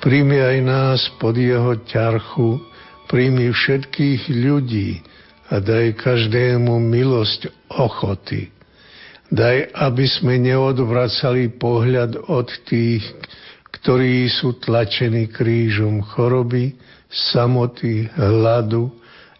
príjmi 0.02 0.42
aj 0.42 0.56
nás 0.66 1.00
pod 1.22 1.38
jeho 1.38 1.78
ťarchu, 1.86 2.58
príjmi 3.06 3.54
všetkých 3.54 4.34
ľudí 4.34 4.98
a 5.46 5.62
daj 5.62 5.94
každému 5.94 6.82
milosť 6.82 7.54
ochoty. 7.70 8.50
Daj, 9.30 9.70
aby 9.78 10.04
sme 10.10 10.42
neodvracali 10.42 11.54
pohľad 11.54 12.18
od 12.26 12.50
tých, 12.66 13.06
ktorí 13.78 14.26
sú 14.26 14.58
tlačení 14.58 15.30
krížom 15.30 16.02
choroby, 16.02 16.74
samoty, 17.06 18.10
hladu, 18.18 18.90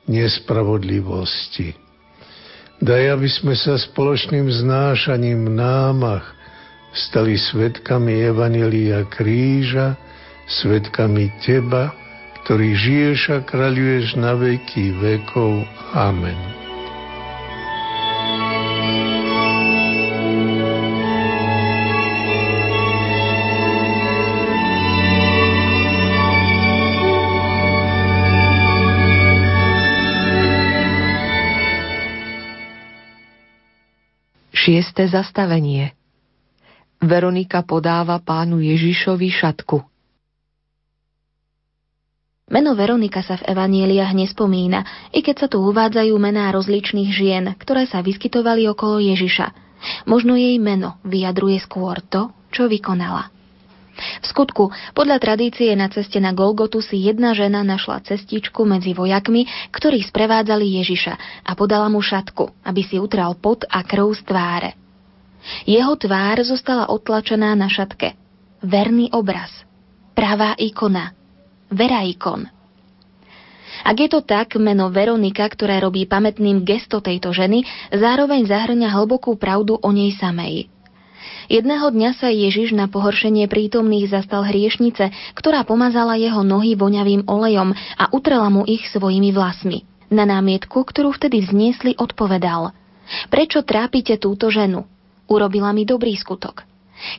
nespravodlivosti. 0.06 1.87
Daj, 2.78 3.18
aby 3.18 3.26
sme 3.26 3.58
sa 3.58 3.74
spoločným 3.74 4.46
znášaním 4.46 5.50
námach 5.50 6.38
stali 6.94 7.34
svetkami 7.34 8.22
Evanelia 8.22 9.02
kríža, 9.10 9.98
svetkami 10.46 11.30
Teba, 11.42 11.90
ktorý 12.46 12.78
žiješ 12.78 13.20
a 13.34 13.38
kráľuješ 13.42 14.16
na 14.16 14.32
veky 14.38 14.94
vekov. 14.94 15.66
Amen. 15.92 16.57
Šiesté 34.68 35.08
zastavenie 35.08 35.96
Veronika 37.00 37.64
podáva 37.64 38.20
pánu 38.20 38.60
Ježišovi 38.60 39.32
šatku. 39.32 39.80
Meno 42.52 42.76
Veronika 42.76 43.24
sa 43.24 43.40
v 43.40 43.48
evanieliach 43.48 44.12
nespomína, 44.12 44.84
i 45.16 45.24
keď 45.24 45.36
sa 45.40 45.48
tu 45.48 45.64
uvádzajú 45.64 46.12
mená 46.20 46.52
rozličných 46.52 47.08
žien, 47.08 47.56
ktoré 47.56 47.88
sa 47.88 48.04
vyskytovali 48.04 48.68
okolo 48.68 49.00
Ježiša. 49.00 49.56
Možno 50.04 50.36
jej 50.36 50.60
meno 50.60 51.00
vyjadruje 51.00 51.64
skôr 51.64 52.04
to, 52.04 52.28
čo 52.52 52.68
vykonala. 52.68 53.32
V 53.98 54.26
skutku, 54.26 54.70
podľa 54.94 55.18
tradície 55.18 55.74
na 55.74 55.90
ceste 55.90 56.22
na 56.22 56.30
Golgotu 56.30 56.78
si 56.78 57.02
jedna 57.02 57.34
žena 57.34 57.66
našla 57.66 58.06
cestičku 58.06 58.62
medzi 58.62 58.94
vojakmi, 58.94 59.46
ktorí 59.74 60.06
sprevádzali 60.06 60.78
Ježiša 60.82 61.42
a 61.42 61.50
podala 61.58 61.90
mu 61.90 61.98
šatku, 61.98 62.62
aby 62.62 62.82
si 62.86 63.02
utral 63.02 63.34
pot 63.34 63.66
a 63.66 63.82
krv 63.82 64.14
z 64.14 64.22
tváre. 64.22 64.70
Jeho 65.66 65.94
tvár 65.98 66.42
zostala 66.46 66.90
otlačená 66.90 67.54
na 67.58 67.66
šatke. 67.66 68.14
Verný 68.62 69.10
obraz. 69.14 69.50
Pravá 70.14 70.54
ikona. 70.58 71.14
Vera 71.70 72.02
ikon. 72.06 72.50
Ak 73.86 73.96
je 73.98 74.10
to 74.10 74.26
tak, 74.26 74.58
meno 74.58 74.90
Veronika, 74.90 75.46
ktoré 75.46 75.78
robí 75.78 76.02
pamätným 76.08 76.66
gesto 76.66 76.98
tejto 76.98 77.30
ženy, 77.30 77.62
zároveň 77.94 78.50
zahrňa 78.50 78.90
hlbokú 78.90 79.38
pravdu 79.38 79.78
o 79.78 79.90
nej 79.94 80.10
samej. 80.18 80.66
Jedného 81.48 81.88
dňa 81.88 82.12
sa 82.12 82.28
Ježiš 82.28 82.76
na 82.76 82.92
pohoršenie 82.92 83.48
prítomných 83.48 84.12
zastal 84.12 84.44
hriešnice, 84.44 85.08
ktorá 85.32 85.64
pomazala 85.64 86.20
jeho 86.20 86.44
nohy 86.44 86.76
voňavým 86.76 87.24
olejom 87.24 87.72
a 87.72 88.04
utrela 88.12 88.52
mu 88.52 88.68
ich 88.68 88.84
svojimi 88.92 89.32
vlasmi. 89.32 89.88
Na 90.12 90.28
námietku, 90.28 90.84
ktorú 90.84 91.16
vtedy 91.16 91.40
vzniesli, 91.40 91.96
odpovedal 91.96 92.76
Prečo 93.32 93.64
trápite 93.64 94.20
túto 94.20 94.52
ženu? 94.52 94.84
Urobila 95.24 95.72
mi 95.72 95.88
dobrý 95.88 96.12
skutok. 96.20 96.68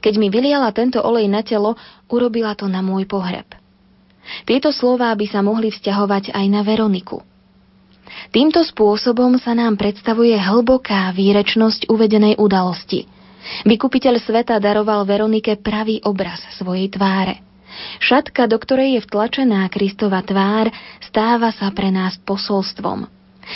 Keď 0.05 0.13
mi 0.21 0.29
vyliala 0.29 0.69
tento 0.77 1.01
olej 1.01 1.25
na 1.25 1.41
telo, 1.41 1.73
urobila 2.05 2.53
to 2.53 2.69
na 2.69 2.85
môj 2.85 3.09
pohreb. 3.09 3.49
Tieto 4.45 4.69
slová 4.69 5.09
by 5.17 5.25
sa 5.25 5.41
mohli 5.41 5.73
vzťahovať 5.73 6.37
aj 6.37 6.45
na 6.45 6.61
Veroniku. 6.61 7.25
Týmto 8.29 8.61
spôsobom 8.61 9.41
sa 9.41 9.57
nám 9.57 9.73
predstavuje 9.73 10.37
hlboká 10.37 11.09
výrečnosť 11.17 11.89
uvedenej 11.89 12.37
udalosti– 12.37 13.09
Vykupiteľ 13.67 14.19
sveta 14.19 14.59
daroval 14.59 15.07
Veronike 15.07 15.55
pravý 15.59 16.03
obraz 16.03 16.43
svojej 16.59 16.91
tváre. 16.91 17.41
Šatka, 18.03 18.49
do 18.49 18.59
ktorej 18.59 18.99
je 18.99 19.05
vtlačená 19.05 19.67
Kristova 19.71 20.19
tvár, 20.25 20.73
stáva 20.99 21.53
sa 21.55 21.71
pre 21.71 21.93
nás 21.93 22.19
posolstvom. 22.27 23.07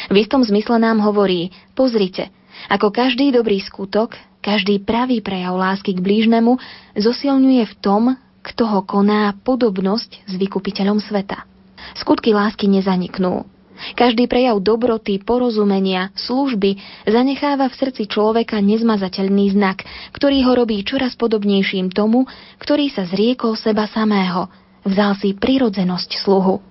V 0.10 0.16
istom 0.16 0.42
zmysle 0.42 0.82
nám 0.82 1.04
hovorí, 1.04 1.54
pozrite, 1.78 2.34
ako 2.70 2.90
každý 2.94 3.34
dobrý 3.34 3.60
skutok, 3.62 4.16
každý 4.44 4.82
pravý 4.84 5.20
prejav 5.24 5.56
lásky 5.56 5.96
k 5.96 6.04
blížnemu 6.04 6.60
zosilňuje 6.98 7.64
v 7.64 7.76
tom, 7.80 8.04
kto 8.44 8.64
ho 8.68 8.82
koná 8.84 9.32
podobnosť 9.44 10.28
s 10.28 10.34
vykupiteľom 10.36 11.00
sveta. 11.00 11.48
Skutky 11.96 12.36
lásky 12.36 12.68
nezaniknú. 12.68 13.48
Každý 13.94 14.26
prejav 14.32 14.58
dobroty, 14.64 15.20
porozumenia, 15.22 16.10
služby 16.16 16.80
zanecháva 17.06 17.68
v 17.68 17.78
srdci 17.78 18.08
človeka 18.08 18.58
nezmazateľný 18.64 19.54
znak, 19.54 19.84
ktorý 20.16 20.46
ho 20.48 20.54
robí 20.64 20.82
čoraz 20.88 21.14
podobnejším 21.20 21.92
tomu, 21.92 22.26
ktorý 22.64 22.90
sa 22.90 23.04
zriekol 23.06 23.60
seba 23.60 23.86
samého, 23.90 24.48
vzal 24.88 25.18
si 25.20 25.36
prirodzenosť 25.36 26.10
sluhu. 26.24 26.64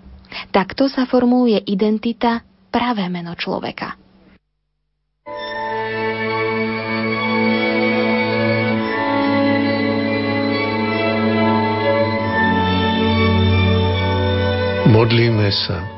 Takto 0.49 0.89
sa 0.89 1.05
formuluje 1.05 1.61
identita, 1.69 2.41
pravé 2.73 3.13
meno 3.13 3.37
človeka. 3.37 4.01
Modlíme 14.93 15.49
sa. 15.49 15.92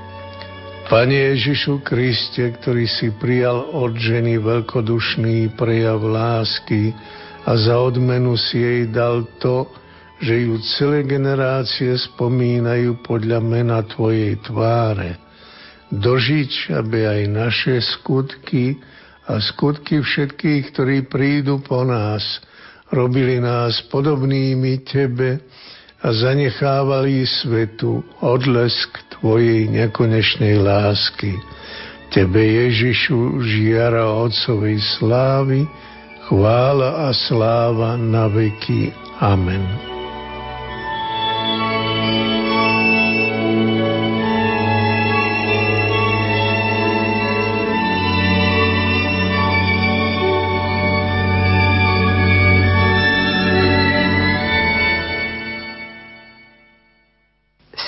Pane 0.84 1.16
Ježišu 1.32 1.80
Kriste, 1.80 2.44
ktorý 2.60 2.84
si 2.84 3.08
prijal 3.16 3.72
od 3.72 3.96
ženy 3.96 4.36
veľkodušný 4.36 5.56
prejav 5.56 6.04
lásky 6.04 6.92
a 7.48 7.56
za 7.56 7.80
odmenu 7.80 8.36
si 8.36 8.60
jej 8.60 8.84
dal 8.92 9.24
to, 9.40 9.64
že 10.20 10.44
ju 10.44 10.60
celé 10.76 11.08
generácie 11.08 11.88
spomínajú 11.96 13.00
podľa 13.00 13.40
mena 13.40 13.80
Tvojej 13.80 14.36
tváre. 14.44 15.16
Dožiť, 15.88 16.76
aby 16.76 16.98
aj 17.08 17.20
naše 17.32 17.80
skutky 17.80 18.76
a 19.24 19.40
skutky 19.40 20.04
všetkých, 20.04 20.68
ktorí 20.68 21.08
prídu 21.08 21.64
po 21.64 21.80
nás, 21.88 22.44
robili 22.92 23.40
nás 23.40 23.80
podobnými 23.88 24.84
Tebe 24.84 25.40
a 26.04 26.12
zanechávali 26.12 27.24
svetu 27.24 28.04
odlesk 28.20 29.00
Tvojej 29.24 29.72
nekonečnej 29.72 30.60
lásky. 30.60 31.32
Tebe, 32.12 32.44
Ježišu, 32.44 33.40
žiara 33.40 34.04
Otcovej 34.04 34.76
slávy, 35.00 35.64
chvála 36.28 37.08
a 37.08 37.16
sláva 37.16 37.96
na 37.96 38.28
veky. 38.28 38.92
Amen. 39.24 39.93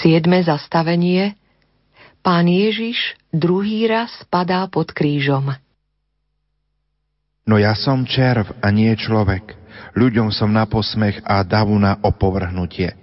Siedme 0.07 0.39
zastavenie 0.39 1.35
Pán 2.23 2.47
Ježiš 2.47 3.19
druhý 3.35 3.91
raz 3.91 4.15
padá 4.31 4.63
pod 4.71 4.95
krížom. 4.95 5.51
No 7.43 7.59
ja 7.59 7.75
som 7.75 8.07
červ 8.07 8.55
a 8.63 8.71
nie 8.71 8.95
človek. 8.95 9.59
Ľuďom 9.99 10.31
som 10.31 10.55
na 10.55 10.63
posmech 10.71 11.27
a 11.27 11.43
davu 11.43 11.75
na 11.83 11.99
opovrhnutie. 12.07 12.95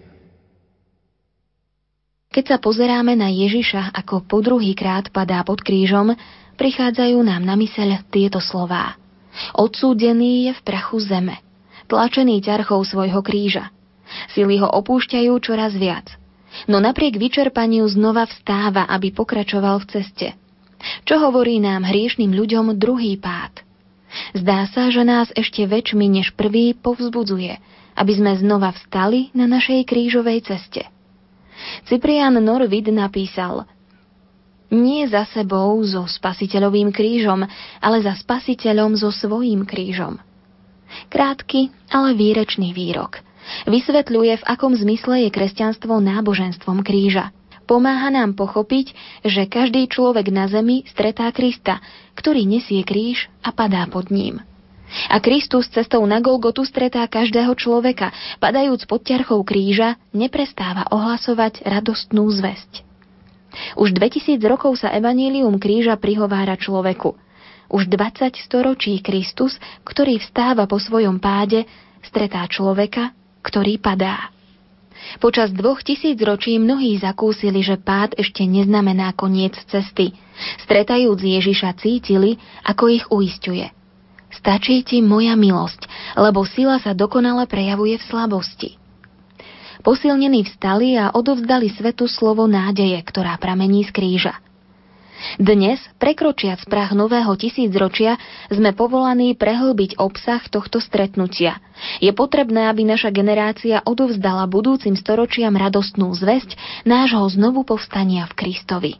Keď 2.32 2.56
sa 2.56 2.58
pozeráme 2.64 3.20
na 3.20 3.28
Ježiša, 3.28 3.92
ako 4.00 4.24
po 4.24 4.40
druhý 4.40 4.72
krát 4.72 5.12
padá 5.12 5.44
pod 5.44 5.60
krížom, 5.60 6.16
prichádzajú 6.56 7.20
nám 7.20 7.44
na 7.44 7.60
myseľ 7.60 8.08
tieto 8.16 8.40
slová. 8.40 8.96
Odsúdený 9.52 10.48
je 10.48 10.52
v 10.56 10.62
prachu 10.64 11.04
zeme, 11.04 11.36
tlačený 11.92 12.40
ťarchou 12.40 12.80
svojho 12.88 13.20
kríža. 13.20 13.76
Sily 14.32 14.64
ho 14.64 14.72
opúšťajú 14.72 15.36
čoraz 15.44 15.76
viac– 15.76 16.08
no 16.68 16.80
napriek 16.80 17.20
vyčerpaniu 17.20 17.84
znova 17.90 18.28
vstáva, 18.28 18.88
aby 18.88 19.12
pokračoval 19.12 19.84
v 19.84 19.90
ceste. 19.90 20.28
Čo 21.08 21.20
hovorí 21.24 21.64
nám 21.64 21.88
hriešným 21.88 22.32
ľuďom 22.36 22.76
druhý 22.76 23.16
pád? 23.16 23.64
Zdá 24.36 24.70
sa, 24.70 24.94
že 24.94 25.02
nás 25.02 25.32
ešte 25.34 25.66
väčšmi 25.66 26.06
než 26.06 26.36
prvý 26.38 26.78
povzbudzuje, 26.78 27.58
aby 27.98 28.12
sme 28.14 28.38
znova 28.38 28.76
vstali 28.76 29.34
na 29.34 29.50
našej 29.50 29.88
krížovej 29.90 30.46
ceste. 30.46 30.86
Cyprian 31.88 32.36
Norvid 32.38 32.92
napísal 32.92 33.66
Nie 34.70 35.08
za 35.08 35.26
sebou 35.32 35.80
so 35.88 36.06
spasiteľovým 36.06 36.92
krížom, 36.92 37.48
ale 37.80 37.98
za 38.04 38.14
spasiteľom 38.20 39.00
so 39.00 39.10
svojím 39.10 39.66
krížom. 39.66 40.20
Krátky, 41.10 41.74
ale 41.90 42.14
výrečný 42.14 42.76
výrok– 42.76 43.18
Vysvetľuje, 43.68 44.40
v 44.40 44.48
akom 44.48 44.74
zmysle 44.76 45.28
je 45.28 45.30
kresťanstvo 45.30 46.00
náboženstvom 46.00 46.84
kríža. 46.84 47.32
Pomáha 47.64 48.12
nám 48.12 48.36
pochopiť, 48.36 48.92
že 49.24 49.48
každý 49.48 49.88
človek 49.88 50.28
na 50.32 50.52
zemi 50.52 50.84
stretá 50.84 51.32
Krista, 51.32 51.80
ktorý 52.16 52.44
nesie 52.44 52.84
kríž 52.84 53.32
a 53.40 53.56
padá 53.56 53.88
pod 53.88 54.12
ním. 54.12 54.44
A 55.10 55.18
Kristus 55.24 55.72
cestou 55.74 56.04
na 56.06 56.22
Golgotu 56.22 56.62
stretá 56.68 57.02
každého 57.08 57.56
človeka, 57.58 58.14
padajúc 58.38 58.86
pod 58.86 59.02
ťarchou 59.02 59.42
kríža, 59.42 59.98
neprestáva 60.14 60.86
ohlasovať 60.92 61.66
radostnú 61.66 62.30
zväzť. 62.30 62.86
Už 63.80 63.96
2000 63.96 64.38
rokov 64.46 64.82
sa 64.82 64.94
evanílium 64.94 65.58
kríža 65.58 65.98
prihovára 65.98 66.58
človeku. 66.58 67.16
Už 67.74 67.90
20 67.90 68.38
storočí 68.38 69.02
Kristus, 69.02 69.58
ktorý 69.82 70.22
vstáva 70.22 70.70
po 70.70 70.78
svojom 70.78 71.18
páde, 71.18 71.66
stretá 72.06 72.46
človeka, 72.46 73.16
ktorý 73.44 73.78
padá. 73.78 74.32
Počas 75.20 75.52
dvoch 75.52 75.84
tisíc 75.84 76.16
ročí 76.24 76.56
mnohí 76.58 76.96
zakúsili, 76.98 77.60
že 77.60 77.76
pád 77.76 78.16
ešte 78.16 78.48
neznamená 78.48 79.12
koniec 79.14 79.54
cesty. 79.68 80.16
Stretajúc 80.64 81.20
Ježiša 81.20 81.76
cítili, 81.78 82.40
ako 82.64 82.84
ich 82.90 83.06
uistuje. 83.12 83.68
Stačí 84.34 84.82
ti 84.82 85.04
moja 85.06 85.38
milosť, 85.38 85.86
lebo 86.18 86.42
sila 86.48 86.82
sa 86.82 86.98
dokonale 86.98 87.46
prejavuje 87.46 88.02
v 88.02 88.08
slabosti. 88.10 88.70
Posilnení 89.84 90.48
vstali 90.48 90.96
a 90.96 91.12
odovzdali 91.12 91.68
svetu 91.70 92.08
slovo 92.08 92.48
nádeje, 92.48 92.98
ktorá 93.04 93.36
pramení 93.38 93.84
z 93.84 93.92
kríža. 93.92 94.40
Dnes, 95.40 95.82
prekročiac 95.98 96.62
prach 96.70 96.94
nového 96.94 97.34
tisícročia, 97.34 98.22
sme 98.54 98.76
povolaní 98.76 99.34
prehlbiť 99.34 99.98
obsah 99.98 100.42
tohto 100.46 100.78
stretnutia. 100.78 101.58
Je 102.04 102.14
potrebné, 102.14 102.70
aby 102.70 102.86
naša 102.86 103.10
generácia 103.10 103.82
odovzdala 103.82 104.46
budúcim 104.46 104.94
storočiam 104.94 105.56
radostnú 105.58 106.14
zväzť 106.14 106.58
nášho 106.86 107.26
znovu 107.34 107.66
povstania 107.66 108.30
v 108.30 108.34
Kristovi. 108.38 108.92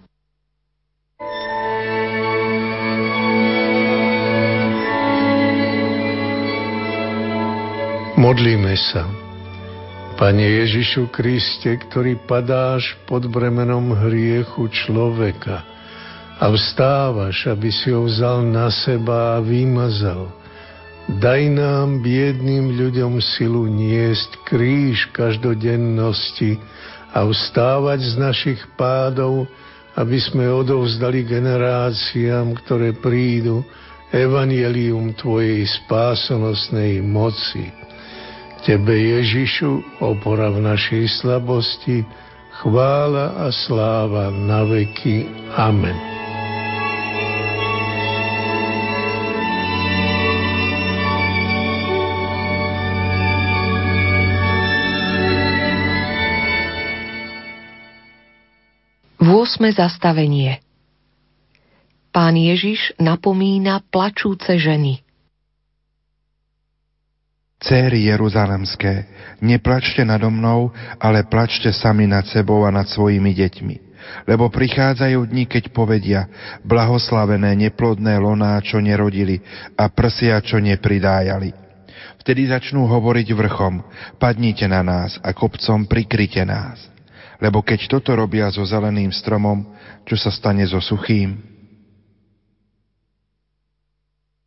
Modlíme 8.14 8.74
sa. 8.80 9.04
Pane 10.16 10.46
Ježišu 10.46 11.12
Kriste, 11.12 11.76
ktorý 11.76 12.16
padáš 12.24 12.96
pod 13.10 13.28
bremenom 13.28 13.92
hriechu 13.98 14.72
človeka 14.72 15.73
a 16.44 16.52
vstávaš, 16.52 17.48
aby 17.48 17.72
si 17.72 17.88
ho 17.88 18.04
vzal 18.04 18.44
na 18.44 18.68
seba 18.68 19.40
a 19.40 19.44
vymazal. 19.44 20.28
Daj 21.08 21.42
nám, 21.56 22.04
biedným 22.04 22.76
ľuďom, 22.76 23.24
silu 23.24 23.72
niesť 23.72 24.44
kríž 24.44 25.08
každodennosti 25.16 26.60
a 27.16 27.24
vstávať 27.24 28.00
z 28.04 28.14
našich 28.20 28.60
pádov, 28.76 29.48
aby 29.96 30.20
sme 30.20 30.52
odovzdali 30.52 31.24
generáciám, 31.24 32.60
ktoré 32.64 32.92
prídu, 33.00 33.64
evanelium 34.12 35.16
Tvojej 35.16 35.64
spásonosnej 35.64 37.00
moci. 37.00 37.72
Tebe, 38.68 38.96
Ježišu, 38.96 40.04
opora 40.04 40.52
v 40.52 40.60
našej 40.60 41.24
slabosti, 41.24 42.04
chvála 42.64 43.48
a 43.48 43.52
sláva 43.52 44.28
na 44.32 44.64
veky. 44.68 45.28
Amen. 45.56 46.13
Vôsme 59.54 59.70
zastavenie 59.70 60.66
Pán 62.10 62.34
Ježiš 62.34 62.90
napomína 62.98 63.86
plačúce 63.86 64.58
ženy. 64.58 65.06
Céry 67.62 68.10
Jeruzalemské, 68.10 69.06
neplačte 69.46 70.02
nado 70.10 70.34
mnou, 70.34 70.74
ale 70.98 71.30
plačte 71.30 71.70
sami 71.70 72.10
nad 72.10 72.26
sebou 72.34 72.66
a 72.66 72.74
nad 72.74 72.90
svojimi 72.90 73.30
deťmi. 73.30 73.76
Lebo 74.26 74.50
prichádzajú 74.50 75.22
dni, 75.22 75.46
keď 75.46 75.70
povedia, 75.70 76.26
blahoslavené 76.66 77.54
neplodné 77.54 78.18
loná, 78.18 78.58
čo 78.58 78.82
nerodili, 78.82 79.38
a 79.78 79.86
prsia, 79.86 80.42
čo 80.42 80.58
nepridájali. 80.58 81.54
Vtedy 82.26 82.50
začnú 82.50 82.90
hovoriť 82.90 83.30
vrchom, 83.38 83.86
padnite 84.18 84.66
na 84.66 84.82
nás 84.82 85.22
a 85.22 85.30
kopcom 85.30 85.86
prikryte 85.86 86.42
nás. 86.42 86.93
Lebo 87.44 87.60
keď 87.60 87.92
toto 87.92 88.16
robia 88.16 88.48
so 88.48 88.64
zeleným 88.64 89.12
stromom, 89.12 89.68
čo 90.08 90.16
sa 90.16 90.32
stane 90.32 90.64
so 90.64 90.80
suchým? 90.80 91.36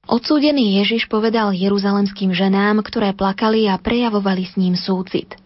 Odsúdený 0.08 0.80
Ježiš 0.80 1.04
povedal 1.10 1.52
jeruzalemským 1.52 2.32
ženám, 2.32 2.80
ktoré 2.80 3.12
plakali 3.12 3.68
a 3.68 3.76
prejavovali 3.76 4.48
s 4.48 4.56
ním 4.56 4.72
súcit. 4.78 5.36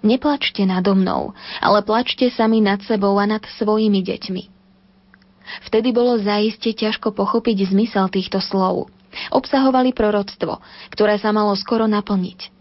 Neplačte 0.00 0.64
nado 0.64 0.96
mnou, 0.96 1.36
ale 1.60 1.84
plačte 1.84 2.32
sami 2.32 2.64
nad 2.64 2.80
sebou 2.88 3.12
a 3.20 3.28
nad 3.28 3.44
svojimi 3.60 4.00
deťmi. 4.00 4.42
Vtedy 5.68 5.92
bolo 5.92 6.16
zaiste 6.16 6.72
ťažko 6.72 7.12
pochopiť 7.12 7.74
zmysel 7.74 8.08
týchto 8.08 8.40
slov. 8.40 8.88
Obsahovali 9.34 9.92
proroctvo, 9.92 10.62
ktoré 10.94 11.18
sa 11.20 11.34
malo 11.34 11.52
skoro 11.58 11.84
naplniť. 11.90 12.59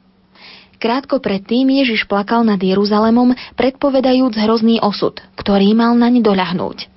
Krátko 0.80 1.20
predtým 1.20 1.68
Ježiš 1.68 2.08
plakal 2.08 2.48
nad 2.48 2.58
Jeruzalemom, 2.58 3.36
predpovedajúc 3.60 4.34
hrozný 4.40 4.80
osud, 4.80 5.20
ktorý 5.36 5.76
mal 5.76 5.94
naň 6.00 6.24
doľahnúť. 6.24 6.88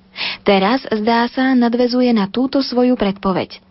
Teraz, 0.47 0.87
zdá 0.87 1.27
sa, 1.27 1.51
nadvezuje 1.51 2.15
na 2.15 2.31
túto 2.31 2.63
svoju 2.63 2.95
predpoveď– 2.95 3.59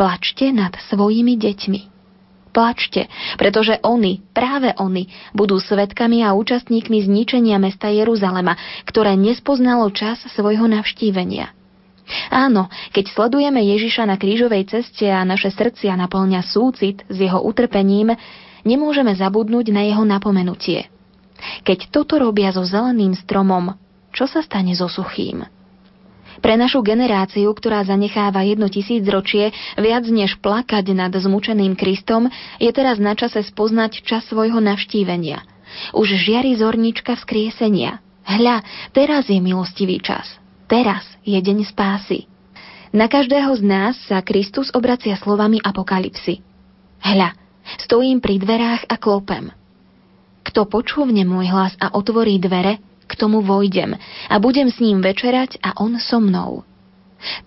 Plačte 0.00 0.48
nad 0.48 0.72
svojimi 0.88 1.36
deťmi. 1.36 1.80
Plačte, 2.56 3.04
pretože 3.36 3.76
oni, 3.84 4.24
práve 4.32 4.72
oni, 4.80 5.12
budú 5.36 5.60
svetkami 5.60 6.24
a 6.24 6.32
účastníkmi 6.32 7.04
zničenia 7.04 7.60
mesta 7.60 7.92
Jeruzalema, 7.92 8.56
ktoré 8.88 9.12
nespoznalo 9.20 9.92
čas 9.92 10.24
svojho 10.32 10.64
navštívenia. 10.72 11.52
Áno, 12.32 12.72
keď 12.96 13.12
sledujeme 13.12 13.60
Ježiša 13.60 14.08
na 14.08 14.16
krížovej 14.16 14.72
ceste 14.72 15.04
a 15.04 15.20
naše 15.20 15.52
srdcia 15.52 15.92
naplňa 16.00 16.48
súcit 16.48 17.04
s 17.04 17.16
jeho 17.20 17.44
utrpením, 17.44 18.16
nemôžeme 18.64 19.12
zabudnúť 19.14 19.72
na 19.72 19.86
jeho 19.86 20.04
napomenutie. 20.04 20.88
Keď 21.64 21.88
toto 21.88 22.20
robia 22.20 22.52
so 22.52 22.64
zeleným 22.64 23.16
stromom, 23.16 23.76
čo 24.12 24.28
sa 24.28 24.44
stane 24.44 24.76
so 24.76 24.90
suchým? 24.90 25.46
Pre 26.40 26.54
našu 26.56 26.80
generáciu, 26.80 27.52
ktorá 27.52 27.84
zanecháva 27.84 28.46
jedno 28.46 28.72
tisíc 28.72 29.04
ročie, 29.04 29.52
viac 29.76 30.08
než 30.08 30.40
plakať 30.40 30.96
nad 30.96 31.12
zmučeným 31.12 31.76
Kristom, 31.76 32.32
je 32.56 32.70
teraz 32.72 32.96
na 32.96 33.12
čase 33.12 33.44
spoznať 33.44 34.00
čas 34.06 34.24
svojho 34.30 34.56
navštívenia. 34.62 35.44
Už 35.92 36.16
žiari 36.16 36.56
zornička 36.56 37.18
vzkriesenia. 37.20 38.00
Hľa, 38.24 38.62
teraz 38.94 39.28
je 39.28 39.36
milostivý 39.42 40.00
čas. 40.00 40.38
Teraz 40.70 41.02
je 41.26 41.36
deň 41.36 41.66
spásy. 41.66 42.30
Na 42.90 43.06
každého 43.06 43.54
z 43.58 43.62
nás 43.62 43.94
sa 44.06 44.18
Kristus 44.22 44.70
obracia 44.74 45.14
slovami 45.18 45.58
apokalipsy. 45.62 46.42
Hľa, 47.04 47.36
stojím 47.80 48.22
pri 48.22 48.40
dverách 48.40 48.88
a 48.88 48.96
klopem. 48.96 49.52
Kto 50.46 50.66
počúvne 50.66 51.22
môj 51.28 51.52
hlas 51.52 51.72
a 51.76 51.92
otvorí 51.92 52.40
dvere, 52.40 52.80
k 53.10 53.12
tomu 53.18 53.42
vojdem 53.42 53.98
a 54.30 54.34
budem 54.38 54.70
s 54.70 54.78
ním 54.78 55.02
večerať 55.02 55.58
a 55.60 55.74
on 55.82 55.98
so 55.98 56.22
mnou. 56.22 56.62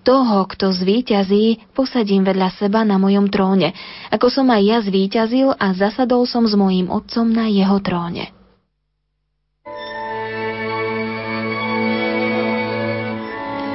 Toho, 0.06 0.46
kto 0.46 0.70
zvíťazí, 0.70 1.74
posadím 1.74 2.22
vedľa 2.22 2.54
seba 2.62 2.86
na 2.86 3.02
mojom 3.02 3.26
tróne, 3.34 3.74
ako 4.14 4.30
som 4.30 4.46
aj 4.54 4.62
ja 4.62 4.78
zvíťazil 4.86 5.50
a 5.58 5.74
zasadol 5.74 6.30
som 6.30 6.46
s 6.46 6.54
mojím 6.54 6.94
otcom 6.94 7.26
na 7.26 7.50
jeho 7.50 7.82
tróne. 7.82 8.30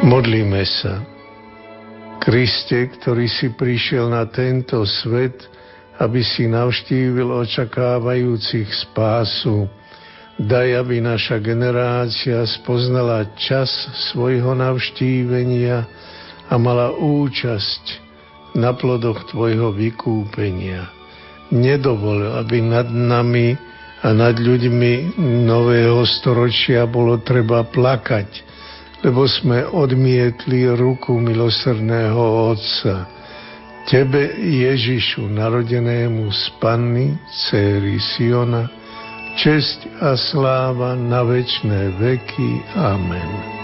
Modlíme 0.06 0.62
sa. 0.62 1.02
Kriste, 2.22 2.94
ktorý 2.94 3.26
si 3.26 3.50
prišiel 3.50 4.06
na 4.06 4.22
tento 4.30 4.86
svet, 4.86 5.34
aby 5.98 6.22
si 6.22 6.46
navštívil 6.46 7.26
očakávajúcich 7.26 8.70
spásu, 8.86 9.66
Daj, 10.38 10.86
aby 10.86 11.02
naša 11.02 11.42
generácia 11.42 12.46
spoznala 12.46 13.26
čas 13.34 13.66
svojho 14.14 14.54
navštívenia 14.54 15.82
a 16.46 16.54
mala 16.54 16.94
účasť 16.94 18.06
na 18.54 18.70
plodoch 18.70 19.26
Tvojho 19.34 19.74
vykúpenia. 19.74 20.94
Nedovol, 21.50 22.38
aby 22.38 22.62
nad 22.62 22.86
nami 22.86 23.58
a 23.98 24.14
nad 24.14 24.38
ľuďmi 24.38 25.18
nového 25.42 26.06
storočia 26.06 26.86
bolo 26.86 27.18
treba 27.18 27.66
plakať, 27.66 28.30
lebo 29.02 29.26
sme 29.26 29.66
odmietli 29.66 30.70
ruku 30.70 31.18
milosrdného 31.18 32.54
Otca. 32.54 33.17
Tebe, 33.86 34.34
Ježišu, 34.42 35.30
narodenému 35.30 36.26
z 36.34 36.44
Panny, 36.58 37.14
céry 37.30 38.02
Siona, 38.02 38.66
česť 39.38 40.02
a 40.02 40.18
sláva 40.18 40.98
na 40.98 41.22
večné 41.22 41.94
veky. 41.94 42.66
Amen. 42.74 43.58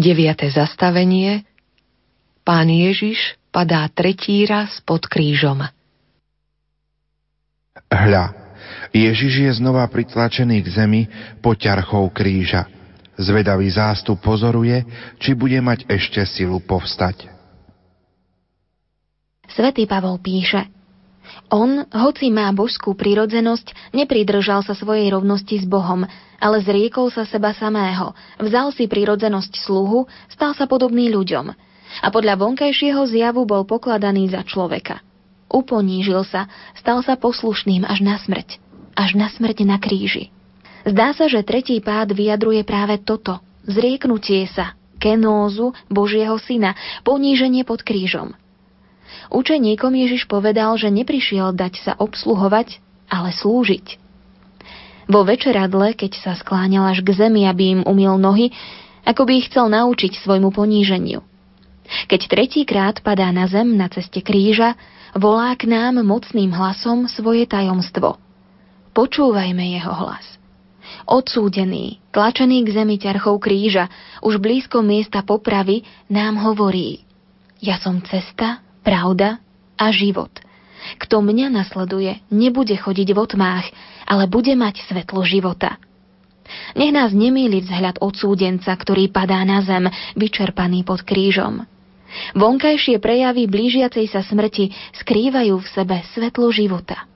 Deviate 0.00 0.48
zastavenie 0.48 1.44
Pán 2.40 2.72
Ježiš 2.72 3.36
padá 3.52 3.84
tretí 3.92 4.48
raz 4.48 4.80
pod 4.80 5.04
krížom. 5.04 5.60
Hľa, 7.92 8.39
Ježiš 8.90 9.32
je 9.46 9.52
znova 9.62 9.86
pritlačený 9.86 10.66
k 10.66 10.68
zemi 10.68 11.02
pod 11.38 11.62
kríža. 12.10 12.66
Zvedavý 13.20 13.68
zástup 13.70 14.18
pozoruje, 14.18 14.82
či 15.20 15.36
bude 15.36 15.60
mať 15.60 15.86
ešte 15.86 16.24
silu 16.24 16.58
povstať. 16.58 17.28
Svetý 19.50 19.84
Pavol 19.84 20.16
píše, 20.22 20.70
on, 21.50 21.86
hoci 21.90 22.30
má 22.30 22.50
božskú 22.54 22.94
prírodzenosť, 22.94 23.94
nepridržal 23.94 24.62
sa 24.62 24.74
svojej 24.74 25.10
rovnosti 25.10 25.58
s 25.58 25.66
Bohom, 25.66 26.06
ale 26.38 26.56
zriekol 26.62 27.10
sa 27.10 27.26
seba 27.26 27.54
samého, 27.54 28.14
vzal 28.38 28.70
si 28.70 28.86
prírodzenosť 28.86 29.52
sluhu, 29.66 30.06
stal 30.30 30.54
sa 30.54 30.70
podobný 30.70 31.10
ľuďom 31.10 31.50
a 32.00 32.06
podľa 32.14 32.38
vonkajšieho 32.38 33.02
zjavu 33.10 33.42
bol 33.44 33.66
pokladaný 33.66 34.30
za 34.30 34.46
človeka. 34.46 35.02
Uponížil 35.50 36.22
sa, 36.22 36.46
stal 36.78 37.02
sa 37.02 37.18
poslušným 37.18 37.82
až 37.82 38.06
na 38.06 38.14
smrť, 38.22 38.62
až 38.94 39.18
na 39.18 39.30
smrť 39.30 39.66
na 39.66 39.76
kríži. 39.78 40.32
Zdá 40.88 41.12
sa, 41.12 41.28
že 41.28 41.44
tretí 41.44 41.76
pád 41.78 42.16
vyjadruje 42.16 42.64
práve 42.64 42.96
toto. 43.00 43.38
Zrieknutie 43.68 44.48
sa, 44.48 44.72
kenózu 44.96 45.76
Božieho 45.92 46.36
syna, 46.40 46.72
poníženie 47.04 47.68
pod 47.68 47.84
krížom. 47.84 48.32
Učeníkom 49.30 49.92
Ježiš 49.94 50.26
povedal, 50.26 50.74
že 50.80 50.90
neprišiel 50.90 51.52
dať 51.54 51.74
sa 51.84 51.92
obsluhovať, 52.00 52.80
ale 53.10 53.30
slúžiť. 53.34 54.00
Vo 55.10 55.26
večeradle, 55.26 55.98
keď 55.98 56.22
sa 56.22 56.32
skláňal 56.38 56.94
až 56.94 57.02
k 57.02 57.10
zemi, 57.14 57.42
aby 57.46 57.78
im 57.78 57.82
umil 57.82 58.14
nohy, 58.14 58.54
ako 59.02 59.26
by 59.26 59.32
ich 59.42 59.50
chcel 59.50 59.66
naučiť 59.66 60.22
svojmu 60.22 60.54
poníženiu. 60.54 61.26
Keď 62.06 62.30
tretíkrát 62.30 63.02
padá 63.02 63.34
na 63.34 63.50
zem 63.50 63.74
na 63.74 63.90
ceste 63.90 64.22
kríža, 64.22 64.78
volá 65.18 65.50
k 65.58 65.66
nám 65.66 65.98
mocným 66.06 66.54
hlasom 66.54 67.10
svoje 67.10 67.50
tajomstvo. 67.50 68.14
Počúvajme 68.90 69.64
jeho 69.78 69.92
hlas. 69.94 70.26
Odsúdený, 71.06 72.02
tlačený 72.10 72.66
k 72.66 72.74
zemi 72.74 72.96
ťarchou 72.98 73.38
kríža, 73.38 73.90
už 74.22 74.42
blízko 74.42 74.82
miesta 74.82 75.22
popravy, 75.22 75.86
nám 76.10 76.38
hovorí 76.42 77.02
Ja 77.62 77.78
som 77.78 78.02
cesta, 78.02 78.62
pravda 78.82 79.38
a 79.78 79.90
život. 79.94 80.30
Kto 80.96 81.20
mňa 81.20 81.52
nasleduje, 81.52 82.24
nebude 82.32 82.72
chodiť 82.74 83.08
v 83.12 83.18
otmách, 83.18 83.66
ale 84.08 84.24
bude 84.26 84.56
mať 84.56 84.80
svetlo 84.88 85.22
života. 85.22 85.76
Nech 86.74 86.90
nás 86.90 87.14
nemýli 87.14 87.62
vzhľad 87.62 88.02
odsúdenca, 88.02 88.74
ktorý 88.74 89.12
padá 89.12 89.44
na 89.46 89.62
zem, 89.62 89.86
vyčerpaný 90.18 90.82
pod 90.82 91.06
krížom. 91.06 91.62
Vonkajšie 92.34 92.98
prejavy 92.98 93.46
blížiacej 93.46 94.10
sa 94.10 94.26
smrti 94.26 94.74
skrývajú 94.98 95.54
v 95.62 95.68
sebe 95.70 95.96
svetlo 96.10 96.50
života. 96.50 97.09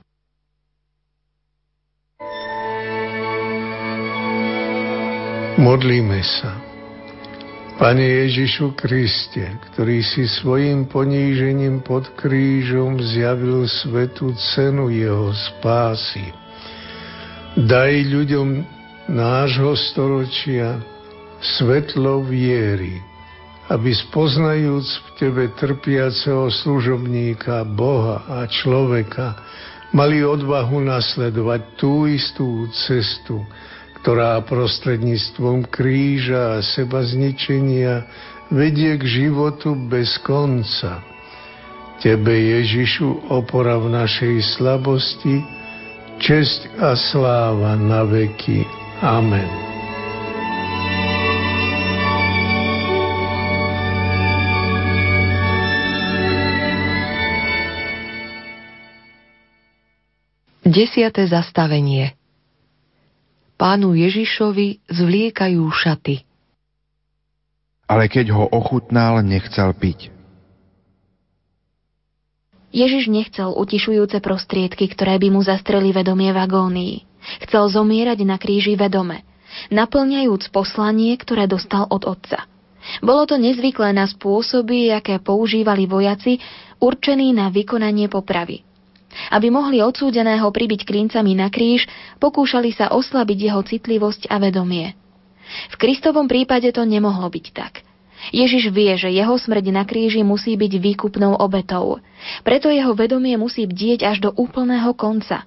Modlíme 5.55 6.19
sa. 6.19 6.51
Pane 7.79 8.03
Ježišu 8.03 8.75
Kriste, 8.75 9.55
ktorý 9.71 10.03
si 10.03 10.27
svojim 10.27 10.83
ponížením 10.83 11.79
pod 11.79 12.11
krížom 12.19 12.99
zjavil 12.99 13.63
svetu 13.63 14.35
cenu 14.35 14.91
jeho 14.91 15.31
spásy, 15.31 16.27
daj 17.55 17.93
ľuďom 18.03 18.67
nášho 19.15 19.79
storočia 19.79 20.83
svetlo 21.39 22.27
viery, 22.27 22.99
aby 23.71 23.95
spoznajúc 23.95 24.87
v 24.91 25.07
Tebe 25.15 25.43
trpiaceho 25.55 26.51
služobníka, 26.51 27.63
Boha 27.63 28.27
a 28.27 28.43
človeka, 28.51 29.39
mali 29.95 30.19
odvahu 30.19 30.83
nasledovať 30.83 31.79
tú 31.79 32.03
istú 32.11 32.67
cestu, 32.75 33.39
ktorá 34.05 34.37
prostredníctvom 34.45 35.65
kríža 35.65 36.61
a 36.61 36.65
seba 36.77 37.01
zničenia 37.01 38.05
vedie 38.53 39.01
k 39.01 39.03
životu 39.25 39.73
bez 39.73 40.21
konca. 40.21 41.01
Tebe, 42.05 42.37
Ježišu, 42.37 43.33
opora 43.33 43.81
v 43.81 43.97
našej 43.97 44.61
slabosti, 44.61 45.41
česť 46.21 46.77
a 46.77 46.93
sláva 46.93 47.73
na 47.81 48.05
veky. 48.05 48.61
Amen. 49.01 49.49
Desiate 60.61 61.25
zastavenie 61.25 62.13
Pánu 63.55 63.95
Ježišovi 63.95 64.83
zvliekajú 64.91 65.63
šaty. 65.71 66.27
Ale 67.87 68.11
keď 68.11 68.35
ho 68.35 68.45
ochutnal, 68.51 69.23
nechcel 69.23 69.71
piť. 69.71 70.11
Ježiš 72.75 73.07
nechcel 73.07 73.55
utišujúce 73.55 74.19
prostriedky, 74.19 74.91
ktoré 74.91 75.15
by 75.15 75.31
mu 75.31 75.39
zastreli 75.39 75.95
vedomie 75.95 76.35
v 76.35 76.39
agónii. 76.43 76.95
Chcel 77.47 77.71
zomierať 77.71 78.19
na 78.27 78.35
kríži 78.35 78.75
vedome, 78.75 79.23
naplňajúc 79.71 80.51
poslanie, 80.51 81.15
ktoré 81.15 81.47
dostal 81.47 81.87
od 81.87 82.03
Otca. 82.03 82.43
Bolo 82.99 83.23
to 83.25 83.39
nezvyklé 83.39 83.95
na 83.95 84.05
spôsoby, 84.05 84.91
aké 84.91 85.17
používali 85.23 85.87
vojaci, 85.87 86.37
určení 86.83 87.31
na 87.31 87.47
vykonanie 87.49 88.11
popravy. 88.11 88.61
Aby 89.31 89.51
mohli 89.51 89.79
odsúdeného 89.79 90.47
pribiť 90.51 90.83
klincami 90.83 91.37
na 91.37 91.47
kríž, 91.47 91.87
pokúšali 92.19 92.75
sa 92.75 92.91
oslabiť 92.91 93.37
jeho 93.51 93.61
citlivosť 93.63 94.27
a 94.29 94.37
vedomie. 94.39 94.93
V 95.71 95.75
Kristovom 95.77 96.25
prípade 96.25 96.69
to 96.73 96.83
nemohlo 96.83 97.29
byť 97.29 97.45
tak. 97.53 97.85
Ježiš 98.33 98.73
vie, 98.73 98.97
že 98.97 99.13
jeho 99.13 99.37
smrť 99.37 99.65
na 99.69 99.83
kríži 99.85 100.25
musí 100.25 100.57
byť 100.57 100.73
výkupnou 100.81 101.37
obetou. 101.37 102.01
Preto 102.41 102.73
jeho 102.73 102.97
vedomie 102.97 103.37
musí 103.37 103.69
bdieť 103.69 104.07
až 104.07 104.17
do 104.25 104.29
úplného 104.33 104.95
konca. 104.97 105.45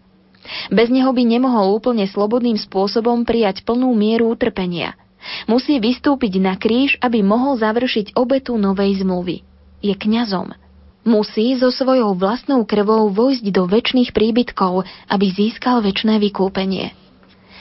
Bez 0.71 0.89
neho 0.89 1.11
by 1.11 1.23
nemohol 1.27 1.77
úplne 1.77 2.07
slobodným 2.07 2.57
spôsobom 2.57 3.27
prijať 3.27 3.67
plnú 3.67 3.93
mieru 3.93 4.31
utrpenia. 4.31 4.95
Musí 5.51 5.83
vystúpiť 5.83 6.39
na 6.39 6.55
kríž, 6.55 6.97
aby 7.03 7.27
mohol 7.27 7.59
završiť 7.59 8.15
obetu 8.15 8.55
novej 8.55 9.03
zmluvy. 9.03 9.43
Je 9.83 9.95
kňazom. 9.99 10.55
Musí 11.09 11.57
so 11.57 11.73
svojou 11.73 12.13
vlastnou 12.13 12.69
krvou 12.69 13.09
vojsť 13.09 13.49
do 13.49 13.65
väčšných 13.65 14.13
príbytkov, 14.13 14.85
aby 15.09 15.27
získal 15.33 15.81
väčšné 15.81 16.21
vykúpenie. 16.21 16.93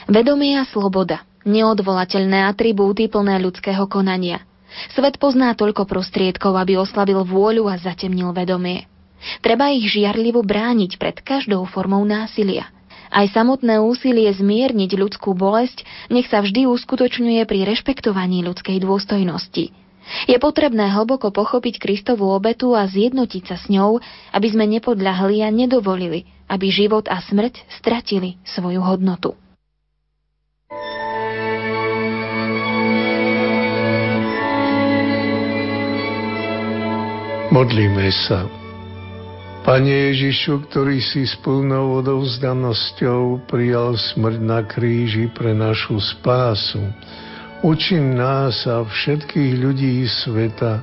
Vedomie 0.04 0.60
a 0.60 0.68
sloboda, 0.68 1.24
neodvolateľné 1.48 2.44
atribúty 2.44 3.08
plné 3.08 3.40
ľudského 3.40 3.88
konania. 3.88 4.44
Svet 4.92 5.16
pozná 5.16 5.56
toľko 5.56 5.88
prostriedkov, 5.88 6.60
aby 6.60 6.76
oslabil 6.76 7.16
vôľu 7.24 7.72
a 7.72 7.80
zatemnil 7.80 8.36
vedomie. 8.36 8.84
Treba 9.40 9.72
ich 9.72 9.88
žiarlivo 9.88 10.44
brániť 10.44 11.00
pred 11.00 11.16
každou 11.24 11.64
formou 11.64 12.04
násilia. 12.04 12.68
Aj 13.08 13.24
samotné 13.32 13.80
úsilie 13.80 14.28
zmierniť 14.28 14.92
ľudskú 14.92 15.32
bolesť 15.32 15.88
nech 16.12 16.28
sa 16.28 16.44
vždy 16.44 16.68
uskutočňuje 16.68 17.48
pri 17.48 17.64
rešpektovaní 17.64 18.44
ľudskej 18.44 18.84
dôstojnosti. 18.84 19.87
Je 20.26 20.36
potrebné 20.40 20.88
hlboko 20.92 21.28
pochopiť 21.28 21.80
Kristovú 21.80 22.32
obetu 22.32 22.72
a 22.72 22.88
zjednotiť 22.88 23.42
sa 23.44 23.56
s 23.60 23.68
ňou, 23.68 24.00
aby 24.32 24.48
sme 24.48 24.64
nepodľahli 24.68 25.44
a 25.44 25.52
nedovolili, 25.52 26.24
aby 26.48 26.72
život 26.72 27.04
a 27.12 27.20
smrť 27.20 27.64
stratili 27.68 28.40
svoju 28.44 28.80
hodnotu. 28.80 29.36
Modlíme 37.48 38.12
sa. 38.28 38.44
Pane 39.64 40.12
Ježišu, 40.12 40.68
ktorý 40.68 41.00
si 41.00 41.28
s 41.28 41.36
plnou 41.44 42.00
odovzdanosťou 42.00 43.48
prijal 43.48 43.96
smrť 43.96 44.40
na 44.40 44.64
kríži 44.64 45.28
pre 45.32 45.52
našu 45.52 46.00
spásu, 46.00 46.80
Učím 47.58 48.14
nás 48.14 48.70
a 48.70 48.86
všetkých 48.86 49.58
ľudí 49.58 50.06
sveta 50.06 50.78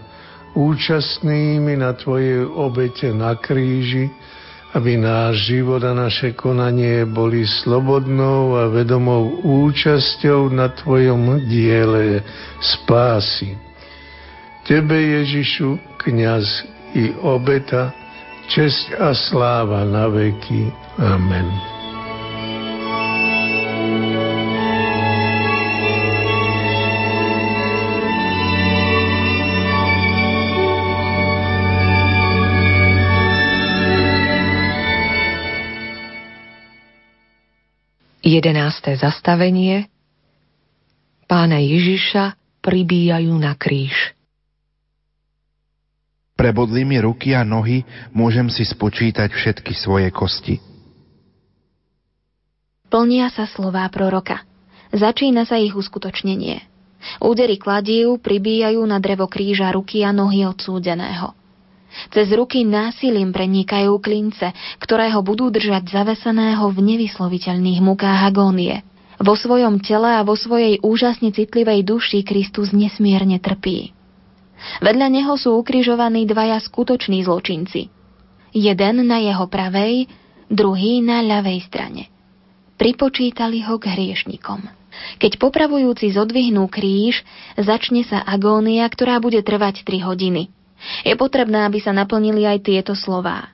účastnými 0.55 1.79
na 1.79 1.95
Tvojej 1.95 2.43
obete 2.43 3.15
na 3.15 3.35
kríži, 3.39 4.11
aby 4.75 4.99
náš 4.99 5.55
život 5.55 5.79
a 5.87 5.95
naše 5.95 6.35
konanie 6.35 7.07
boli 7.07 7.47
slobodnou 7.47 8.59
a 8.59 8.67
vedomou 8.67 9.39
účasťou 9.43 10.51
na 10.51 10.67
Tvojom 10.67 11.47
diele 11.47 12.19
spásy. 12.59 13.55
Tebe, 14.67 14.99
Ježišu, 14.99 15.79
kniaz 16.03 16.43
i 16.91 17.15
obeta, 17.23 17.95
česť 18.51 18.99
a 18.99 19.15
sláva 19.15 19.87
na 19.87 20.11
veky. 20.11 20.75
Amen. 20.99 21.74
Jedenácté 38.25 38.97
zastavenie 38.97 39.85
Pána 41.29 41.61
Ježiša 41.61 42.37
pribíjajú 42.61 43.33
na 43.37 43.53
kríž. 43.53 43.93
Prebodli 46.33 46.85
mi 46.85 46.97
ruky 46.97 47.37
a 47.37 47.45
nohy, 47.45 47.85
môžem 48.13 48.49
si 48.49 48.65
spočítať 48.65 49.29
všetky 49.29 49.73
svoje 49.77 50.09
kosti. 50.09 50.57
Plnia 52.89 53.29
sa 53.29 53.45
slová 53.45 53.85
proroka. 53.93 54.41
Začína 54.89 55.45
sa 55.45 55.61
ich 55.61 55.73
uskutočnenie. 55.73 56.65
Údery 57.21 57.61
kladív 57.61 58.21
pribíjajú 58.25 58.81
na 58.85 58.97
drevo 58.97 59.29
kríža 59.29 59.69
ruky 59.69 60.01
a 60.01 60.09
nohy 60.09 60.49
odsúdeného. 60.49 61.44
Cez 62.11 62.27
ruky 62.31 62.67
násilím 62.67 63.31
prenikajú 63.31 63.97
klince, 64.03 64.51
ktoré 64.79 65.11
ho 65.15 65.23
budú 65.23 65.47
držať 65.51 65.91
zaveseného 65.91 66.67
v 66.71 66.79
nevysloviteľných 66.95 67.79
mukách 67.79 68.19
agónie. 68.27 68.83
Vo 69.15 69.39
svojom 69.39 69.79
tele 69.79 70.11
a 70.11 70.21
vo 70.27 70.35
svojej 70.35 70.83
úžasne 70.83 71.31
citlivej 71.31 71.87
duši 71.87 72.27
Kristus 72.27 72.75
nesmierne 72.75 73.39
trpí. 73.39 73.95
Vedľa 74.83 75.07
neho 75.07 75.33
sú 75.39 75.55
ukrižovaní 75.55 76.27
dvaja 76.27 76.59
skutoční 76.59 77.23
zločinci. 77.23 77.91
Jeden 78.55 78.95
na 79.07 79.19
jeho 79.19 79.47
pravej, 79.47 80.07
druhý 80.47 81.03
na 81.03 81.23
ľavej 81.23 81.59
strane. 81.67 82.11
Pripočítali 82.75 83.63
ho 83.63 83.79
k 83.79 83.87
hriešnikom. 83.95 84.67
Keď 85.19 85.39
popravujúci 85.39 86.15
zodvihnú 86.15 86.71
kríž, 86.71 87.23
začne 87.59 88.07
sa 88.07 88.23
agónia, 88.23 88.87
ktorá 88.87 89.19
bude 89.19 89.43
trvať 89.43 89.83
3 89.83 90.07
hodiny. 90.07 90.51
Je 91.03 91.13
potrebné, 91.17 91.65
aby 91.65 91.81
sa 91.81 91.91
naplnili 91.91 92.45
aj 92.45 92.65
tieto 92.65 92.93
slová. 92.93 93.51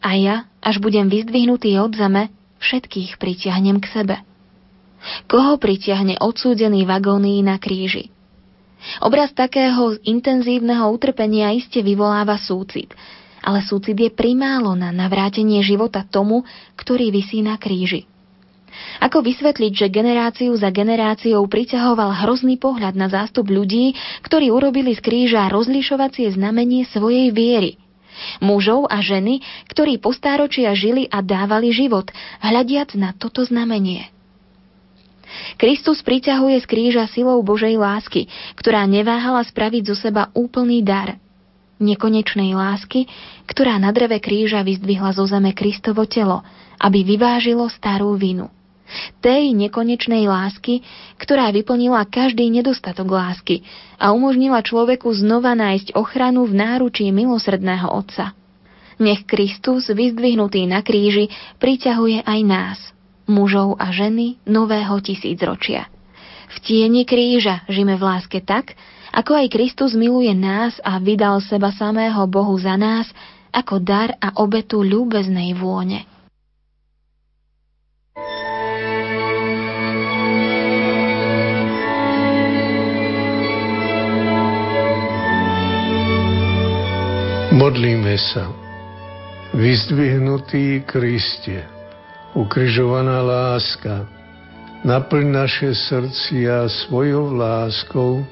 A 0.00 0.16
ja, 0.16 0.48
až 0.64 0.80
budem 0.80 1.10
vyzdvihnutý 1.10 1.76
od 1.76 1.92
zeme, 1.92 2.32
všetkých 2.60 3.20
pritiahnem 3.20 3.80
k 3.80 3.86
sebe. 3.90 4.16
Koho 5.28 5.56
pritiahne 5.56 6.20
odsúdený 6.20 6.84
v 6.84 6.90
agónii 6.92 7.40
na 7.40 7.56
kríži? 7.56 8.12
Obraz 9.04 9.32
takého 9.36 9.96
intenzívneho 10.04 10.88
utrpenia 10.88 11.52
iste 11.52 11.84
vyvoláva 11.84 12.40
súcit, 12.40 12.92
ale 13.44 13.60
súcit 13.60 13.96
je 13.96 14.08
primálo 14.12 14.72
na 14.72 14.88
navrátenie 14.88 15.60
života 15.60 16.04
tomu, 16.04 16.44
ktorý 16.80 17.12
vysí 17.12 17.44
na 17.44 17.60
kríži. 17.60 18.08
Ako 19.00 19.24
vysvetliť, 19.24 19.72
že 19.72 19.88
generáciu 19.88 20.52
za 20.60 20.68
generáciou 20.68 21.40
priťahoval 21.48 22.20
hrozný 22.20 22.60
pohľad 22.60 22.92
na 22.92 23.08
zástup 23.08 23.48
ľudí, 23.48 23.96
ktorí 24.20 24.52
urobili 24.52 24.92
z 24.92 25.00
kríža 25.00 25.48
rozlišovacie 25.48 26.28
znamenie 26.36 26.84
svojej 26.84 27.32
viery? 27.32 27.80
Mužov 28.44 28.84
a 28.92 29.00
ženy, 29.00 29.40
ktorí 29.72 29.96
postáročia 29.96 30.76
žili 30.76 31.08
a 31.08 31.24
dávali 31.24 31.72
život, 31.72 32.12
hľadiac 32.44 32.92
na 32.92 33.16
toto 33.16 33.40
znamenie. 33.40 34.12
Kristus 35.56 36.04
priťahuje 36.04 36.60
z 36.60 36.66
kríža 36.68 37.04
silou 37.08 37.40
Božej 37.40 37.80
lásky, 37.80 38.28
ktorá 38.60 38.84
neváhala 38.84 39.40
spraviť 39.40 39.82
zo 39.88 39.96
seba 39.96 40.28
úplný 40.36 40.84
dar. 40.84 41.16
Nekonečnej 41.80 42.52
lásky, 42.52 43.08
ktorá 43.48 43.80
na 43.80 43.88
dreve 43.96 44.20
kríža 44.20 44.60
vyzdvihla 44.60 45.16
zo 45.16 45.24
zeme 45.24 45.56
Kristovo 45.56 46.04
telo, 46.04 46.44
aby 46.76 47.00
vyvážilo 47.00 47.64
starú 47.72 48.12
vinu. 48.20 48.52
Tej 49.22 49.54
nekonečnej 49.54 50.26
lásky, 50.26 50.82
ktorá 51.20 51.52
vyplnila 51.54 52.02
každý 52.08 52.50
nedostatok 52.50 53.08
lásky 53.10 53.62
a 53.96 54.10
umožnila 54.10 54.60
človeku 54.60 55.08
znova 55.14 55.54
nájsť 55.54 55.94
ochranu 55.94 56.48
v 56.48 56.58
náručí 56.58 57.08
milosrdného 57.14 57.88
Otca. 57.88 58.34
Nech 59.00 59.24
Kristus, 59.24 59.88
vyzdvihnutý 59.88 60.68
na 60.68 60.84
kríži, 60.84 61.32
priťahuje 61.56 62.20
aj 62.26 62.40
nás, 62.44 62.78
mužov 63.24 63.80
a 63.80 63.88
ženy 63.94 64.36
nového 64.44 65.00
tisícročia. 65.00 65.88
V 66.50 66.56
tieni 66.60 67.06
kríža 67.06 67.62
žime 67.70 67.94
v 67.94 68.02
láske 68.02 68.42
tak, 68.42 68.74
ako 69.14 69.38
aj 69.38 69.46
Kristus 69.54 69.94
miluje 69.94 70.34
nás 70.34 70.76
a 70.82 70.98
vydal 70.98 71.38
seba 71.40 71.70
samého 71.70 72.26
Bohu 72.26 72.58
za 72.58 72.74
nás, 72.74 73.06
ako 73.54 73.78
dar 73.78 74.18
a 74.18 74.34
obetu 74.42 74.82
ľúbeznej 74.82 75.54
vône. 75.54 76.09
Modlíme 87.50 88.14
sa. 88.14 88.46
Vyzdvihnutý 89.58 90.86
Kriste, 90.86 91.66
ukrižovaná 92.38 93.26
láska, 93.26 94.06
naplň 94.86 95.26
naše 95.34 95.74
srdcia 95.74 96.70
svojou 96.86 97.34
láskou, 97.34 98.22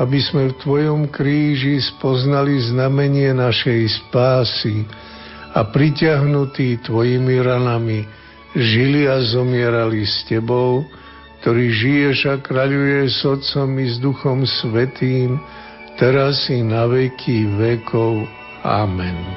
aby 0.00 0.16
sme 0.24 0.48
v 0.48 0.58
Tvojom 0.64 1.12
kríži 1.12 1.84
spoznali 1.84 2.56
znamenie 2.72 3.36
našej 3.36 3.92
spásy 4.08 4.88
a 5.52 5.60
priťahnutí 5.60 6.80
Tvojimi 6.80 7.36
ranami 7.44 8.08
žili 8.56 9.04
a 9.04 9.20
zomierali 9.20 10.08
s 10.08 10.24
Tebou, 10.32 10.80
ktorý 11.44 11.76
žiješ 11.76 12.18
a 12.32 12.34
kráľuje 12.40 13.04
s 13.04 13.20
Otcom 13.20 13.68
i 13.76 13.84
s 13.84 14.00
Duchom 14.00 14.48
Svetým, 14.48 15.36
teraz 16.00 16.48
i 16.48 16.64
na 16.64 16.88
veky 16.88 17.52
vekov. 17.60 18.45
Amen. 18.66 19.36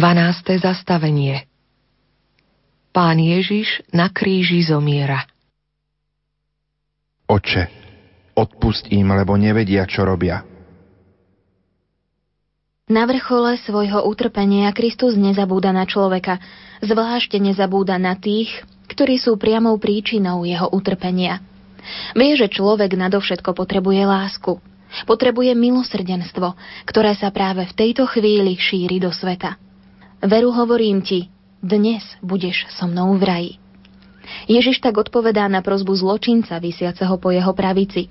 12. 0.00 0.58
zastavenie 0.58 1.46
Pán 2.90 3.22
Ježiš 3.22 3.86
na 3.94 4.10
kríži 4.10 4.58
zomiera. 4.66 5.22
Oče, 7.30 7.70
odpust 8.34 8.90
im, 8.90 9.06
lebo 9.14 9.38
nevedia, 9.38 9.86
čo 9.86 10.02
robia. 10.02 10.49
Na 12.90 13.06
vrchole 13.06 13.54
svojho 13.54 14.02
utrpenia 14.02 14.66
Kristus 14.74 15.14
nezabúda 15.14 15.70
na 15.70 15.86
človeka, 15.86 16.42
zvlášť 16.82 17.38
nezabúda 17.38 18.02
na 18.02 18.18
tých, 18.18 18.50
ktorí 18.90 19.14
sú 19.14 19.38
priamou 19.38 19.78
príčinou 19.78 20.42
jeho 20.42 20.66
utrpenia. 20.74 21.38
Vie, 22.18 22.34
že 22.34 22.50
človek 22.50 22.98
nadovšetko 22.98 23.54
potrebuje 23.54 24.02
lásku, 24.02 24.58
potrebuje 25.06 25.54
milosrdenstvo, 25.54 26.58
ktoré 26.82 27.14
sa 27.14 27.30
práve 27.30 27.62
v 27.62 27.76
tejto 27.78 28.10
chvíli 28.10 28.58
šíri 28.58 28.98
do 28.98 29.14
sveta. 29.14 29.54
Veru 30.26 30.50
hovorím 30.50 30.98
ti, 31.06 31.30
dnes 31.62 32.02
budeš 32.26 32.66
so 32.74 32.90
mnou 32.90 33.14
v 33.14 33.22
raji. 33.22 33.52
Ježiš 34.50 34.82
tak 34.82 34.98
odpovedá 34.98 35.46
na 35.46 35.62
prozbu 35.62 35.94
zločinca 35.94 36.58
vysiaceho 36.58 37.22
po 37.22 37.30
jeho 37.30 37.54
pravici. 37.54 38.10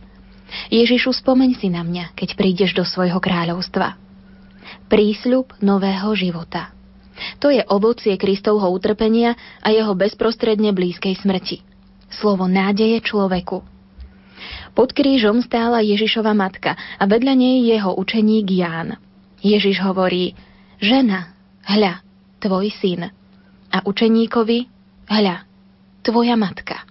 Ježišu, 0.71 1.11
spomeň 1.11 1.59
si 1.59 1.67
na 1.67 1.83
mňa, 1.83 2.15
keď 2.15 2.39
prídeš 2.39 2.71
do 2.71 2.87
svojho 2.87 3.19
kráľovstva 3.19 4.07
prísľub 4.89 5.61
nového 5.61 6.09
života. 6.17 6.73
To 7.39 7.53
je 7.53 7.61
ovocie 7.69 8.17
Kristovho 8.17 8.67
utrpenia 8.73 9.37
a 9.61 9.69
jeho 9.69 9.93
bezprostredne 9.93 10.73
blízkej 10.73 11.19
smrti. 11.21 11.61
Slovo 12.09 12.49
nádeje 12.49 13.05
človeku. 13.05 13.61
Pod 14.73 14.89
krížom 14.95 15.43
stála 15.45 15.83
Ježišova 15.83 16.33
matka 16.33 16.73
a 16.97 17.03
vedľa 17.05 17.33
nej 17.37 17.69
jeho 17.69 17.93
učeník 17.93 18.47
Ján. 18.49 18.97
Ježiš 19.43 19.83
hovorí, 19.83 20.33
žena, 20.79 21.35
hľa, 21.67 22.01
tvoj 22.41 22.71
syn. 22.71 23.11
A 23.69 23.77
učeníkovi, 23.85 24.59
hľa, 25.11 25.45
tvoja 26.01 26.33
matka. 26.39 26.81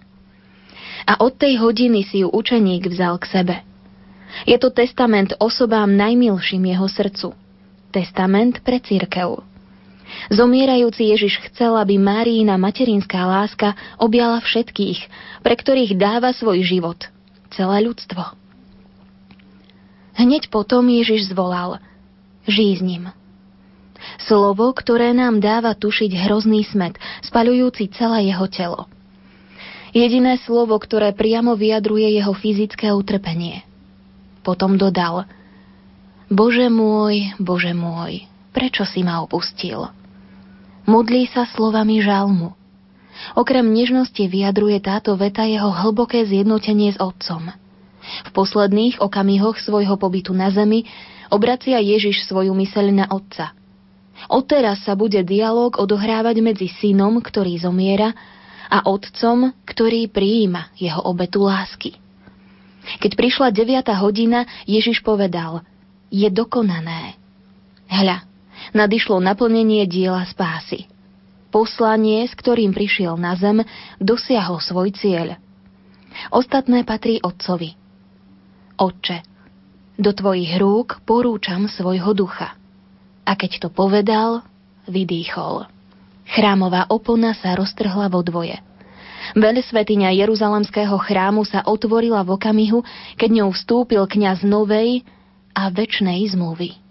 A 1.09 1.19
od 1.19 1.35
tej 1.35 1.57
hodiny 1.57 2.05
si 2.05 2.21
ju 2.21 2.29
učeník 2.29 2.85
vzal 2.87 3.17
k 3.17 3.25
sebe. 3.27 3.55
Je 4.45 4.55
to 4.61 4.69
testament 4.69 5.33
osobám 5.41 5.89
najmilším 5.89 6.69
jeho 6.69 6.85
srdcu– 6.85 7.33
testament 7.89 8.61
pre 8.61 8.77
církev. 8.79 9.41
Zomierajúci 10.33 11.13
Ježiš 11.13 11.37
chcel, 11.49 11.77
aby 11.77 12.01
Máriina 12.01 12.57
materinská 12.57 13.29
láska 13.29 13.77
objala 14.01 14.41
všetkých, 14.41 15.05
pre 15.45 15.53
ktorých 15.53 15.93
dáva 15.97 16.33
svoj 16.33 16.65
život, 16.65 16.97
celé 17.53 17.85
ľudstvo. 17.85 18.33
Hneď 20.17 20.49
potom 20.49 20.89
Ježiš 20.89 21.31
zvolal 21.31 21.79
Žij 22.49 22.81
s 22.81 22.81
ním. 22.81 23.03
Slovo, 24.17 24.73
ktoré 24.73 25.13
nám 25.13 25.43
dáva 25.43 25.77
tušiť 25.77 26.11
hrozný 26.25 26.65
smet, 26.65 26.97
spaľujúci 27.21 27.93
celé 27.93 28.33
jeho 28.33 28.47
telo. 28.49 28.81
Jediné 29.93 30.41
slovo, 30.41 30.77
ktoré 30.77 31.13
priamo 31.13 31.53
vyjadruje 31.53 32.17
jeho 32.17 32.33
fyzické 32.33 32.89
utrpenie. 32.89 33.61
Potom 34.41 34.79
dodal– 34.79 35.25
Bože 36.29 36.69
môj, 36.69 37.33
Bože 37.41 37.73
môj, 37.73 38.29
prečo 38.53 38.85
si 38.85 39.01
ma 39.01 39.25
opustil? 39.25 39.89
Modlí 40.85 41.25
sa 41.25 41.49
slovami 41.49 42.05
žalmu. 42.05 42.53
Okrem 43.33 43.65
nežnosti 43.65 44.29
vyjadruje 44.29 44.77
táto 44.77 45.17
veta 45.17 45.41
jeho 45.49 45.73
hlboké 45.73 46.21
zjednotenie 46.29 46.93
s 46.93 47.01
Otcom. 47.01 47.49
V 48.29 48.29
posledných 48.29 49.01
okamihoch 49.01 49.57
svojho 49.57 49.97
pobytu 49.97 50.29
na 50.37 50.53
zemi 50.53 50.85
obracia 51.33 51.81
Ježiš 51.81 52.29
svoju 52.29 52.53
myseľ 52.53 52.85
na 52.93 53.05
Otca. 53.09 53.57
Odteraz 54.29 54.85
sa 54.85 54.93
bude 54.93 55.25
dialog 55.25 55.81
odohrávať 55.81 56.45
medzi 56.45 56.69
synom, 56.69 57.17
ktorý 57.25 57.57
zomiera, 57.57 58.13
a 58.69 58.85
otcom, 58.85 59.49
ktorý 59.65 60.05
prijíma 60.13 60.77
jeho 60.77 61.01
obetu 61.09 61.41
lásky. 61.41 61.97
Keď 63.01 63.17
prišla 63.17 63.49
deviata 63.49 63.97
hodina, 63.97 64.45
Ježiš 64.69 65.01
povedal– 65.01 65.65
je 66.09 66.27
dokonané. 66.29 67.17
Hľa, 67.89 68.25
nadišlo 68.73 69.17
naplnenie 69.21 69.85
diela 69.89 70.25
spásy. 70.29 70.85
Poslanie, 71.49 72.29
s 72.29 72.33
ktorým 72.37 72.73
prišiel 72.73 73.17
na 73.17 73.33
zem, 73.33 73.65
dosiahlo 73.97 74.61
svoj 74.61 74.93
cieľ. 74.93 75.41
Ostatné 76.29 76.85
patrí 76.85 77.17
Otcovi. 77.21 77.73
Otče, 78.77 79.25
do 79.97 80.13
tvojich 80.13 80.61
rúk 80.61 81.01
porúčam 81.03 81.65
svojho 81.65 82.13
ducha. 82.13 82.53
A 83.25 83.33
keď 83.33 83.65
to 83.65 83.69
povedal, 83.73 84.45
vydýchol. 84.85 85.65
Chrámová 86.29 86.85
opona 86.93 87.33
sa 87.33 87.57
roztrhla 87.57 88.09
vo 88.13 88.21
dvoje. 88.21 88.61
Veľsvetiňa 89.33 90.13
Jeruzalemského 90.13 90.97
chrámu 90.97 91.45
sa 91.45 91.65
otvorila 91.65 92.21
v 92.25 92.37
okamihu, 92.37 92.79
keď 93.17 93.29
ňou 93.41 93.49
vstúpil 93.53 94.01
kňaz 94.05 94.45
novej 94.45 95.05
a 95.53 95.69
väčšnej 95.73 96.29
zmluvy. 96.33 96.89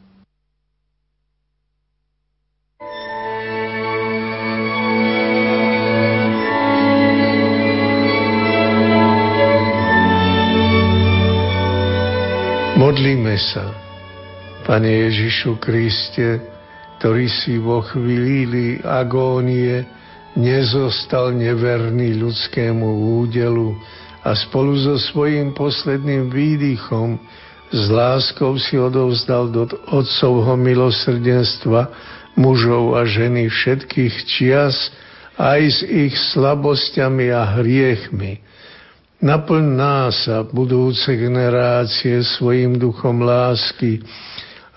Modlíme 12.79 13.35
sa, 13.43 13.75
Pane 14.63 15.11
Ježišu 15.11 15.59
Kriste, 15.59 16.39
ktorý 17.03 17.27
si 17.27 17.59
vo 17.59 17.83
chvíli 17.83 18.79
agónie 18.87 19.83
nezostal 20.39 21.35
neverný 21.35 22.23
ľudskému 22.23 23.19
údelu 23.19 23.75
a 24.23 24.31
spolu 24.39 24.79
so 24.79 24.95
svojím 24.95 25.59
posledným 25.59 26.31
výdychom 26.31 27.19
s 27.69 27.85
láskou 27.93 28.57
si 28.57 28.81
odovzdal 28.81 29.53
do 29.53 29.69
Otcovho 29.93 30.57
milosrdenstva 30.57 31.93
mužov 32.39 32.97
a 32.97 33.05
ženy 33.05 33.53
všetkých 33.53 34.15
čias, 34.25 34.77
aj 35.39 35.61
s 35.69 35.79
ich 35.85 36.15
slabosťami 36.35 37.27
a 37.31 37.43
hriechmi. 37.61 38.43
Naplň 39.19 39.65
nás 39.75 40.17
a 40.31 40.47
budúce 40.47 41.11
generácie 41.19 42.23
svojim 42.39 42.79
duchom 42.79 43.23
lásky, 43.27 43.99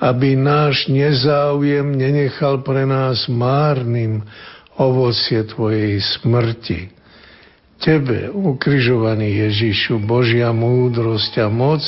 aby 0.02 0.34
náš 0.34 0.89
nezáujem 0.89 1.94
nenechal 1.94 2.66
pre 2.66 2.89
nás 2.89 3.30
márnym, 3.30 4.26
ovocie 4.82 5.46
Tvojej 5.46 6.02
smrti. 6.18 6.89
Tebe, 7.82 8.34
ukrižovaný 8.34 9.46
Ježišu, 9.46 10.02
Božia 10.02 10.50
múdrosť 10.50 11.46
a 11.46 11.48
moc, 11.50 11.82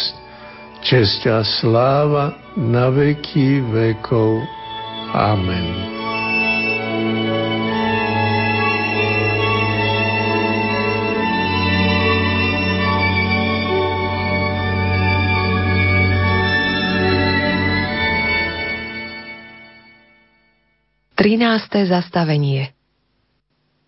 česť 0.84 1.22
a 1.32 1.40
sláva 1.42 2.36
na 2.60 2.92
veky 2.92 3.64
vekov. 3.72 4.44
Amen. 5.16 5.94
13. 21.24 21.88
zastavenie 21.88 22.76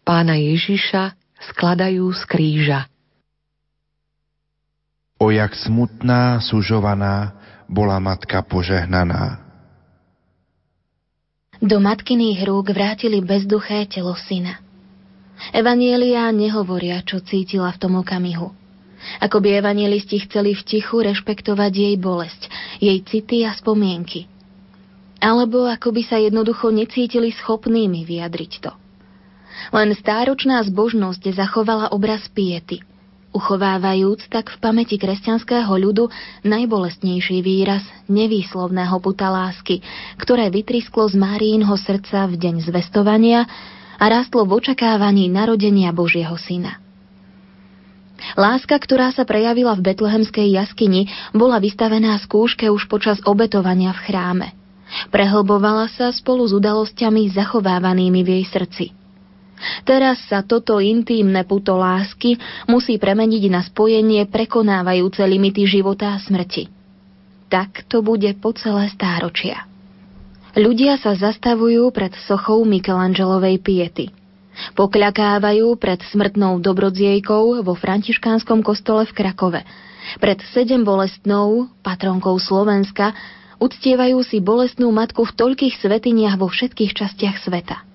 Pána 0.07 0.39
Ježiša 0.39 1.19
skladajú 1.51 2.07
z 2.15 2.21
kríža. 2.31 2.87
O 5.25 5.33
jak 5.33 5.57
smutná, 5.57 6.37
sužovaná 6.37 7.33
bola 7.65 7.97
matka 7.97 8.45
požehnaná. 8.45 9.41
Do 11.57 11.81
matkyných 11.81 12.45
rúk 12.45 12.69
vrátili 12.69 13.25
bezduché 13.25 13.89
telo 13.89 14.13
syna. 14.13 14.61
Evanielia 15.49 16.29
nehovoria, 16.29 17.01
čo 17.01 17.25
cítila 17.25 17.73
v 17.73 17.81
tom 17.81 17.97
okamihu. 17.97 18.53
Ako 19.17 19.41
by 19.41 19.65
evanielisti 19.65 20.21
chceli 20.29 20.53
v 20.53 20.61
tichu 20.61 21.01
rešpektovať 21.01 21.73
jej 21.73 21.95
bolesť, 21.97 22.41
jej 22.77 23.01
city 23.01 23.49
a 23.49 23.57
spomienky– 23.57 24.29
alebo 25.25 25.65
ako 25.65 25.89
by 25.89 26.01
sa 26.05 26.21
jednoducho 26.21 26.69
necítili 26.69 27.33
schopnými 27.33 28.05
vyjadriť 28.05 28.51
to. 28.61 28.71
Len 29.73 29.89
stáročná 29.97 30.61
zbožnosť 30.61 31.33
zachovala 31.33 31.89
obraz 31.89 32.21
piety, 32.29 32.85
uchovávajúc 33.35 34.31
tak 34.31 34.47
v 34.47 34.57
pamäti 34.63 34.95
kresťanského 34.95 35.67
ľudu 35.67 36.07
najbolestnejší 36.47 37.43
výraz 37.43 37.83
nevýslovného 38.07 38.95
puta 39.03 39.27
lásky, 39.27 39.83
ktoré 40.15 40.47
vytrisklo 40.47 41.11
z 41.11 41.19
Márínho 41.19 41.75
srdca 41.75 42.31
v 42.31 42.39
deň 42.39 42.55
zvestovania 42.63 43.43
a 43.99 44.05
rástlo 44.07 44.47
v 44.47 44.55
očakávaní 44.63 45.27
narodenia 45.27 45.91
Božieho 45.91 46.39
syna. 46.39 46.79
Láska, 48.39 48.79
ktorá 48.79 49.11
sa 49.11 49.27
prejavila 49.27 49.75
v 49.75 49.91
betlehemskej 49.91 50.47
jaskyni, 50.55 51.11
bola 51.35 51.59
vystavená 51.59 52.15
skúške 52.23 52.71
už 52.71 52.87
počas 52.87 53.19
obetovania 53.27 53.91
v 53.91 54.03
chráme– 54.07 54.47
Prehlbovala 55.09 55.89
sa 55.91 56.13
spolu 56.13 56.45
s 56.45 56.53
udalosťami 56.53 57.33
zachovávanými 57.33 58.21
v 58.21 58.29
jej 58.39 58.45
srdci. 58.45 58.85
Teraz 59.87 60.19
sa 60.27 60.43
toto 60.43 60.83
intímne 60.83 61.47
puto 61.47 61.79
lásky 61.79 62.35
musí 62.67 62.99
premeniť 62.99 63.43
na 63.47 63.61
spojenie 63.63 64.27
prekonávajúce 64.27 65.23
limity 65.23 65.63
života 65.63 66.13
a 66.13 66.19
smrti. 66.19 66.67
Tak 67.47 67.87
to 67.87 68.03
bude 68.03 68.27
po 68.43 68.51
celé 68.51 68.91
stáročia. 68.91 69.63
Ľudia 70.55 70.95
sa 70.95 71.15
zastavujú 71.15 71.91
pred 71.91 72.15
sochou 72.27 72.63
Michelangelovej 72.63 73.59
piety. 73.59 74.07
Pokľakávajú 74.79 75.75
pred 75.75 75.99
smrtnou 75.99 76.63
dobrodziejkou 76.63 77.59
vo 77.59 77.73
františkánskom 77.75 78.63
kostole 78.63 79.03
v 79.03 79.15
Krakove, 79.19 79.61
pred 80.23 80.39
sedem 80.55 80.87
bolestnou, 80.87 81.67
patronkou 81.83 82.39
Slovenska, 82.39 83.11
uctievajú 83.59 84.23
si 84.23 84.39
bolestnú 84.39 84.91
matku 84.95 85.27
v 85.27 85.35
toľkých 85.35 85.75
svetiniach 85.83 86.39
vo 86.39 86.47
všetkých 86.47 86.95
častiach 86.95 87.43
sveta. 87.43 87.94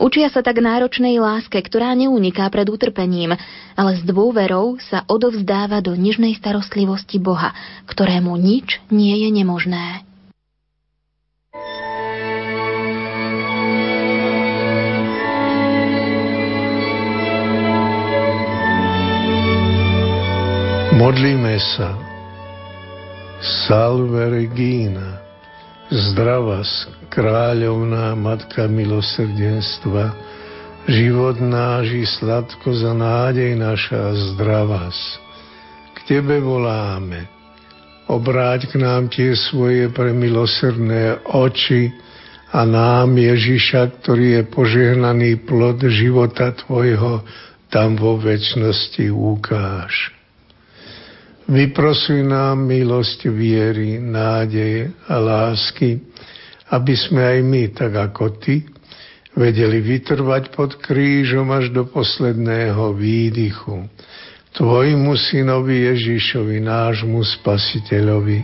Učia 0.00 0.28
sa 0.32 0.40
tak 0.40 0.58
náročnej 0.58 1.20
láske, 1.20 1.60
ktorá 1.60 1.92
neuniká 1.94 2.48
pred 2.48 2.66
utrpením, 2.68 3.36
ale 3.76 3.92
s 3.96 4.02
dôverou 4.04 4.80
sa 4.80 5.04
odovzdáva 5.06 5.80
do 5.84 5.92
nižnej 5.92 6.36
starostlivosti 6.36 7.20
Boha, 7.20 7.54
ktorému 7.86 8.34
nič 8.36 8.82
nie 8.88 9.14
je 9.24 9.28
nemožné. 9.32 10.04
Modlíme 21.00 21.56
sa. 21.56 21.96
Salve 23.40 24.28
Regina, 24.28 25.19
zdravá 25.90 26.62
kráľovná 27.10 28.14
Matka 28.14 28.70
milosrdenstva, 28.70 30.14
život 30.86 31.42
náš 31.42 31.86
i 31.90 32.06
sladko 32.06 32.70
za 32.70 32.94
nádej 32.94 33.58
naša 33.58 34.14
zdravás. 34.32 34.96
K 35.98 35.98
Tebe 36.06 36.38
voláme, 36.38 37.26
obráť 38.06 38.70
k 38.70 38.78
nám 38.78 39.10
tie 39.10 39.34
svoje 39.34 39.90
premilosrdné 39.90 41.26
oči 41.26 41.90
a 42.54 42.62
nám 42.62 43.18
Ježiša, 43.18 44.02
ktorý 44.02 44.26
je 44.38 44.42
požehnaný 44.46 45.42
plod 45.42 45.82
života 45.90 46.54
Tvojho, 46.54 47.22
tam 47.70 47.94
vo 47.94 48.18
väčšnosti 48.18 49.10
ukáž. 49.10 50.19
Vyprosuj 51.50 52.22
nám 52.22 52.62
milosť 52.62 53.26
viery, 53.26 53.98
nádeje 53.98 54.94
a 55.10 55.18
lásky, 55.18 55.98
aby 56.70 56.94
sme 56.94 57.26
aj 57.26 57.38
my, 57.42 57.62
tak 57.74 57.92
ako 57.98 58.38
Ty, 58.38 58.62
vedeli 59.34 59.82
vytrvať 59.82 60.54
pod 60.54 60.78
krížom 60.78 61.50
až 61.50 61.74
do 61.74 61.90
posledného 61.90 62.94
výdychu. 62.94 63.82
Tvojmu 64.54 65.10
synovi 65.18 65.90
Ježišovi, 65.90 66.62
nášmu 66.62 67.18
spasiteľovi, 67.18 68.38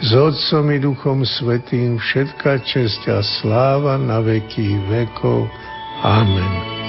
s 0.00 0.10
Otcom 0.10 0.74
i 0.74 0.78
Duchom 0.82 1.22
Svetým 1.22 2.02
všetka 2.02 2.66
česť 2.66 3.14
a 3.14 3.20
sláva 3.22 3.94
na 3.94 4.18
veky 4.18 4.90
vekov. 4.90 5.46
Amen. 6.02 6.79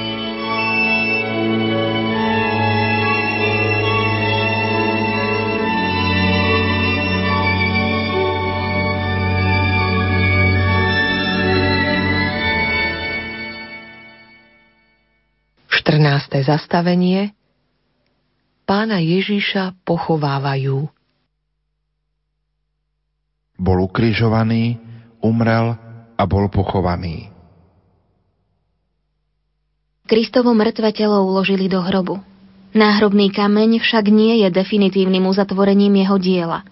14. 16.31 16.47
zastavenie 16.47 17.35
Pána 18.63 19.03
Ježíša 19.03 19.75
pochovávajú. 19.83 20.87
Bol 23.59 23.77
ukrižovaný, 23.83 24.79
umrel 25.19 25.75
a 26.15 26.23
bol 26.23 26.47
pochovaný. 26.47 27.27
Kristovo 30.07 30.55
mŕtve 30.55 30.95
telo 30.95 31.19
uložili 31.27 31.67
do 31.67 31.83
hrobu. 31.83 32.23
Náhrobný 32.71 33.27
kameň 33.35 33.83
však 33.83 34.07
nie 34.07 34.47
je 34.47 34.55
definitívnym 34.55 35.27
uzatvorením 35.27 35.99
jeho 36.07 36.15
diela. 36.15 36.63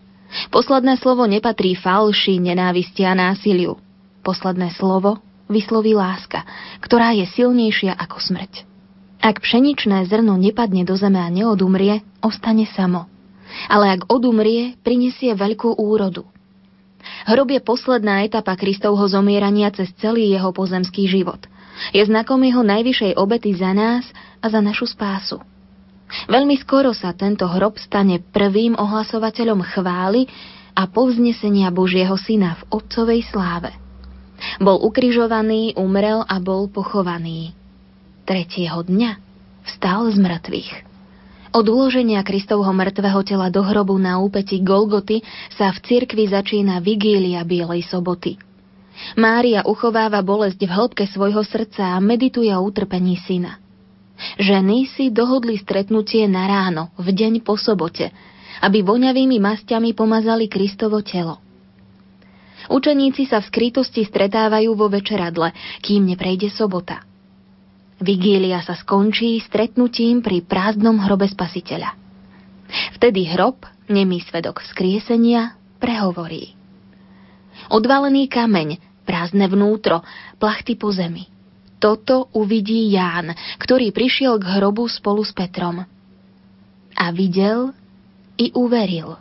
Posledné 0.55 0.95
slovo 1.03 1.27
nepatrí 1.27 1.75
falši, 1.75 2.39
nenávisti 2.39 3.03
a 3.03 3.11
násiliu. 3.11 3.75
Posledné 4.23 4.71
slovo 4.79 5.19
vysloví 5.51 5.99
láska, 5.99 6.47
ktorá 6.79 7.11
je 7.11 7.27
silnejšia 7.27 7.99
ako 7.99 8.23
smrť. 8.23 8.68
Ak 9.19 9.43
pšeničné 9.43 10.07
zrno 10.07 10.39
nepadne 10.39 10.87
do 10.87 10.95
zeme 10.95 11.19
a 11.19 11.27
neodumrie, 11.27 11.99
ostane 12.23 12.63
samo. 12.71 13.11
Ale 13.67 13.99
ak 13.99 14.07
odumrie, 14.07 14.79
prinesie 14.79 15.35
veľkú 15.35 15.75
úrodu. 15.75 16.23
Hrob 17.27 17.51
je 17.51 17.61
posledná 17.63 18.23
etapa 18.23 18.55
Kristovho 18.55 19.03
zomierania 19.11 19.71
cez 19.75 19.91
celý 19.99 20.31
jeho 20.31 20.51
pozemský 20.55 21.07
život. 21.07 21.39
Je 21.95 22.03
znakom 22.03 22.39
jeho 22.43 22.63
najvyššej 22.63 23.15
obety 23.15 23.55
za 23.55 23.71
nás 23.71 24.07
a 24.43 24.51
za 24.51 24.59
našu 24.59 24.87
spásu. 24.87 25.39
Veľmi 26.27 26.57
skoro 26.59 26.91
sa 26.95 27.13
tento 27.13 27.45
hrob 27.45 27.77
stane 27.77 28.19
prvým 28.19 28.73
ohlasovateľom 28.75 29.61
chvály 29.61 30.25
a 30.73 30.87
povznesenia 30.89 31.69
Božieho 31.69 32.15
Syna 32.17 32.57
v 32.59 32.81
Otcovej 32.81 33.27
sláve. 33.29 33.71
Bol 34.63 34.79
ukrižovaný, 34.79 35.75
umrel 35.75 36.23
a 36.23 36.39
bol 36.39 36.71
pochovaný. 36.71 37.58
Tretieho 38.29 38.85
dňa 38.85 39.17
vstal 39.65 40.13
z 40.13 40.21
mŕtvych. 40.21 40.71
Od 41.49 41.65
uloženia 41.65 42.21
Kristovho 42.21 42.69
mŕtvého 42.69 43.25
tela 43.25 43.49
do 43.49 43.65
hrobu 43.65 43.97
na 43.97 44.21
úpeti 44.21 44.61
Golgoty 44.61 45.25
sa 45.57 45.73
v 45.73 45.81
cirkvi 45.81 46.29
začína 46.29 46.77
vigília 46.77 47.41
Bielej 47.41 47.89
soboty. 47.89 48.37
Mária 49.17 49.65
uchováva 49.65 50.21
bolesť 50.21 50.61
v 50.61 50.69
hĺbke 50.69 51.09
svojho 51.09 51.41
srdca 51.41 51.97
a 51.97 51.97
medituje 51.97 52.53
o 52.53 52.61
utrpení 52.61 53.17
syna. 53.17 53.57
Ženy 54.37 54.85
si 54.93 55.09
dohodli 55.09 55.57
stretnutie 55.57 56.29
na 56.29 56.45
ráno, 56.45 56.93
v 57.01 57.09
deň 57.09 57.41
po 57.41 57.57
sobote, 57.57 58.13
aby 58.61 58.85
voňavými 58.85 59.41
masťami 59.41 59.97
pomazali 59.97 60.45
Kristovo 60.45 61.01
telo. 61.01 61.41
Učeníci 62.69 63.25
sa 63.25 63.41
v 63.41 63.49
skrytosti 63.49 64.05
stretávajú 64.05 64.77
vo 64.77 64.85
večeradle, 64.85 65.49
kým 65.81 66.05
neprejde 66.13 66.53
sobota. 66.53 67.08
Vigília 67.99 68.63
sa 68.63 68.79
skončí 68.79 69.43
stretnutím 69.43 70.23
pri 70.23 70.39
prázdnom 70.39 70.95
hrobe 71.03 71.27
spasiteľa. 71.27 71.99
Vtedy 72.95 73.27
hrob, 73.35 73.67
nemý 73.91 74.23
svedok 74.23 74.63
vzkriesenia, 74.63 75.59
prehovorí. 75.83 76.55
Odvalený 77.67 78.31
kameň, 78.31 79.03
prázdne 79.03 79.51
vnútro, 79.51 79.99
plachty 80.39 80.79
po 80.79 80.95
zemi. 80.95 81.27
Toto 81.79 82.31
uvidí 82.31 82.87
Ján, 82.91 83.35
ktorý 83.59 83.91
prišiel 83.91 84.39
k 84.39 84.47
hrobu 84.59 84.87
spolu 84.87 85.23
s 85.27 85.35
Petrom. 85.35 85.83
A 86.95 87.05
videl 87.11 87.75
i 88.39 88.51
uveril. 88.55 89.19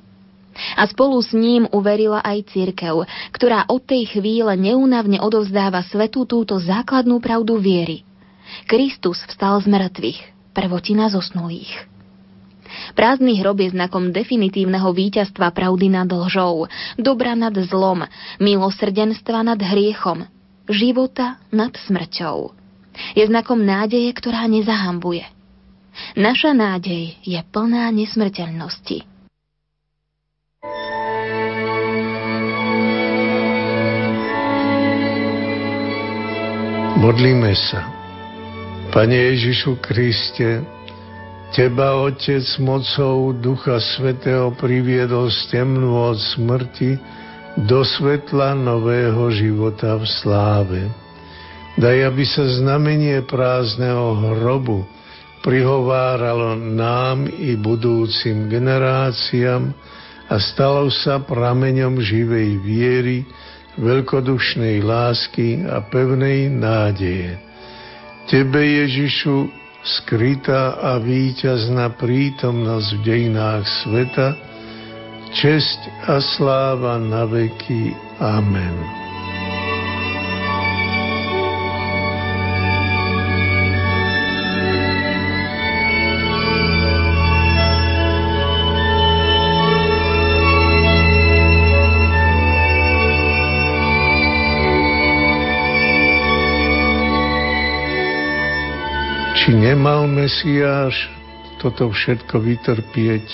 A 0.78 0.82
spolu 0.86 1.18
s 1.22 1.34
ním 1.34 1.66
uverila 1.70 2.22
aj 2.22 2.50
církev, 2.50 3.06
ktorá 3.34 3.66
od 3.70 3.82
tej 3.82 4.10
chvíle 4.10 4.54
neúnavne 4.54 5.18
odovzdáva 5.22 5.82
svetu 5.86 6.26
túto 6.26 6.58
základnú 6.58 7.18
pravdu 7.22 7.58
viery. 7.58 8.07
Kristus 8.66 9.20
vstal 9.28 9.60
z 9.62 9.66
mŕtvych, 9.68 10.20
prvotina 10.54 11.08
zosnulých. 11.12 11.88
Prázdny 12.92 13.40
hrob 13.40 13.64
je 13.64 13.72
znakom 13.72 14.12
definitívneho 14.12 14.92
víťazstva 14.92 15.52
pravdy 15.56 15.88
nad 15.88 16.08
lžou, 16.08 16.68
dobra 17.00 17.32
nad 17.32 17.56
zlom, 17.56 18.04
milosrdenstva 18.40 19.40
nad 19.40 19.60
hriechom, 19.60 20.28
života 20.68 21.40
nad 21.48 21.72
smrťou. 21.72 22.52
Je 23.16 23.24
znakom 23.24 23.62
nádeje, 23.62 24.10
ktorá 24.12 24.44
nezahambuje. 24.50 25.24
Naša 26.14 26.54
nádej 26.54 27.16
je 27.24 27.40
plná 27.50 27.90
nesmrteľnosti. 27.90 29.06
Modlíme 36.98 37.54
sa. 37.54 37.97
Pane 38.88 39.16
Ježišu 39.36 39.84
Kriste, 39.84 40.64
Teba, 41.52 42.00
Otec, 42.00 42.44
mocou 42.56 43.36
Ducha 43.36 43.76
Svetého 43.84 44.48
priviedol 44.56 45.28
z 45.28 45.52
temnú 45.52 45.92
od 46.08 46.16
smrti 46.16 46.96
do 47.68 47.84
svetla 47.84 48.56
nového 48.56 49.28
života 49.28 49.92
v 50.00 50.06
sláve. 50.08 50.80
Daj, 51.76 51.96
aby 52.00 52.24
sa 52.24 52.48
znamenie 52.48 53.20
prázdneho 53.28 54.16
hrobu 54.40 54.88
prihováralo 55.44 56.56
nám 56.56 57.28
i 57.28 57.60
budúcim 57.60 58.48
generáciám 58.48 59.68
a 60.32 60.34
stalo 60.40 60.88
sa 60.88 61.20
prameňom 61.20 62.00
živej 62.00 62.50
viery, 62.64 63.28
veľkodušnej 63.76 64.80
lásky 64.80 65.68
a 65.68 65.84
pevnej 65.84 66.48
nádeje. 66.48 67.47
Tebe, 68.28 68.60
Ježišu, 68.60 69.48
skrytá 69.80 70.76
a 70.84 71.00
víťazná 71.00 71.96
prítomnosť 71.96 72.88
v 72.92 73.00
dejinách 73.00 73.64
sveta, 73.64 74.36
česť 75.32 75.80
a 76.12 76.20
sláva 76.20 77.00
na 77.00 77.24
veky. 77.24 77.96
Amen. 78.20 78.97
Či 99.48 99.56
nemal 99.56 100.04
Mesiáš 100.04 101.08
toto 101.56 101.88
všetko 101.88 102.36
vytrpieť 102.36 103.24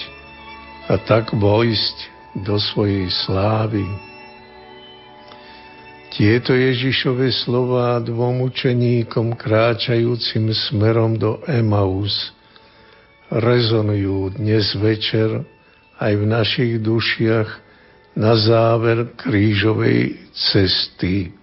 a 0.86 0.94
tak 0.94 1.34
vojsť 1.34 1.96
do 2.38 2.54
svojej 2.54 3.10
slávy? 3.10 3.82
Tieto 6.14 6.54
Ježišove 6.54 7.34
slova 7.34 7.98
dvom 7.98 8.46
učeníkom 8.46 9.34
kráčajúcim 9.34 10.54
smerom 10.54 11.18
do 11.18 11.42
Emaus 11.50 12.30
rezonujú 13.34 14.38
dnes 14.38 14.70
večer 14.78 15.42
aj 15.98 16.12
v 16.14 16.24
našich 16.30 16.78
dušiach 16.78 17.50
na 18.14 18.38
záver 18.38 19.18
krížovej 19.18 20.30
cesty. 20.30 21.34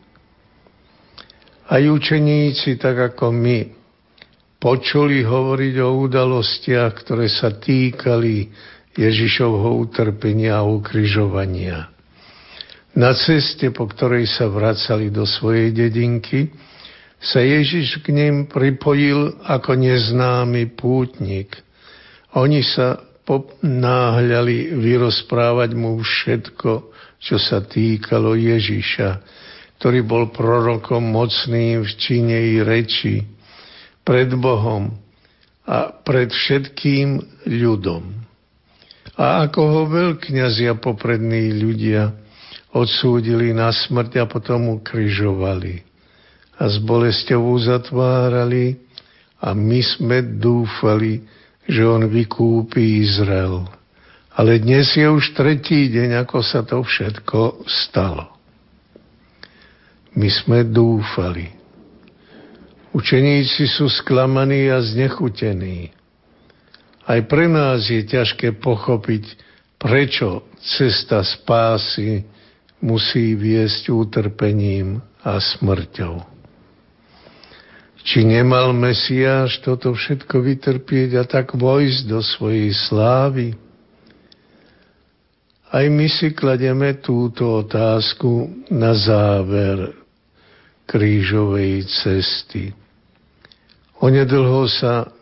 Aj 1.67 1.83
učeníci, 1.83 2.79
tak 2.79 3.11
ako 3.11 3.35
my, 3.35 3.80
počuli 4.61 5.25
hovoriť 5.25 5.75
o 5.81 6.05
udalostiach, 6.05 7.01
ktoré 7.01 7.25
sa 7.25 7.49
týkali 7.49 8.53
Ježišovho 8.93 9.81
utrpenia 9.81 10.61
a 10.61 10.67
ukryžovania. 10.69 11.89
Na 12.93 13.17
ceste, 13.17 13.73
po 13.73 13.89
ktorej 13.89 14.29
sa 14.29 14.45
vracali 14.51 15.09
do 15.09 15.25
svojej 15.25 15.73
dedinky, 15.73 16.53
sa 17.17 17.41
Ježiš 17.41 18.05
k 18.05 18.13
ním 18.13 18.45
pripojil 18.45 19.41
ako 19.41 19.81
neznámy 19.81 20.77
pútnik. 20.77 21.57
Oni 22.37 22.61
sa 22.61 23.01
náhľali 23.63 24.75
vyrozprávať 24.75 25.71
mu 25.71 26.03
všetko, 26.03 26.71
čo 27.21 27.37
sa 27.39 27.63
týkalo 27.63 28.35
Ježiša, 28.35 29.09
ktorý 29.79 30.03
bol 30.03 30.33
prorokom 30.35 30.99
mocným 30.99 31.87
v 31.87 31.91
čine 31.95 32.37
i 32.37 32.59
reči, 32.59 33.23
pred 34.11 34.27
Bohom 34.35 34.91
a 35.63 35.87
pred 36.03 36.27
všetkým 36.27 37.23
ľudom. 37.47 38.11
A 39.15 39.47
ako 39.47 39.61
ho 39.63 39.81
veľkňazia 39.87 40.75
poprední 40.83 41.55
ľudia 41.55 42.11
odsúdili 42.75 43.55
na 43.55 43.71
smrť 43.71 44.19
a 44.19 44.25
potom 44.27 44.83
ukryžovali 44.83 45.87
a 46.59 46.67
s 46.67 46.75
bolesťou 46.83 47.55
zatvárali 47.63 48.83
a 49.39 49.55
my 49.55 49.79
sme 49.79 50.19
dúfali, 50.43 51.23
že 51.63 51.87
on 51.87 52.03
vykúpi 52.11 53.07
Izrael. 53.07 53.63
Ale 54.35 54.59
dnes 54.59 54.91
je 54.91 55.07
už 55.07 55.39
tretí 55.39 55.87
deň, 55.87 56.27
ako 56.27 56.37
sa 56.43 56.67
to 56.67 56.83
všetko 56.83 57.63
stalo. 57.87 58.27
My 60.19 60.27
sme 60.27 60.67
dúfali. 60.67 61.60
Učeníci 62.91 63.71
sú 63.71 63.87
sklamaní 63.87 64.67
a 64.67 64.83
znechutení. 64.83 65.95
Aj 67.07 67.19
pre 67.23 67.47
nás 67.47 67.87
je 67.87 68.03
ťažké 68.03 68.59
pochopiť, 68.59 69.39
prečo 69.79 70.43
cesta 70.59 71.23
spásy 71.23 72.27
musí 72.83 73.33
viesť 73.39 73.89
utrpením 73.95 74.99
a 75.23 75.39
smrťou. 75.39 76.19
Či 78.01 78.25
nemal 78.25 78.73
Mesiáš 78.73 79.61
toto 79.61 79.93
všetko 79.93 80.41
vytrpieť 80.41 81.09
a 81.21 81.23
tak 81.23 81.53
vojsť 81.53 82.01
do 82.09 82.19
svojej 82.19 82.73
slávy? 82.73 83.53
Aj 85.71 85.85
my 85.87 86.07
si 86.11 86.35
klademe 86.35 86.99
túto 86.99 87.63
otázku 87.63 88.67
na 88.67 88.91
záver 88.91 89.95
krížovej 90.89 91.87
cesty. 91.87 92.80
Onedlho 94.01 94.65
sa 94.65 95.13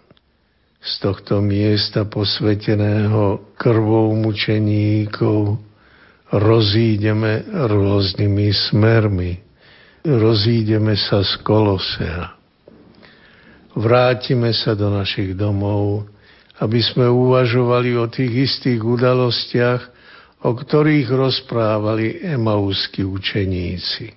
z 0.80 0.92
tohto 1.04 1.44
miesta 1.44 2.08
posveteného 2.08 3.52
krvou 3.60 4.16
mučeníkov 4.16 5.60
rozídeme 6.32 7.44
rôznymi 7.52 8.48
smermi. 8.72 9.36
Rozídeme 10.08 10.96
sa 10.96 11.28
z 11.28 11.32
Kolosea. 11.44 12.40
Vrátime 13.76 14.56
sa 14.56 14.74
do 14.80 14.88
našich 14.88 15.36
domov, 15.36 16.08
aby 16.64 16.80
sme 16.80 17.12
uvažovali 17.12 18.00
o 18.00 18.08
tých 18.08 18.48
istých 18.48 18.80
udalostiach, 18.80 19.82
o 20.48 20.56
ktorých 20.56 21.12
rozprávali 21.12 22.24
emauskí 22.24 23.04
učeníci. 23.04 24.16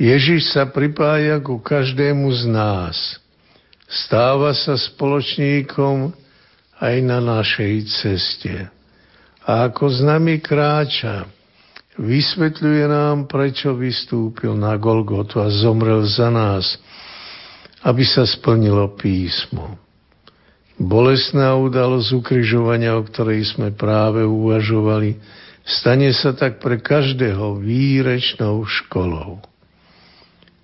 Ježiš 0.00 0.54
sa 0.54 0.70
pripája 0.70 1.42
ku 1.42 1.58
každému 1.58 2.30
z 2.32 2.42
nás. 2.48 3.19
Stáva 3.90 4.54
sa 4.54 4.78
spoločníkom 4.78 6.14
aj 6.78 6.96
na 7.02 7.18
našej 7.18 7.74
ceste. 7.90 8.70
A 9.42 9.66
ako 9.66 9.90
s 9.90 9.98
nami 9.98 10.38
kráča, 10.38 11.26
vysvetľuje 11.98 12.84
nám, 12.86 13.26
prečo 13.26 13.74
vystúpil 13.74 14.54
na 14.54 14.78
Golgotu 14.78 15.42
a 15.42 15.50
zomrel 15.50 16.06
za 16.06 16.30
nás, 16.30 16.78
aby 17.82 18.06
sa 18.06 18.22
splnilo 18.22 18.94
písmo. 18.94 19.74
Bolesná 20.80 21.52
udalosť 21.60 22.08
ukrižovania, 22.16 22.96
o 22.96 23.04
ktorej 23.04 23.52
sme 23.52 23.74
práve 23.74 24.24
uvažovali, 24.24 25.18
stane 25.66 26.08
sa 26.16 26.32
tak 26.32 26.62
pre 26.62 26.80
každého 26.80 27.60
výrečnou 27.60 28.64
školou. 28.64 29.44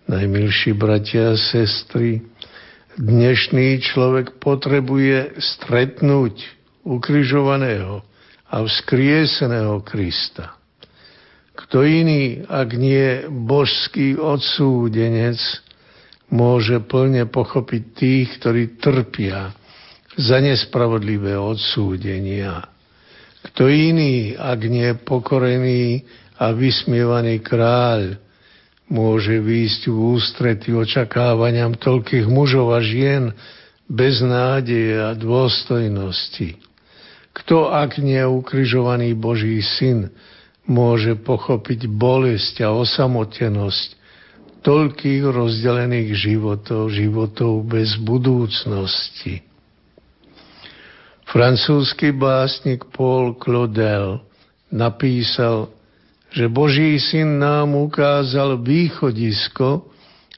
Najmilší 0.06 0.72
bratia 0.72 1.34
a 1.34 1.36
sestry, 1.36 2.22
dnešný 2.96 3.84
človek 3.84 4.40
potrebuje 4.40 5.36
stretnúť 5.36 6.40
ukrižovaného 6.82 8.00
a 8.48 8.56
vzkrieseného 8.64 9.84
Krista. 9.84 10.56
Kto 11.56 11.84
iný, 11.84 12.44
ak 12.44 12.68
nie 12.76 13.24
božský 13.28 14.20
odsúdenec, 14.20 15.40
môže 16.28 16.80
plne 16.84 17.24
pochopiť 17.28 17.82
tých, 17.96 18.28
ktorí 18.40 18.76
trpia 18.76 19.56
za 20.16 20.40
nespravodlivé 20.40 21.36
odsúdenia. 21.36 22.64
Kto 23.52 23.68
iný, 23.70 24.36
ak 24.36 24.60
nie 24.68 24.90
pokorený 25.00 26.04
a 26.36 26.52
vysmievaný 26.52 27.40
kráľ, 27.40 28.25
môže 28.86 29.42
výjsť 29.42 29.90
v 29.90 29.96
ústrety 30.16 30.70
očakávaniam 30.70 31.74
toľkých 31.74 32.26
mužov 32.30 32.74
a 32.74 32.80
žien 32.82 33.34
bez 33.86 34.22
nádeje 34.22 34.98
a 35.02 35.14
dôstojnosti. 35.14 36.58
Kto, 37.36 37.68
ak 37.68 38.00
nie 38.00 38.22
ukrižovaný 38.24 39.12
Boží 39.12 39.60
syn, 39.60 40.10
môže 40.66 41.14
pochopiť 41.14 41.86
bolesť 41.86 42.66
a 42.66 42.74
osamotenosť 42.74 43.88
toľkých 44.66 45.22
rozdelených 45.30 46.10
životov, 46.18 46.90
životov 46.90 47.62
bez 47.70 47.94
budúcnosti. 48.02 49.46
Francúzsky 51.30 52.10
básnik 52.10 52.86
Paul 52.90 53.38
Claudel 53.38 54.26
napísal, 54.72 55.70
že 56.36 56.52
Boží 56.52 57.00
syn 57.00 57.40
nám 57.40 57.72
ukázal 57.72 58.60
východisko 58.60 59.88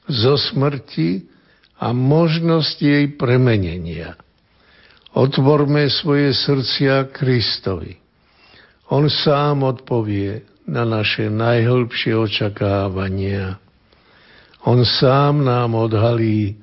zo 0.07 0.33
smrti 0.39 1.27
a 1.75 1.91
možnosť 1.91 2.75
jej 2.79 3.05
premenenia. 3.19 4.15
Otvorme 5.11 5.91
svoje 5.91 6.31
srdcia 6.31 7.11
Kristovi. 7.11 7.99
On 8.87 9.11
sám 9.11 9.67
odpovie 9.67 10.47
na 10.63 10.87
naše 10.87 11.27
najhlbšie 11.27 12.15
očakávania. 12.15 13.59
On 14.63 14.79
sám 14.87 15.43
nám 15.43 15.75
odhalí 15.75 16.55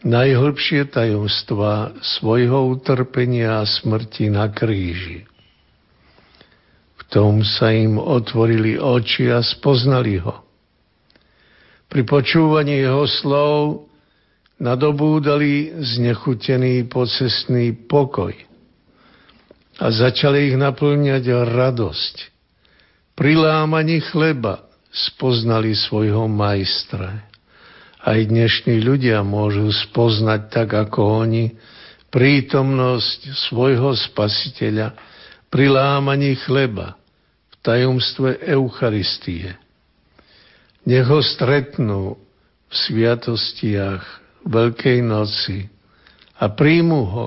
najhlbšie 0.00 0.88
tajomstva 0.88 2.00
svojho 2.00 2.72
utrpenia 2.72 3.60
a 3.60 3.68
smrti 3.68 4.32
na 4.32 4.48
kríži. 4.48 5.28
Tom 7.10 7.42
sa 7.42 7.74
im 7.74 7.98
otvorili 7.98 8.78
oči 8.78 9.34
a 9.34 9.42
spoznali 9.42 10.22
ho. 10.22 10.46
Pri 11.90 12.06
počúvaní 12.06 12.86
jeho 12.86 13.02
slov 13.10 13.90
nadobúdali 14.62 15.74
znechutený 15.74 16.86
pocestný 16.86 17.74
pokoj 17.90 18.30
a 19.82 19.86
začali 19.90 20.54
ich 20.54 20.56
naplňať 20.60 21.50
radosť. 21.50 22.14
Pri 23.18 23.34
lámaní 23.34 23.98
chleba 24.06 24.70
spoznali 24.94 25.74
svojho 25.74 26.30
majstra. 26.30 27.26
Aj 28.06 28.20
dnešní 28.22 28.86
ľudia 28.86 29.26
môžu 29.26 29.66
spoznať 29.74 30.40
tak 30.46 30.78
ako 30.78 31.26
oni 31.26 31.58
prítomnosť 32.14 33.34
svojho 33.50 33.98
spasiteľa 33.98 34.94
pri 35.50 35.74
lámaní 35.74 36.38
chleba 36.38 36.99
tajomstve 37.60 38.40
Eucharistie. 38.44 39.56
Nech 40.84 41.06
ho 41.08 41.20
stretnú 41.20 42.16
v 42.70 42.74
sviatostiach 42.74 44.02
Veľkej 44.40 45.04
noci 45.04 45.68
a 46.40 46.48
príjmu 46.48 47.00
ho 47.04 47.26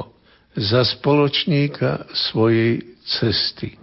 za 0.57 0.81
spoločníka 0.81 2.09
svojej 2.09 2.81
cesty. 3.05 3.77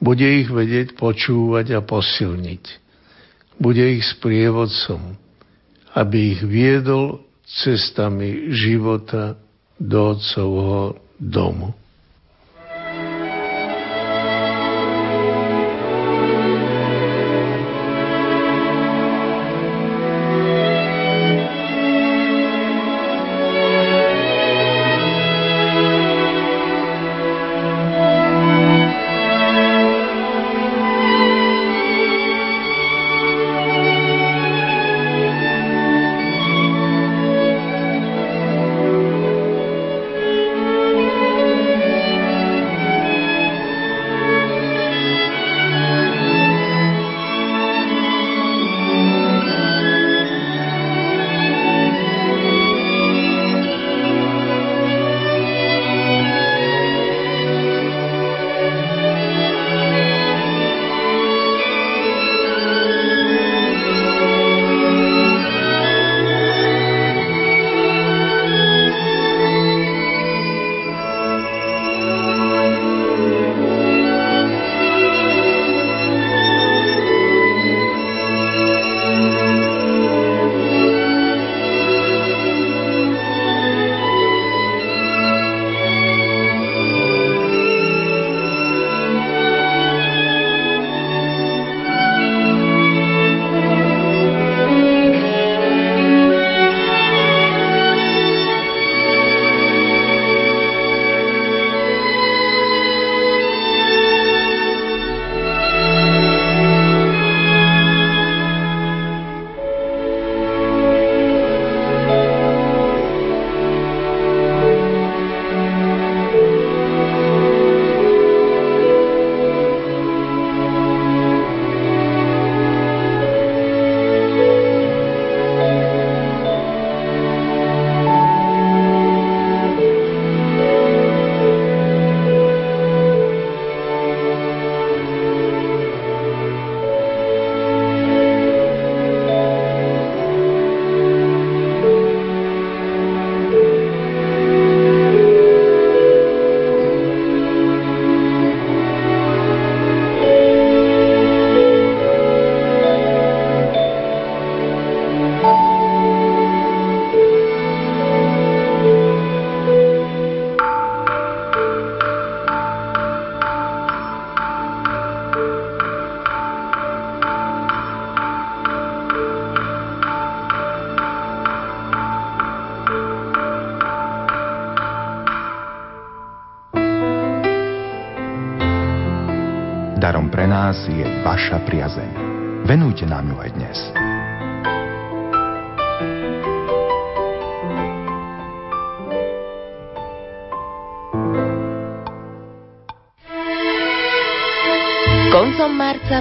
Bude 0.00 0.24
ich 0.24 0.48
vedieť 0.48 0.96
počúvať 0.96 1.76
a 1.76 1.80
posilniť. 1.84 2.64
Bude 3.60 3.84
ich 3.92 4.04
sprievodcom 4.08 5.20
aby 5.96 6.36
ich 6.36 6.40
viedol 6.44 7.24
cestami 7.48 8.52
života 8.52 9.40
do 9.80 10.12
Otcovho 10.12 11.00
domu. 11.16 11.72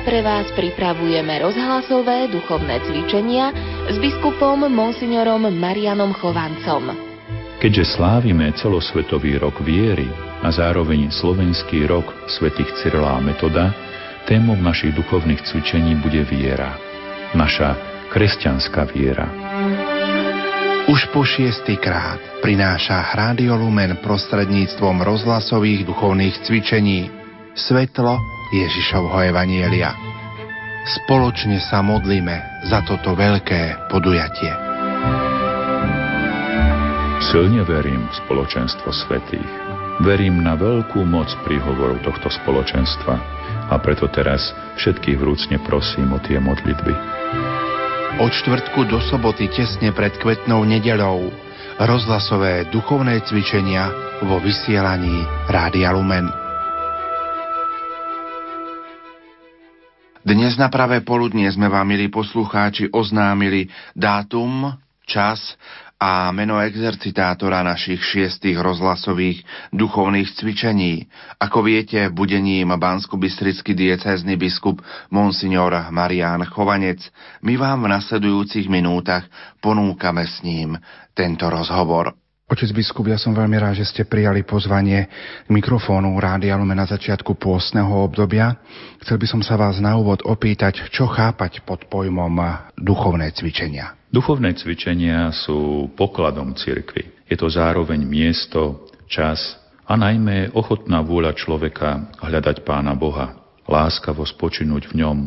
Pre 0.05 0.21
vás 0.21 0.45
pripravujeme 0.53 1.41
rozhlasové 1.41 2.29
duchovné 2.29 2.77
cvičenia 2.85 3.49
s 3.89 3.97
biskupom 3.97 4.69
monsignorom 4.69 5.49
Marianom 5.49 6.13
Chovancom. 6.21 6.93
Keďže 7.57 7.97
slávime 7.97 8.53
celosvetový 8.53 9.41
rok 9.41 9.65
viery 9.65 10.05
a 10.45 10.53
zároveň 10.53 11.09
slovenský 11.09 11.89
rok 11.89 12.05
svätých 12.29 12.69
Cyrila 12.77 13.17
a 13.17 13.19
Metoda, 13.19 13.73
témou 14.29 14.53
našich 14.53 14.93
duchovných 14.93 15.41
cvičení 15.41 15.97
bude 15.97 16.21
viera. 16.29 16.77
Naša 17.33 17.73
kresťanská 18.13 18.85
viera. 18.93 19.25
Už 20.85 21.09
po 21.09 21.25
šiestý 21.25 21.81
krát 21.81 22.21
prináša 22.45 23.09
Rádio 23.09 23.57
Lumen 23.57 23.97
prostredníctvom 24.05 25.01
rozhlasových 25.01 25.89
duchovných 25.89 26.45
cvičení 26.45 27.09
svetlo 27.57 28.34
Ježišovho 28.55 29.35
Evanielia. 29.35 29.91
Spoločne 30.87 31.59
sa 31.59 31.83
modlíme 31.83 32.63
za 32.71 32.79
toto 32.87 33.11
veľké 33.11 33.91
podujatie. 33.91 34.53
Silne 37.19 37.67
verím 37.67 38.07
v 38.07 38.17
spoločenstvo 38.23 38.95
svetých. 38.95 39.51
Verím 39.99 40.39
na 40.39 40.55
veľkú 40.55 41.03
moc 41.03 41.27
príhovorov 41.43 41.99
tohto 42.05 42.31
spoločenstva 42.31 43.15
a 43.71 43.75
preto 43.81 44.07
teraz 44.07 44.55
všetkých 44.79 45.17
vrúcne 45.19 45.57
prosím 45.65 46.15
o 46.15 46.19
tie 46.23 46.39
modlitby. 46.39 46.93
Od 48.23 48.31
čtvrtku 48.31 48.87
do 48.87 49.03
soboty 49.03 49.51
tesne 49.51 49.91
pred 49.91 50.15
kvetnou 50.15 50.63
nedelou 50.63 51.27
rozhlasové 51.75 52.71
duchovné 52.71 53.19
cvičenia 53.27 53.91
vo 54.23 54.39
vysielaní 54.39 55.27
Rádia 55.51 55.91
Lumen. 55.91 56.44
Dnes 60.25 60.57
na 60.57 60.73
pravé 60.73 61.05
poludnie 61.05 61.45
sme 61.53 61.69
vám, 61.69 61.85
milí 61.85 62.09
poslucháči, 62.09 62.89
oznámili 62.89 63.69
dátum, 63.93 64.73
čas 65.05 65.53
a 66.01 66.33
meno 66.33 66.57
exercitátora 66.57 67.61
našich 67.61 68.01
šiestých 68.01 68.57
rozhlasových 68.57 69.45
duchovných 69.69 70.25
cvičení. 70.33 71.05
Ako 71.37 71.61
viete, 71.61 72.09
bude 72.09 72.41
ním 72.41 72.73
bansko-bystrický 72.73 73.77
diecézny 73.77 74.33
biskup 74.33 74.81
Monsignor 75.13 75.93
Marián 75.93 76.41
Chovanec. 76.49 77.05
My 77.45 77.53
vám 77.61 77.85
v 77.85 77.93
nasledujúcich 77.93 78.65
minútach 78.65 79.29
ponúkame 79.61 80.25
s 80.25 80.41
ním 80.41 80.73
tento 81.13 81.53
rozhovor. 81.53 82.17
Otec 82.45 82.77
biskup, 82.77 83.09
ja 83.09 83.17
som 83.17 83.33
veľmi 83.33 83.57
rád, 83.57 83.81
že 83.81 83.89
ste 83.89 84.05
prijali 84.05 84.45
pozvanie 84.45 85.09
k 85.09 85.49
mikrofónu 85.49 86.13
Rádia 86.21 86.53
Lumen 86.53 86.77
na 86.77 86.85
začiatku 86.85 87.33
pôstneho 87.41 88.05
obdobia. 88.05 88.61
Chcel 89.01 89.17
by 89.17 89.25
som 89.25 89.41
sa 89.41 89.57
vás 89.57 89.81
na 89.81 89.97
úvod 89.97 90.21
opýtať, 90.21 90.93
čo 90.93 91.09
chápať 91.09 91.65
pod 91.65 91.89
pojmom 91.89 92.37
duchovné 92.77 93.33
cvičenia. 93.33 93.97
Duchovné 94.13 94.53
cvičenia 94.61 95.33
sú 95.33 95.89
pokladom 95.97 96.53
cirkvy. 96.53 97.25
Je 97.25 97.33
to 97.33 97.49
zároveň 97.49 98.05
miesto, 98.05 98.93
čas 99.09 99.57
a 99.89 99.97
najmä 99.97 100.53
ochotná 100.53 101.01
vôľa 101.01 101.33
človeka 101.33 102.13
hľadať 102.21 102.61
Pána 102.61 102.93
Boha, 102.93 103.41
láskavo 103.65 104.21
spočinúť 104.21 104.93
v 104.93 105.01
ňom. 105.01 105.17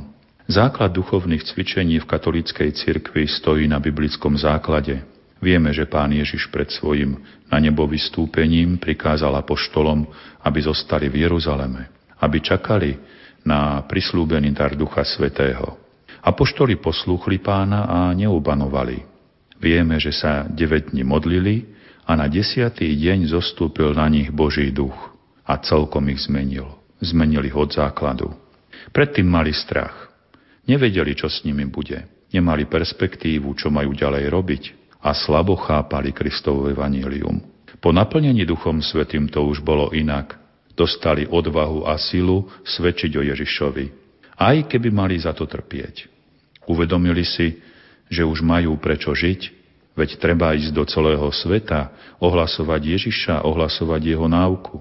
Základ 0.47 0.95
duchovných 0.95 1.43
cvičení 1.51 1.99
v 1.99 2.07
katolíckej 2.07 2.79
cirkvi 2.79 3.27
stojí 3.27 3.67
na 3.67 3.83
biblickom 3.83 4.39
základe, 4.39 5.03
Vieme, 5.39 5.71
že 5.71 5.87
pán 5.87 6.11
Ježiš 6.11 6.51
pred 6.51 6.67
svojim 6.67 7.15
na 7.47 7.63
nebo 7.63 7.87
vystúpením 7.87 8.75
prikázal 8.75 9.31
apoštolom, 9.39 10.03
aby 10.43 10.59
zostali 10.67 11.07
v 11.07 11.27
Jeruzaleme, 11.27 11.87
aby 12.19 12.43
čakali 12.43 12.99
na 13.47 13.87
prislúbený 13.87 14.51
dar 14.51 14.75
Ducha 14.75 15.07
Svetého. 15.07 15.79
Apoštoli 16.27 16.83
poslúchli 16.83 17.39
pána 17.39 17.87
a 17.87 17.99
neubanovali. 18.19 19.07
Vieme, 19.63 20.03
že 20.03 20.11
sa 20.11 20.43
9 20.51 20.91
dní 20.91 21.07
modlili 21.07 21.71
a 22.03 22.19
na 22.19 22.27
desiatý 22.27 22.91
deň 22.99 23.31
zostúpil 23.31 23.95
na 23.95 24.11
nich 24.11 24.35
Boží 24.35 24.75
duch 24.75 25.15
a 25.47 25.55
celkom 25.63 26.11
ich 26.11 26.27
zmenil. 26.27 26.67
Zmenil 26.99 27.47
ich 27.47 27.55
od 27.55 27.71
základu. 27.71 28.35
Predtým 28.91 29.31
mali 29.31 29.55
strach. 29.55 30.11
Nevedeli, 30.67 31.15
čo 31.15 31.31
s 31.31 31.47
nimi 31.47 31.63
bude. 31.71 32.03
Nemali 32.35 32.67
perspektívu, 32.67 33.55
čo 33.55 33.71
majú 33.71 33.95
ďalej 33.95 34.25
robiť 34.29 34.78
a 35.03 35.15
slabo 35.15 35.55
chápali 35.55 36.11
Kristovo 36.11 36.67
evanílium. 36.67 37.39
Po 37.79 37.95
naplnení 37.95 38.43
Duchom 38.43 38.83
Svetým 38.83 39.31
to 39.31 39.47
už 39.47 39.63
bolo 39.63 39.95
inak. 39.95 40.35
Dostali 40.75 41.27
odvahu 41.27 41.87
a 41.87 41.99
silu 41.99 42.47
svedčiť 42.63 43.19
o 43.19 43.23
Ježišovi, 43.23 43.87
aj 44.39 44.71
keby 44.71 44.95
mali 44.95 45.19
za 45.19 45.35
to 45.35 45.43
trpieť. 45.43 46.07
Uvedomili 46.71 47.27
si, 47.27 47.59
že 48.07 48.23
už 48.23 48.47
majú 48.47 48.79
prečo 48.79 49.11
žiť, 49.11 49.41
veď 49.99 50.23
treba 50.23 50.55
ísť 50.55 50.71
do 50.71 50.87
celého 50.87 51.27
sveta, 51.35 51.91
ohlasovať 52.23 52.95
Ježiša, 52.95 53.43
ohlasovať 53.43 54.15
jeho 54.15 54.31
náuku. 54.31 54.79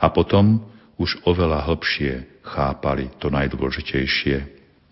A 0.00 0.08
potom 0.08 0.64
už 0.96 1.20
oveľa 1.28 1.68
hlbšie 1.68 2.40
chápali 2.40 3.12
to 3.20 3.28
najdôležitejšie. 3.28 4.36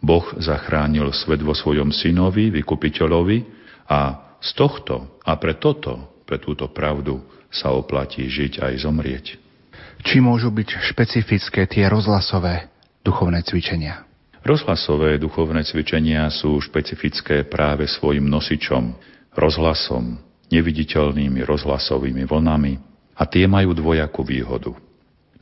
Boh 0.05 0.27
zachránil 0.37 1.09
svet 1.17 1.41
vo 1.41 1.57
svojom 1.57 1.89
synovi, 1.91 2.53
vykupiteľovi 2.53 3.39
a 3.89 4.26
z 4.47 4.51
tohto 4.55 5.19
a 5.27 5.35
pre 5.35 5.59
toto, 5.59 6.23
pre 6.23 6.39
túto 6.39 6.71
pravdu 6.71 7.19
sa 7.51 7.75
oplatí 7.75 8.31
žiť 8.31 8.63
aj 8.63 8.75
zomrieť. 8.87 9.27
Či 10.07 10.23
môžu 10.23 10.55
byť 10.55 10.87
špecifické 10.87 11.67
tie 11.67 11.91
rozhlasové 11.91 12.71
duchovné 13.03 13.43
cvičenia? 13.43 14.07
Rozhlasové 14.47 15.19
duchovné 15.19 15.67
cvičenia 15.67 16.31
sú 16.31 16.55
špecifické 16.63 17.43
práve 17.43 17.91
svojim 17.91 18.31
nosičom, 18.31 18.95
rozhlasom, 19.35 20.23
neviditeľnými 20.55 21.43
rozhlasovými 21.43 22.23
vlnami 22.23 22.79
a 23.19 23.23
tie 23.27 23.51
majú 23.51 23.75
dvojakú 23.75 24.23
výhodu. 24.23 24.71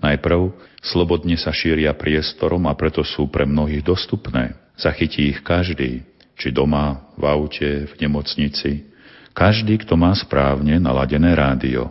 Najprv 0.00 0.56
slobodne 0.80 1.36
sa 1.36 1.52
šíria 1.52 1.92
priestorom 1.92 2.64
a 2.64 2.72
preto 2.72 3.04
sú 3.04 3.28
pre 3.28 3.44
mnohých 3.44 3.84
dostupné. 3.84 4.56
Zachytí 4.80 5.32
ich 5.32 5.40
každý, 5.44 6.04
či 6.34 6.48
doma, 6.50 7.12
v 7.14 7.24
aute, 7.28 7.84
v 7.88 7.92
nemocnici, 8.00 8.93
každý, 9.34 9.82
kto 9.82 9.98
má 9.98 10.14
správne 10.14 10.78
naladené 10.78 11.34
rádio. 11.34 11.90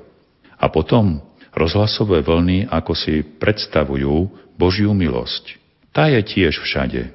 A 0.56 0.72
potom 0.72 1.20
rozhlasové 1.52 2.24
vlny 2.24 2.72
ako 2.72 2.96
si 2.96 3.22
predstavujú 3.22 4.32
Božiu 4.56 4.96
milosť. 4.96 5.60
Tá 5.94 6.10
je 6.10 6.24
tiež 6.24 6.64
všade. 6.64 7.12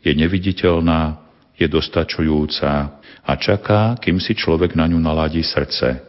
Je 0.00 0.12
neviditeľná, 0.14 1.20
je 1.58 1.66
dostačujúca 1.68 3.02
a 3.22 3.32
čaká, 3.36 3.98
kým 4.00 4.18
si 4.22 4.32
človek 4.32 4.72
na 4.78 4.88
ňu 4.88 4.98
naladí 4.98 5.44
srdce. 5.44 6.00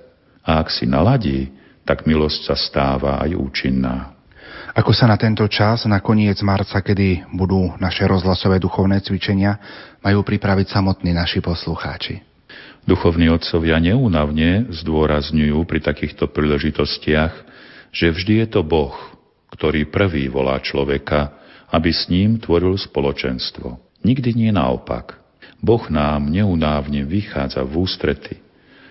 A 0.45 0.61
ak 0.61 0.71
si 0.71 0.87
naladí, 0.87 1.51
tak 1.83 2.07
milosť 2.07 2.39
sa 2.47 2.55
stáva 2.55 3.19
aj 3.19 3.35
účinná. 3.35 4.15
Ako 4.73 4.89
sa 4.89 5.05
na 5.05 5.19
tento 5.21 5.45
čas, 5.45 5.85
na 5.85 6.01
koniec 6.01 6.41
marca, 6.41 6.81
kedy 6.81 7.29
budú 7.29 7.77
naše 7.77 8.09
rozhlasové 8.09 8.57
duchovné 8.57 9.05
cvičenia, 9.05 9.59
majú 10.01 10.25
pripraviť 10.25 10.73
samotní 10.73 11.13
naši 11.13 11.45
poslucháči? 11.45 12.32
Duchovní 12.83 13.31
otcovia 13.31 13.79
neúnavne 13.79 14.67
zdôrazňujú 14.75 15.63
pri 15.63 15.79
takýchto 15.79 16.27
príležitostiach, 16.27 17.33
že 17.95 18.07
vždy 18.11 18.43
je 18.43 18.47
to 18.59 18.61
Boh, 18.65 18.91
ktorý 19.55 19.87
prvý 19.87 20.27
volá 20.27 20.59
človeka, 20.59 21.31
aby 21.71 21.95
s 21.95 22.11
ním 22.11 22.43
tvoril 22.43 22.75
spoločenstvo. 22.75 23.79
Nikdy 24.03 24.35
nie 24.35 24.51
naopak. 24.51 25.15
Boh 25.63 25.87
nám 25.87 26.27
neunávne 26.27 27.07
vychádza 27.07 27.63
v 27.63 27.87
ústrety. 27.87 28.35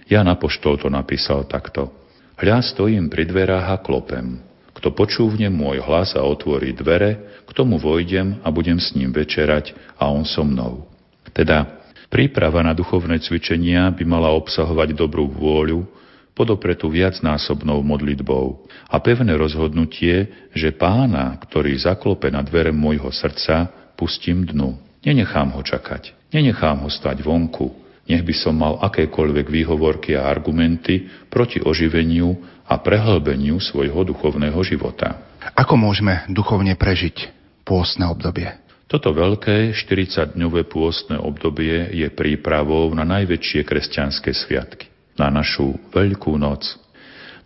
Ja 0.09 0.25
na 0.25 0.41
poštol 0.41 0.81
to 0.81 0.89
napísal 0.89 1.45
takto. 1.45 1.93
Hľa 2.41 2.65
stojím 2.65 3.13
pri 3.13 3.29
dverách 3.29 3.77
a 3.77 3.79
klopem. 3.85 4.41
Kto 4.73 4.89
počúvne 4.97 5.53
môj 5.53 5.85
hlas 5.85 6.17
a 6.17 6.25
otvorí 6.25 6.73
dvere, 6.73 7.45
k 7.45 7.51
tomu 7.53 7.77
vojdem 7.77 8.41
a 8.41 8.49
budem 8.49 8.81
s 8.81 8.97
ním 8.97 9.13
večerať 9.13 9.77
a 10.01 10.09
on 10.09 10.25
so 10.25 10.41
mnou. 10.41 10.89
Teda 11.37 11.82
príprava 12.13 12.61
na 12.61 12.77
duchovné 12.77 13.17
cvičenia 13.25 13.89
by 13.89 14.05
mala 14.05 14.29
obsahovať 14.37 14.93
dobrú 14.93 15.33
vôľu, 15.33 15.89
podopretú 16.37 16.93
viacnásobnou 16.93 17.81
modlitbou 17.81 18.69
a 18.93 18.97
pevné 19.01 19.33
rozhodnutie, 19.37 20.49
že 20.53 20.77
pána, 20.77 21.37
ktorý 21.41 21.73
zaklope 21.77 22.29
na 22.29 22.45
dvere 22.45 22.73
môjho 22.73 23.09
srdca, 23.09 23.69
pustím 23.97 24.45
dnu. 24.45 24.77
Nenechám 25.05 25.53
ho 25.57 25.61
čakať, 25.65 26.33
nenechám 26.33 26.85
ho 26.85 26.89
stať 26.93 27.21
vonku, 27.25 27.73
nech 28.09 28.25
by 28.25 28.35
som 28.37 28.55
mal 28.57 28.81
akékoľvek 28.81 29.47
výhovorky 29.49 30.17
a 30.17 30.29
argumenty 30.29 31.09
proti 31.29 31.61
oživeniu 31.61 32.37
a 32.67 32.81
prehlbeniu 32.81 33.61
svojho 33.61 34.05
duchovného 34.07 34.59
života. 34.65 35.37
Ako 35.53 35.77
môžeme 35.77 36.25
duchovne 36.31 36.73
prežiť 36.79 37.29
pôstne 37.67 38.09
obdobie? 38.09 38.62
Toto 38.93 39.09
veľké 39.09 39.73
40-dňové 39.73 40.69
pôstne 40.69 41.17
obdobie 41.17 41.97
je 41.97 42.13
prípravou 42.13 42.93
na 42.93 43.09
najväčšie 43.09 43.65
kresťanské 43.65 44.37
sviatky, 44.37 44.85
na 45.17 45.33
našu 45.33 45.81
Veľkú 45.97 46.37
noc. 46.37 46.77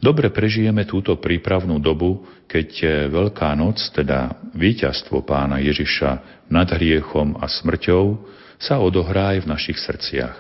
Dobre 0.02 0.35
prežijeme 0.35 0.82
túto 0.90 1.14
prípravnú 1.14 1.78
dobu, 1.78 2.27
keď 2.51 2.68
Veľká 3.14 3.55
noc, 3.55 3.78
teda 3.94 4.43
víťazstvo 4.59 5.23
pána 5.23 5.62
Ježiša 5.62 6.43
nad 6.51 6.66
hriechom 6.66 7.39
a 7.39 7.47
smrťou, 7.47 8.27
sa 8.59 8.82
odohrá 8.82 9.39
aj 9.39 9.47
v 9.47 9.51
našich 9.55 9.78
srdciach. 9.78 10.35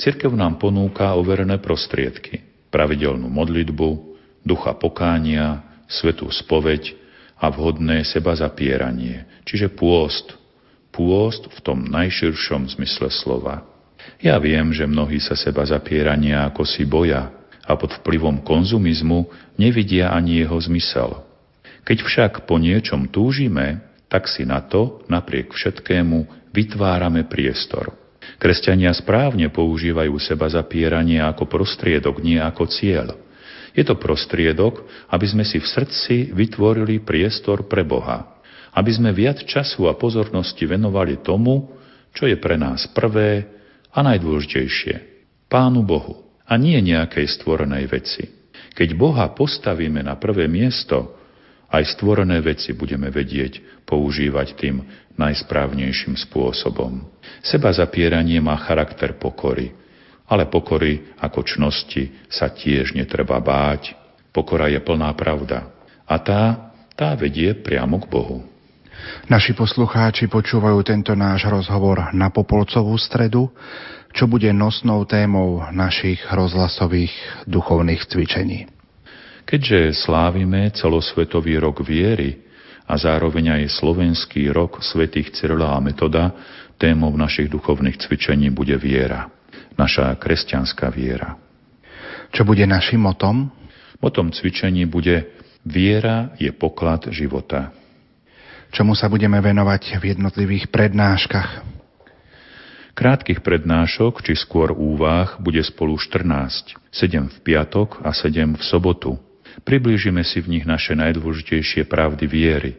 Cirkev 0.00 0.32
nám 0.32 0.56
ponúka 0.56 1.12
overené 1.20 1.60
prostriedky, 1.60 2.40
pravidelnú 2.72 3.28
modlitbu, 3.28 3.88
ducha 4.40 4.72
pokánia, 4.72 5.84
svetú 5.84 6.32
spoveď 6.32 6.96
a 7.44 7.52
vhodné 7.52 8.08
seba 8.08 8.32
zapieranie, 8.32 9.44
čiže 9.44 9.68
pôst. 9.68 10.45
Pôst 10.96 11.52
v 11.52 11.58
tom 11.60 11.84
najširšom 11.92 12.72
zmysle 12.72 13.12
slova. 13.12 13.68
Ja 14.16 14.40
viem, 14.40 14.72
že 14.72 14.88
mnohí 14.88 15.20
sa 15.20 15.36
seba 15.36 15.60
zapierania 15.68 16.48
ako 16.48 16.64
si 16.64 16.88
boja, 16.88 17.36
a 17.66 17.74
pod 17.74 17.98
vplyvom 18.00 18.46
konzumizmu 18.46 19.26
nevidia 19.58 20.14
ani 20.14 20.40
jeho 20.40 20.56
zmysel. 20.56 21.26
Keď 21.82 21.98
však 22.02 22.32
po 22.46 22.62
niečom 22.62 23.10
túžime, 23.10 23.82
tak 24.06 24.30
si 24.30 24.46
na 24.46 24.62
to, 24.62 25.02
napriek 25.10 25.50
všetkému, 25.50 26.50
vytvárame 26.54 27.26
priestor. 27.26 27.90
Kresťania 28.38 28.94
správne 28.94 29.50
používajú 29.50 30.14
seba 30.22 30.46
zapieranie 30.50 31.18
ako 31.22 31.46
prostriedok, 31.46 32.22
nie 32.22 32.38
ako 32.38 32.70
cieľ. 32.70 33.18
Je 33.74 33.84
to 33.84 33.98
prostriedok, 33.98 34.86
aby 35.12 35.26
sme 35.28 35.44
si 35.44 35.60
v 35.60 35.66
srdci 35.66 36.14
vytvorili 36.32 37.02
priestor 37.02 37.66
pre 37.68 37.84
Boha. 37.84 38.35
Aby 38.76 38.92
sme 38.92 39.10
viac 39.16 39.40
času 39.40 39.88
a 39.88 39.96
pozornosti 39.96 40.68
venovali 40.68 41.24
tomu, 41.24 41.72
čo 42.12 42.28
je 42.28 42.36
pre 42.36 42.60
nás 42.60 42.84
prvé 42.92 43.48
a 43.88 44.04
najdôležitejšie. 44.04 45.16
Pánu 45.48 45.80
Bohu 45.80 46.28
a 46.44 46.60
nie 46.60 46.76
nejakej 46.84 47.24
stvorenej 47.40 47.88
veci. 47.88 48.28
Keď 48.76 48.92
Boha 48.92 49.32
postavíme 49.32 50.04
na 50.04 50.20
prvé 50.20 50.44
miesto, 50.44 51.16
aj 51.72 51.96
stvorené 51.96 52.38
veci 52.44 52.76
budeme 52.76 53.08
vedieť 53.08 53.84
používať 53.88 54.48
tým 54.54 54.84
najsprávnejším 55.16 56.14
spôsobom. 56.28 57.02
Seba 57.40 57.72
zapieranie 57.72 58.38
má 58.38 58.54
charakter 58.60 59.16
pokory, 59.16 59.72
ale 60.28 60.46
pokory 60.46 61.16
ako 61.18 61.40
čnosti 61.42 62.12
sa 62.28 62.52
tiež 62.52 62.94
netreba 62.94 63.40
báť. 63.40 63.96
Pokora 64.30 64.68
je 64.68 64.78
plná 64.78 65.10
pravda 65.16 65.72
a 66.04 66.20
tá, 66.20 66.42
tá 66.92 67.16
vedie 67.16 67.56
priamo 67.56 67.98
k 68.04 68.06
Bohu. 68.12 68.55
Naši 69.26 69.52
poslucháči 69.58 70.30
počúvajú 70.30 70.82
tento 70.86 71.12
náš 71.18 71.46
rozhovor 71.50 72.14
na 72.14 72.30
Popolcovú 72.30 72.94
stredu 72.96 73.50
čo 74.16 74.24
bude 74.24 74.48
nosnou 74.56 75.04
témou 75.04 75.60
našich 75.68 76.24
rozhlasových 76.32 77.12
duchovných 77.44 78.00
cvičení. 78.08 78.64
Keďže 79.44 80.08
slávime 80.08 80.72
celosvetový 80.72 81.60
rok 81.60 81.84
viery 81.84 82.40
a 82.88 82.96
zároveň 82.96 83.60
aj 83.60 83.76
slovenský 83.76 84.48
rok 84.48 84.80
svetých 84.80 85.36
Cyrila 85.36 85.76
a 85.76 85.84
Metoda, 85.84 86.32
témou 86.80 87.12
našich 87.12 87.52
duchovných 87.52 88.00
cvičení 88.00 88.48
bude 88.48 88.74
viera. 88.80 89.28
Naša 89.76 90.16
kresťanská 90.16 90.88
viera. 90.88 91.36
Čo 92.32 92.48
bude 92.48 92.64
našim 92.64 93.04
motom? 93.04 93.52
Motom 94.00 94.32
cvičení 94.32 94.88
bude 94.88 95.28
Viera 95.66 96.30
je 96.38 96.48
poklad 96.54 97.10
života. 97.10 97.74
Čomu 98.76 98.92
sa 98.92 99.08
budeme 99.08 99.40
venovať 99.40 99.96
v 99.96 100.12
jednotlivých 100.12 100.68
prednáškach? 100.68 101.64
Krátkych 102.92 103.40
prednášok, 103.40 104.20
či 104.20 104.36
skôr 104.36 104.68
úvah, 104.68 105.40
bude 105.40 105.64
spolu 105.64 105.96
14, 105.96 106.76
7 106.92 107.24
v 107.24 107.38
piatok 107.40 108.04
a 108.04 108.12
7 108.12 108.36
v 108.52 108.60
sobotu. 108.60 109.16
Priblížime 109.64 110.20
si 110.28 110.44
v 110.44 110.60
nich 110.60 110.68
naše 110.68 110.92
najdôležitejšie 110.92 111.88
pravdy 111.88 112.28
viery. 112.28 112.76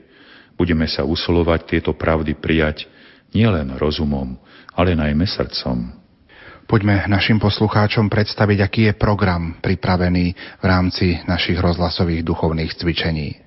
Budeme 0.53 0.85
sa 0.85 1.01
usilovať 1.01 1.65
tieto 1.65 1.97
pravdy 1.97 2.37
prijať 2.37 2.85
nielen 3.33 3.73
rozumom, 3.81 4.37
ale 4.77 4.93
najmä 4.93 5.25
srdcom. 5.25 5.97
Poďme 6.69 7.09
našim 7.09 7.41
poslucháčom 7.41 8.05
predstaviť, 8.05 8.59
aký 8.61 8.81
je 8.93 8.93
program 8.93 9.57
pripravený 9.65 10.25
v 10.61 10.65
rámci 10.65 11.17
našich 11.25 11.57
rozhlasových 11.57 12.21
duchovných 12.21 12.77
cvičení. 12.77 13.46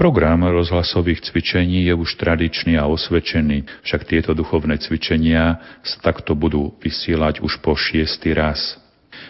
Program 0.00 0.48
rozhlasových 0.48 1.28
cvičení 1.28 1.84
je 1.84 1.92
už 1.92 2.16
tradičný 2.16 2.80
a 2.80 2.88
osvedčený, 2.88 3.84
však 3.84 4.08
tieto 4.08 4.32
duchovné 4.32 4.80
cvičenia 4.80 5.60
takto 6.00 6.32
budú 6.32 6.72
vysielať 6.80 7.44
už 7.44 7.60
po 7.60 7.76
šiestý 7.76 8.32
raz. 8.32 8.80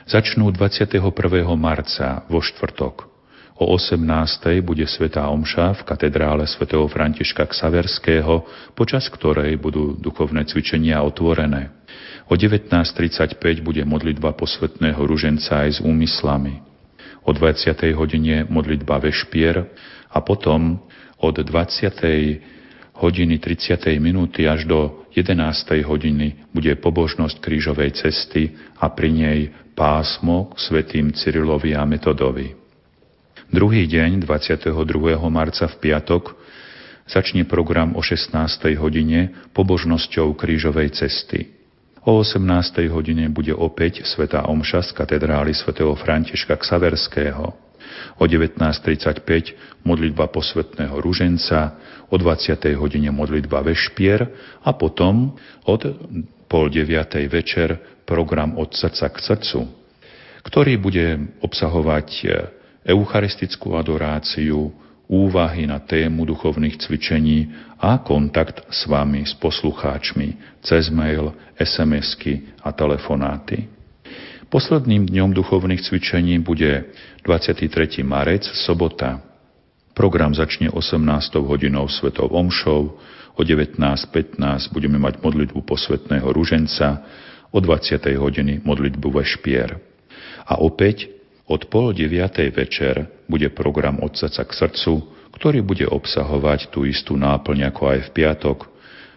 Začnú 0.07 0.47
21. 0.55 1.03
marca 1.59 2.23
vo 2.31 2.39
štvrtok. 2.39 3.11
O 3.59 3.67
18. 3.67 3.99
bude 4.63 4.87
Svetá 4.87 5.27
Omša 5.27 5.75
v 5.75 5.83
katedrále 5.83 6.47
svätého 6.47 6.87
Františka 6.87 7.51
Ksaverského, 7.51 8.47
počas 8.79 9.11
ktorej 9.11 9.59
budú 9.59 9.99
duchovné 9.99 10.47
cvičenia 10.47 11.03
otvorené. 11.03 11.75
O 12.31 12.39
19.35 12.39 13.43
bude 13.67 13.83
modlitba 13.83 14.39
posvetného 14.39 15.03
ruženca 15.03 15.67
aj 15.67 15.71
s 15.75 15.79
úmyslami. 15.83 16.63
O 17.27 17.35
20. 17.35 17.75
hodine 17.99 18.47
modlitba 18.47 19.03
vešpier 19.03 19.67
a 20.11 20.19
potom 20.21 20.83
od 21.23 21.37
20. 21.39 22.99
hodiny 23.01 23.39
30. 23.39 23.97
minúty 24.03 24.45
až 24.45 24.67
do 24.67 25.07
11. 25.15 25.41
hodiny 25.87 26.51
bude 26.53 26.75
pobožnosť 26.79 27.41
krížovej 27.41 27.97
cesty 27.97 28.55
a 28.77 28.91
pri 28.91 29.11
nej 29.11 29.39
pásmo 29.75 30.53
k 30.53 30.59
svetým 30.61 31.07
Cyrilovi 31.17 31.73
a 31.73 31.87
Metodovi. 31.89 32.55
Druhý 33.51 33.91
deň, 33.91 34.23
22. 34.23 34.71
marca 35.27 35.67
v 35.67 35.77
piatok, 35.83 36.39
začne 37.11 37.43
program 37.49 37.99
o 37.99 38.03
16. 38.05 38.31
hodine 38.79 39.51
pobožnosťou 39.57 40.39
krížovej 40.39 40.95
cesty. 40.95 41.51
O 42.07 42.23
18. 42.23 42.41
hodine 42.89 43.27
bude 43.29 43.53
opäť 43.53 44.07
Sveta 44.07 44.47
Omša 44.47 44.87
z 44.87 44.91
katedrály 44.95 45.53
svätého 45.53 45.93
Františka 45.99 46.57
Ksaverského 46.57 47.70
o 48.19 48.25
19.35 48.27 49.87
modlitba 49.87 50.29
posvetného 50.29 50.97
ruženca, 51.01 51.77
o 52.11 52.17
20. 52.19 52.57
hodine 52.75 53.11
modlitba 53.15 53.63
vešpier 53.63 54.27
a 54.65 54.71
potom 54.75 55.39
od 55.65 55.81
pol 56.51 56.67
deviatej 56.67 57.31
večer 57.31 57.69
program 58.03 58.59
od 58.59 58.75
srdca 58.75 59.07
k 59.09 59.17
srdcu, 59.23 59.61
ktorý 60.43 60.75
bude 60.83 61.39
obsahovať 61.47 62.09
eucharistickú 62.83 63.79
adoráciu, 63.79 64.75
úvahy 65.11 65.67
na 65.67 65.83
tému 65.83 66.23
duchovných 66.23 66.79
cvičení 66.79 67.51
a 67.83 67.99
kontakt 67.99 68.63
s 68.71 68.87
vami, 68.87 69.27
s 69.27 69.35
poslucháčmi, 69.35 70.63
cez 70.63 70.87
mail, 70.87 71.35
SMS-ky 71.59 72.55
a 72.63 72.71
telefonáty. 72.71 73.80
Posledným 74.51 75.07
dňom 75.07 75.31
duchovných 75.31 75.79
cvičení 75.79 76.43
bude 76.43 76.91
23. 77.23 77.71
marec, 78.03 78.43
sobota. 78.43 79.23
Program 79.95 80.35
začne 80.35 80.67
18. 80.75 81.07
hodinou 81.39 81.87
svetov 81.87 82.35
omšov, 82.35 82.99
o 83.39 83.43
19.15 83.47 84.75
budeme 84.75 84.99
mať 84.99 85.23
modlitbu 85.23 85.63
posvetného 85.63 86.27
ruženca, 86.35 86.99
o 87.55 87.63
20. 87.63 88.03
hodiny 88.19 88.59
modlitbu 88.67 89.23
vešpier. 89.23 89.79
A 90.43 90.59
opäť 90.59 91.15
od 91.47 91.71
pol 91.71 91.95
deviatej 91.95 92.51
večer 92.51 93.07
bude 93.31 93.55
program 93.55 94.03
od 94.03 94.19
srdca 94.19 94.43
k 94.43 94.67
srdcu, 94.67 95.15
ktorý 95.31 95.63
bude 95.63 95.87
obsahovať 95.87 96.75
tú 96.75 96.83
istú 96.83 97.15
náplň 97.15 97.71
ako 97.71 97.83
aj 97.87 97.99
v 98.03 98.11
piatok, 98.19 98.67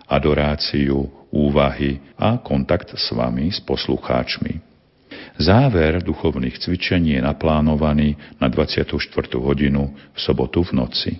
adoráciu, 0.06 1.10
úvahy 1.34 2.06
a 2.22 2.38
kontakt 2.38 2.94
s 2.94 3.10
vami, 3.10 3.50
s 3.50 3.58
poslucháčmi. 3.66 4.73
Záver 5.38 6.06
duchovných 6.06 6.62
cvičení 6.62 7.18
je 7.18 7.22
naplánovaný 7.26 8.14
na 8.38 8.46
24. 8.46 9.02
hodinu 9.42 9.90
v 10.14 10.18
sobotu 10.22 10.62
v 10.62 10.72
noci. 10.78 11.12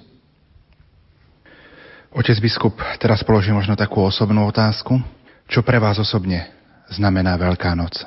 Otec 2.14 2.38
biskup, 2.38 2.78
teraz 3.02 3.26
položím 3.26 3.58
možno 3.58 3.74
takú 3.74 4.06
osobnú 4.06 4.46
otázku. 4.46 5.02
Čo 5.50 5.66
pre 5.66 5.82
vás 5.82 5.98
osobne 5.98 6.46
znamená 6.94 7.34
Veľká 7.42 7.74
noc? 7.74 8.06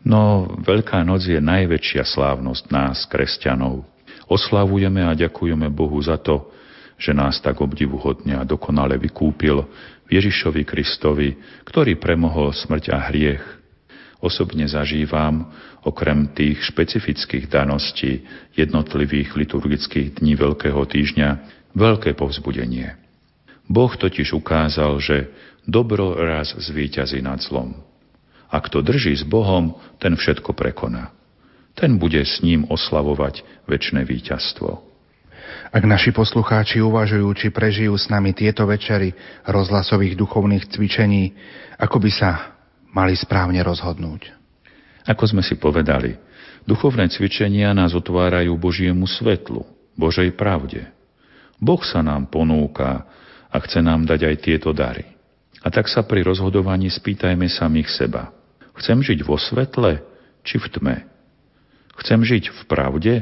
No, 0.00 0.48
Veľká 0.64 1.04
noc 1.04 1.28
je 1.28 1.36
najväčšia 1.36 2.08
slávnosť 2.08 2.64
nás, 2.72 3.04
kresťanov. 3.04 3.84
Oslavujeme 4.32 5.04
a 5.04 5.12
ďakujeme 5.12 5.68
Bohu 5.68 6.00
za 6.00 6.16
to, 6.16 6.48
že 6.96 7.12
nás 7.12 7.36
tak 7.44 7.60
obdivuhodne 7.60 8.32
a 8.32 8.48
dokonale 8.48 8.96
vykúpil 8.96 9.60
Ježišovi 10.08 10.64
Kristovi, 10.64 11.36
ktorý 11.68 12.00
premohol 12.00 12.56
smrť 12.56 12.96
a 12.96 12.98
hriech 13.12 13.57
osobne 14.18 14.66
zažívam, 14.66 15.50
okrem 15.86 16.30
tých 16.34 16.58
špecifických 16.66 17.46
daností 17.46 18.26
jednotlivých 18.58 19.38
liturgických 19.38 20.18
dní 20.18 20.34
Veľkého 20.34 20.82
týždňa, 20.82 21.28
veľké 21.78 22.18
povzbudenie. 22.18 22.98
Boh 23.68 23.92
totiž 23.92 24.32
ukázal, 24.34 24.98
že 24.98 25.28
dobro 25.68 26.16
raz 26.16 26.56
zvíťazí 26.56 27.20
nad 27.20 27.38
zlom. 27.44 27.76
A 28.48 28.56
kto 28.64 28.80
drží 28.80 29.12
s 29.12 29.28
Bohom, 29.28 29.76
ten 30.00 30.16
všetko 30.16 30.56
prekoná. 30.56 31.12
Ten 31.76 32.00
bude 32.00 32.24
s 32.24 32.40
ním 32.40 32.64
oslavovať 32.66 33.44
väčšie 33.68 34.02
víťazstvo. 34.02 34.88
Ak 35.68 35.84
naši 35.84 36.16
poslucháči 36.16 36.80
uvažujú, 36.80 37.28
či 37.36 37.52
prežijú 37.52 37.92
s 37.92 38.08
nami 38.08 38.32
tieto 38.32 38.64
večery 38.64 39.12
rozhlasových 39.44 40.16
duchovných 40.16 40.64
cvičení, 40.64 41.36
ako 41.76 42.00
by 42.00 42.10
sa 42.10 42.57
mali 42.92 43.14
správne 43.16 43.60
rozhodnúť? 43.64 44.32
Ako 45.08 45.24
sme 45.24 45.40
si 45.40 45.56
povedali, 45.56 46.16
duchovné 46.68 47.08
cvičenia 47.08 47.72
nás 47.72 47.96
otvárajú 47.96 48.52
Božiemu 48.60 49.08
svetlu, 49.08 49.64
Božej 49.96 50.36
pravde. 50.36 50.84
Boh 51.58 51.80
sa 51.82 52.04
nám 52.04 52.28
ponúka 52.28 53.08
a 53.48 53.56
chce 53.64 53.80
nám 53.80 54.04
dať 54.04 54.20
aj 54.28 54.36
tieto 54.44 54.70
dary. 54.76 55.08
A 55.64 55.72
tak 55.72 55.90
sa 55.90 56.06
pri 56.06 56.22
rozhodovaní 56.22 56.86
spýtajme 56.92 57.50
samých 57.50 57.88
seba. 57.90 58.30
Chcem 58.78 59.02
žiť 59.02 59.26
vo 59.26 59.34
svetle 59.34 60.04
či 60.46 60.60
v 60.60 60.66
tme? 60.70 60.96
Chcem 61.98 62.22
žiť 62.22 62.44
v 62.54 62.60
pravde 62.70 63.14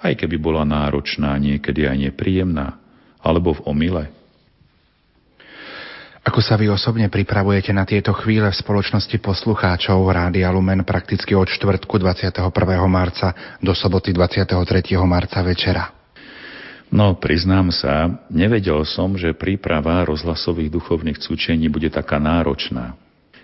aj 0.00 0.24
keby 0.24 0.36
bola 0.40 0.64
náročná, 0.64 1.36
niekedy 1.36 1.84
aj 1.84 1.96
nepríjemná, 2.10 2.80
alebo 3.20 3.52
v 3.52 3.64
omyle. 3.68 4.04
Ako 6.20 6.44
sa 6.44 6.60
vy 6.60 6.68
osobne 6.68 7.08
pripravujete 7.08 7.72
na 7.72 7.88
tieto 7.88 8.12
chvíle 8.12 8.52
v 8.52 8.60
spoločnosti 8.60 9.16
poslucháčov 9.24 10.04
Rádia 10.04 10.52
Lumen 10.52 10.84
prakticky 10.84 11.32
od 11.32 11.48
čtvrtku 11.48 11.96
21. 11.96 12.52
marca 12.84 13.32
do 13.58 13.72
soboty 13.72 14.12
23. 14.12 14.52
marca 15.08 15.40
večera? 15.40 15.96
No, 16.92 17.16
priznám 17.16 17.72
sa, 17.72 18.26
nevedel 18.28 18.84
som, 18.84 19.16
že 19.16 19.32
príprava 19.32 20.04
rozhlasových 20.04 20.68
duchovných 20.74 21.22
cvičení 21.22 21.70
bude 21.72 21.88
taká 21.88 22.20
náročná. 22.20 22.98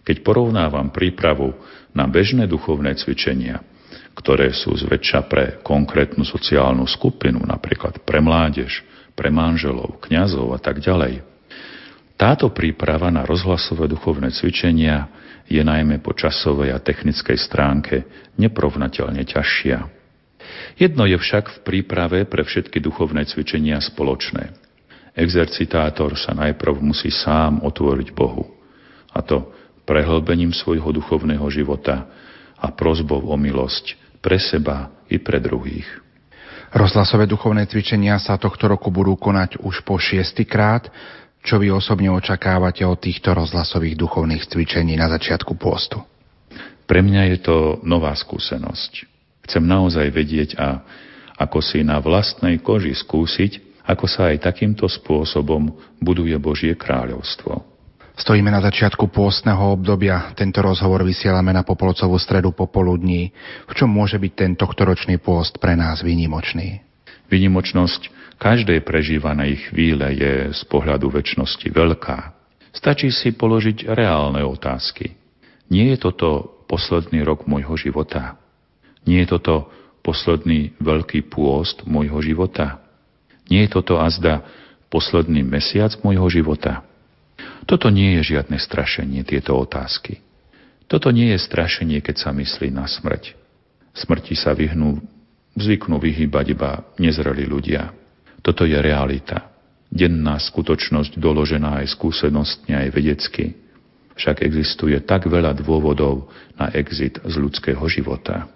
Keď 0.04 0.20
porovnávam 0.26 0.92
prípravu 0.92 1.56
na 1.96 2.04
bežné 2.04 2.44
duchovné 2.44 2.92
cvičenia 2.98 3.62
ktoré 4.16 4.48
sú 4.56 4.72
zväčša 4.72 5.28
pre 5.28 5.60
konkrétnu 5.60 6.24
sociálnu 6.24 6.88
skupinu, 6.88 7.44
napríklad 7.44 8.00
pre 8.00 8.24
mládež, 8.24 8.80
pre 9.12 9.28
manželov, 9.28 10.00
kňazov 10.00 10.56
a 10.56 10.58
tak 10.58 10.80
ďalej. 10.80 11.35
Táto 12.16 12.48
príprava 12.48 13.12
na 13.12 13.28
rozhlasové 13.28 13.92
duchovné 13.92 14.32
cvičenia 14.32 15.08
je 15.46 15.60
najmä 15.60 16.00
po 16.00 16.16
časovej 16.16 16.72
a 16.72 16.80
technickej 16.80 17.36
stránke 17.36 18.08
neprovnateľne 18.40 19.20
ťažšia. 19.22 19.78
Jedno 20.80 21.04
je 21.04 21.16
však 21.20 21.44
v 21.52 21.58
príprave 21.60 22.18
pre 22.24 22.40
všetky 22.40 22.80
duchovné 22.80 23.28
cvičenia 23.28 23.76
spoločné. 23.84 24.48
Exercitátor 25.16 26.16
sa 26.16 26.32
najprv 26.36 26.80
musí 26.80 27.08
sám 27.08 27.64
otvoriť 27.64 28.08
Bohu, 28.12 28.44
a 29.12 29.20
to 29.24 29.48
prehlbením 29.88 30.52
svojho 30.52 30.92
duchovného 30.92 31.46
života 31.48 32.08
a 32.56 32.68
prozbou 32.72 33.28
o 33.28 33.36
milosť, 33.36 33.96
pre 34.20 34.40
seba 34.40 34.90
i 35.06 35.20
pre 35.22 35.38
druhých. 35.38 35.86
Rozhlasové 36.74 37.30
duchovné 37.30 37.70
cvičenia 37.70 38.18
sa 38.18 38.36
tohto 38.36 38.66
roku 38.66 38.90
budú 38.90 39.14
konať 39.14 39.62
už 39.62 39.86
po 39.86 39.96
šiestýkrát. 39.96 40.90
Čo 41.46 41.62
vy 41.62 41.70
osobne 41.70 42.10
očakávate 42.10 42.82
od 42.82 42.98
týchto 42.98 43.30
rozhlasových 43.30 43.94
duchovných 43.94 44.50
cvičení 44.50 44.98
na 44.98 45.06
začiatku 45.06 45.54
pôstu? 45.54 46.02
Pre 46.90 46.98
mňa 46.98 47.22
je 47.30 47.38
to 47.38 47.56
nová 47.86 48.10
skúsenosť. 48.18 49.06
Chcem 49.46 49.62
naozaj 49.62 50.10
vedieť 50.10 50.58
a 50.58 50.82
ako 51.38 51.62
si 51.62 51.86
na 51.86 52.02
vlastnej 52.02 52.58
koži 52.58 52.98
skúsiť, 52.98 53.78
ako 53.86 54.10
sa 54.10 54.34
aj 54.34 54.42
takýmto 54.42 54.90
spôsobom 54.90 55.70
buduje 56.02 56.34
Božie 56.42 56.74
kráľovstvo. 56.74 57.62
Stojíme 58.18 58.50
na 58.50 58.58
začiatku 58.58 59.06
pôstneho 59.06 59.70
obdobia. 59.70 60.34
Tento 60.34 60.58
rozhovor 60.66 61.06
vysielame 61.06 61.54
na 61.54 61.62
Popolcovú 61.62 62.18
stredu 62.18 62.50
popoludní. 62.50 63.30
V 63.70 63.72
čom 63.78 63.86
môže 63.86 64.18
byť 64.18 64.32
tento 64.34 64.66
ročný 64.66 65.22
pôst 65.22 65.62
pre 65.62 65.78
nás 65.78 66.02
výnimočný? 66.02 66.82
Výnimočnosť 67.30 68.15
každej 68.36 68.84
prežívanej 68.84 69.70
chvíle 69.70 70.12
je 70.12 70.32
z 70.52 70.62
pohľadu 70.68 71.08
väčšnosti 71.12 71.66
veľká. 71.72 72.36
Stačí 72.76 73.08
si 73.08 73.32
položiť 73.32 73.88
reálne 73.88 74.44
otázky. 74.44 75.16
Nie 75.72 75.96
je 75.96 76.08
toto 76.08 76.60
posledný 76.68 77.24
rok 77.24 77.48
môjho 77.48 77.72
života? 77.80 78.36
Nie 79.08 79.24
je 79.24 79.38
toto 79.38 79.72
posledný 80.04 80.76
veľký 80.78 81.32
pôst 81.32 81.82
môjho 81.88 82.20
života? 82.20 82.78
Nie 83.48 83.66
je 83.66 83.80
toto 83.80 83.98
azda 83.98 84.44
posledný 84.92 85.42
mesiac 85.42 85.96
môjho 86.04 86.28
života? 86.28 86.84
Toto 87.66 87.90
nie 87.90 88.20
je 88.20 88.36
žiadne 88.36 88.60
strašenie, 88.60 89.26
tieto 89.26 89.58
otázky. 89.58 90.22
Toto 90.86 91.10
nie 91.10 91.34
je 91.34 91.42
strašenie, 91.42 91.98
keď 91.98 92.16
sa 92.22 92.30
myslí 92.30 92.70
na 92.70 92.86
smrť. 92.86 93.34
Smrti 93.90 94.38
sa 94.38 94.54
vyhnú, 94.54 95.02
zvyknú 95.58 95.98
vyhýbať 95.98 96.54
iba 96.54 96.86
nezreli 97.00 97.42
ľudia. 97.42 97.90
Toto 98.46 98.62
je 98.62 98.78
realita. 98.78 99.50
Denná 99.90 100.38
skutočnosť 100.38 101.18
doložená 101.18 101.82
aj 101.82 101.98
skúsenostne, 101.98 102.78
aj 102.78 102.94
vedecky. 102.94 103.58
Však 104.14 104.46
existuje 104.46 104.94
tak 105.02 105.26
veľa 105.26 105.50
dôvodov 105.58 106.30
na 106.54 106.70
exit 106.70 107.18
z 107.26 107.34
ľudského 107.42 107.82
života. 107.90 108.46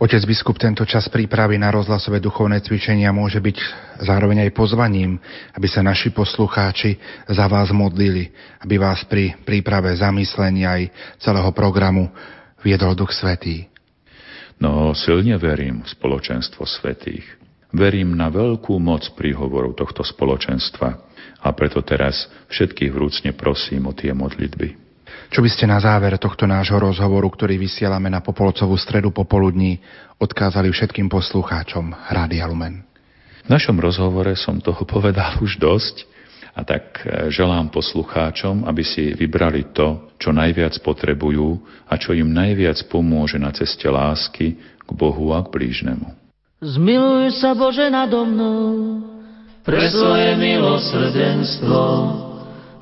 Otec 0.00 0.24
biskup, 0.24 0.58
tento 0.58 0.82
čas 0.82 1.06
prípravy 1.06 1.60
na 1.60 1.70
rozhlasové 1.70 2.18
duchovné 2.18 2.58
cvičenia 2.64 3.14
môže 3.14 3.38
byť 3.38 3.56
zároveň 4.02 4.48
aj 4.48 4.56
pozvaním, 4.56 5.20
aby 5.54 5.68
sa 5.70 5.84
naši 5.84 6.10
poslucháči 6.10 6.98
za 7.30 7.46
vás 7.46 7.70
modlili, 7.70 8.32
aby 8.64 8.82
vás 8.82 9.04
pri 9.06 9.36
príprave 9.46 9.94
zamyslenia 9.94 10.80
aj 10.80 10.82
celého 11.22 11.52
programu 11.54 12.10
viedol 12.64 12.98
Duch 12.98 13.14
Svetý. 13.14 13.68
No, 14.58 14.90
silne 14.96 15.38
verím 15.38 15.86
v 15.86 15.92
spoločenstvo 15.92 16.66
svetých. 16.66 17.41
Verím 17.72 18.12
na 18.12 18.28
veľkú 18.28 18.76
moc 18.76 19.08
príhovorov 19.16 19.72
tohto 19.80 20.04
spoločenstva 20.04 20.88
a 21.42 21.48
preto 21.56 21.80
teraz 21.80 22.28
všetkých 22.52 22.92
vrúcne 22.92 23.30
prosím 23.32 23.88
o 23.88 23.96
tie 23.96 24.12
modlitby. 24.12 24.82
Čo 25.32 25.40
by 25.40 25.48
ste 25.48 25.64
na 25.64 25.80
záver 25.80 26.20
tohto 26.20 26.44
nášho 26.44 26.76
rozhovoru, 26.76 27.24
ktorý 27.32 27.56
vysielame 27.56 28.12
na 28.12 28.20
Popolcovú 28.20 28.76
stredu 28.76 29.08
popoludní, 29.16 29.80
odkázali 30.20 30.68
všetkým 30.68 31.08
poslucháčom 31.08 31.96
Rádia 32.12 32.44
Lumen? 32.44 32.84
V 33.42 33.48
našom 33.48 33.80
rozhovore 33.80 34.36
som 34.36 34.60
toho 34.60 34.84
povedal 34.92 35.40
už 35.40 35.56
dosť 35.56 36.04
a 36.52 36.60
tak 36.68 37.00
e, 37.02 37.32
želám 37.32 37.72
poslucháčom, 37.72 38.68
aby 38.68 38.84
si 38.84 39.16
vybrali 39.16 39.72
to, 39.72 40.12
čo 40.20 40.36
najviac 40.36 40.76
potrebujú 40.84 41.56
a 41.88 41.96
čo 41.96 42.12
im 42.12 42.28
najviac 42.28 42.84
pomôže 42.92 43.40
na 43.40 43.48
ceste 43.56 43.88
lásky 43.88 44.60
k 44.60 44.90
Bohu 44.92 45.32
a 45.32 45.40
k 45.40 45.48
blížnemu. 45.48 46.21
Zmiluj 46.62 47.42
sa 47.42 47.58
Bože 47.58 47.90
nado 47.90 48.22
mnou 48.22 49.02
pre 49.66 49.82
svoje 49.90 50.38
milosrdenstvo 50.38 51.82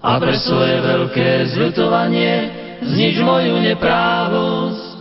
a 0.05 0.21
pre 0.21 0.37
svoje 0.37 0.85
veľké 0.85 1.49
zľutovanie 1.57 2.33
znič 2.85 3.25
moju 3.25 3.57
neprávosť. 3.57 5.01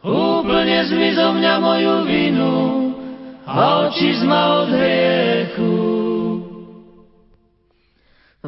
Úplne 0.00 0.78
zmiz 0.88 1.20
zo 1.20 1.36
mňa 1.36 1.54
moju 1.60 1.94
vinu 2.08 2.56
a 3.44 3.84
oči 3.84 4.16
zma 4.16 4.64
od 4.64 4.68
hriechu. 4.72 5.76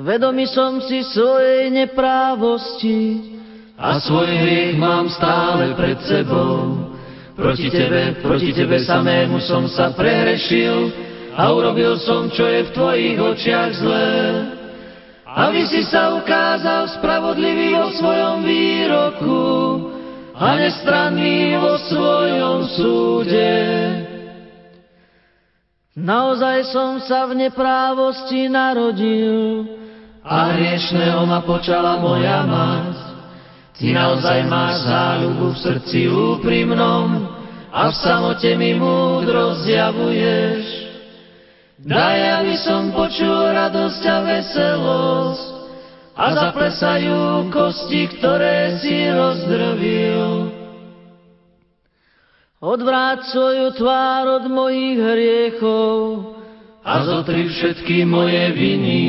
Vedomý 0.01 0.49
som 0.49 0.81
si 0.81 1.05
svojej 1.13 1.69
neprávosti 1.77 3.01
a 3.77 4.01
svoj 4.01 4.33
hriech 4.33 4.81
mám 4.81 5.13
stále 5.13 5.77
pred 5.77 6.01
sebou. 6.09 6.86
Proti 7.37 7.69
tebe, 7.69 8.17
proti 8.25 8.51
tebe 8.57 8.81
samému 8.81 9.45
som 9.45 9.69
sa 9.69 9.93
prehrešil 9.93 10.89
a 11.37 11.53
urobil 11.53 12.01
som, 12.01 12.33
čo 12.33 12.49
je 12.49 12.61
v 12.65 12.71
tvojich 12.73 13.17
očiach 13.21 13.71
zlé 13.77 14.13
aby 15.37 15.69
si 15.69 15.85
sa 15.85 16.17
ukázal 16.17 16.97
spravodlivý 16.97 17.77
vo 17.77 17.93
svojom 17.93 18.41
výroku 18.41 19.45
a 20.33 20.57
nestranný 20.57 21.61
vo 21.61 21.77
svojom 21.77 22.59
súde. 22.73 23.53
Naozaj 25.93 26.73
som 26.73 27.05
sa 27.05 27.29
v 27.29 27.45
neprávosti 27.45 28.49
narodil 28.49 29.69
a 30.25 30.57
hriešného 30.57 31.29
ma 31.29 31.45
počala 31.45 32.01
moja 32.01 32.41
mať. 32.49 33.06
Ty 33.77 33.93
naozaj 33.93 34.49
máš 34.49 34.89
záľubu 34.89 35.53
v 35.53 35.61
srdci 35.61 36.09
úprimnom 36.09 37.29
a 37.69 37.93
v 37.93 37.95
samote 38.01 38.49
mi 38.57 38.73
múdro 38.73 39.53
zjavuješ. 39.69 40.65
Daj, 41.85 42.19
aby 42.41 42.57
som 42.57 42.89
počul 42.97 43.53
radosť 43.53 44.03
a 44.09 44.19
veselosť 44.25 45.47
a 46.17 46.27
zaplesajú 46.33 47.53
kosti, 47.53 48.17
ktoré 48.17 48.81
si 48.81 49.13
rozdrvil. 49.13 50.57
Odvráť 52.57 53.29
svoju 53.29 53.77
tvár 53.77 54.41
od 54.41 54.45
mojich 54.49 54.97
hriechov 54.97 55.97
a 56.81 57.05
zotri 57.05 57.45
všetky 57.53 58.09
moje 58.09 58.57
viny. 58.57 59.05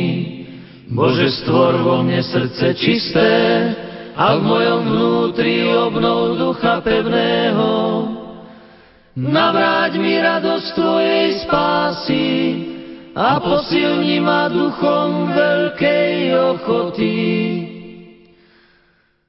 Bože, 0.91 1.31
stvor 1.39 1.79
vo 1.87 2.03
mne 2.03 2.19
srdce 2.19 2.75
čisté 2.75 3.31
a 4.17 4.33
v 4.33 4.41
mojom 4.41 4.81
vnútri 4.89 5.69
obnov 5.69 6.41
ducha 6.41 6.81
pevného. 6.81 7.69
Navráť 9.13 9.93
mi 10.01 10.17
radosť 10.17 10.67
Tvojej 10.73 11.27
spásy 11.45 12.25
a 13.13 13.37
posilni 13.37 14.17
ma 14.21 14.49
duchom 14.49 15.33
veľkej 15.37 16.13
ochoty. 16.33 17.17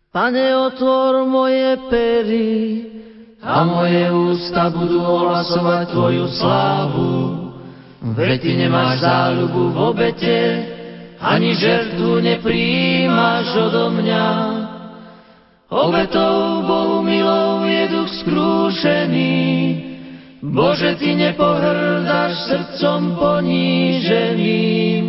Pane, 0.09 0.47
otvor 0.57 1.29
moje 1.29 1.69
pery 1.93 2.53
a 3.45 3.65
moje 3.69 4.09
ústa 4.09 4.73
budú 4.73 5.05
ohlasovať 5.05 5.85
Tvoju 5.93 6.27
slávu. 6.33 7.13
Veď 8.17 8.41
Ty 8.41 8.53
nemáš 8.57 9.05
záľubu 9.05 9.63
v 9.69 9.77
obete, 9.85 10.39
ani 11.21 11.53
žertvu 11.61 12.25
nepríjimaš 12.25 13.53
odo 13.69 13.93
mňa. 13.93 14.58
Obetou 15.69 16.65
Bohu 16.65 17.05
milou 17.05 17.69
je 17.69 17.93
duch 17.93 18.09
skrúšený, 18.25 19.37
Bože, 20.41 20.97
Ty 20.97 21.13
nepohrdáš 21.13 22.33
srdcom 22.49 23.21
poníženým. 23.21 25.05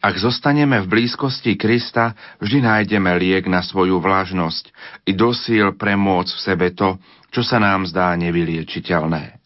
Ak 0.00 0.16
zostaneme 0.16 0.80
v 0.80 0.88
blízkosti 0.88 1.60
Krista, 1.60 2.16
vždy 2.40 2.64
nájdeme 2.64 3.12
liek 3.20 3.44
na 3.44 3.60
svoju 3.60 4.00
vlažnosť 4.00 4.72
i 5.04 5.12
dosíl 5.12 5.76
premôcť 5.76 6.32
v 6.32 6.40
sebe 6.40 6.72
to, 6.72 6.96
čo 7.28 7.44
sa 7.44 7.60
nám 7.60 7.84
zdá 7.84 8.16
nevyliečiteľné. 8.16 9.36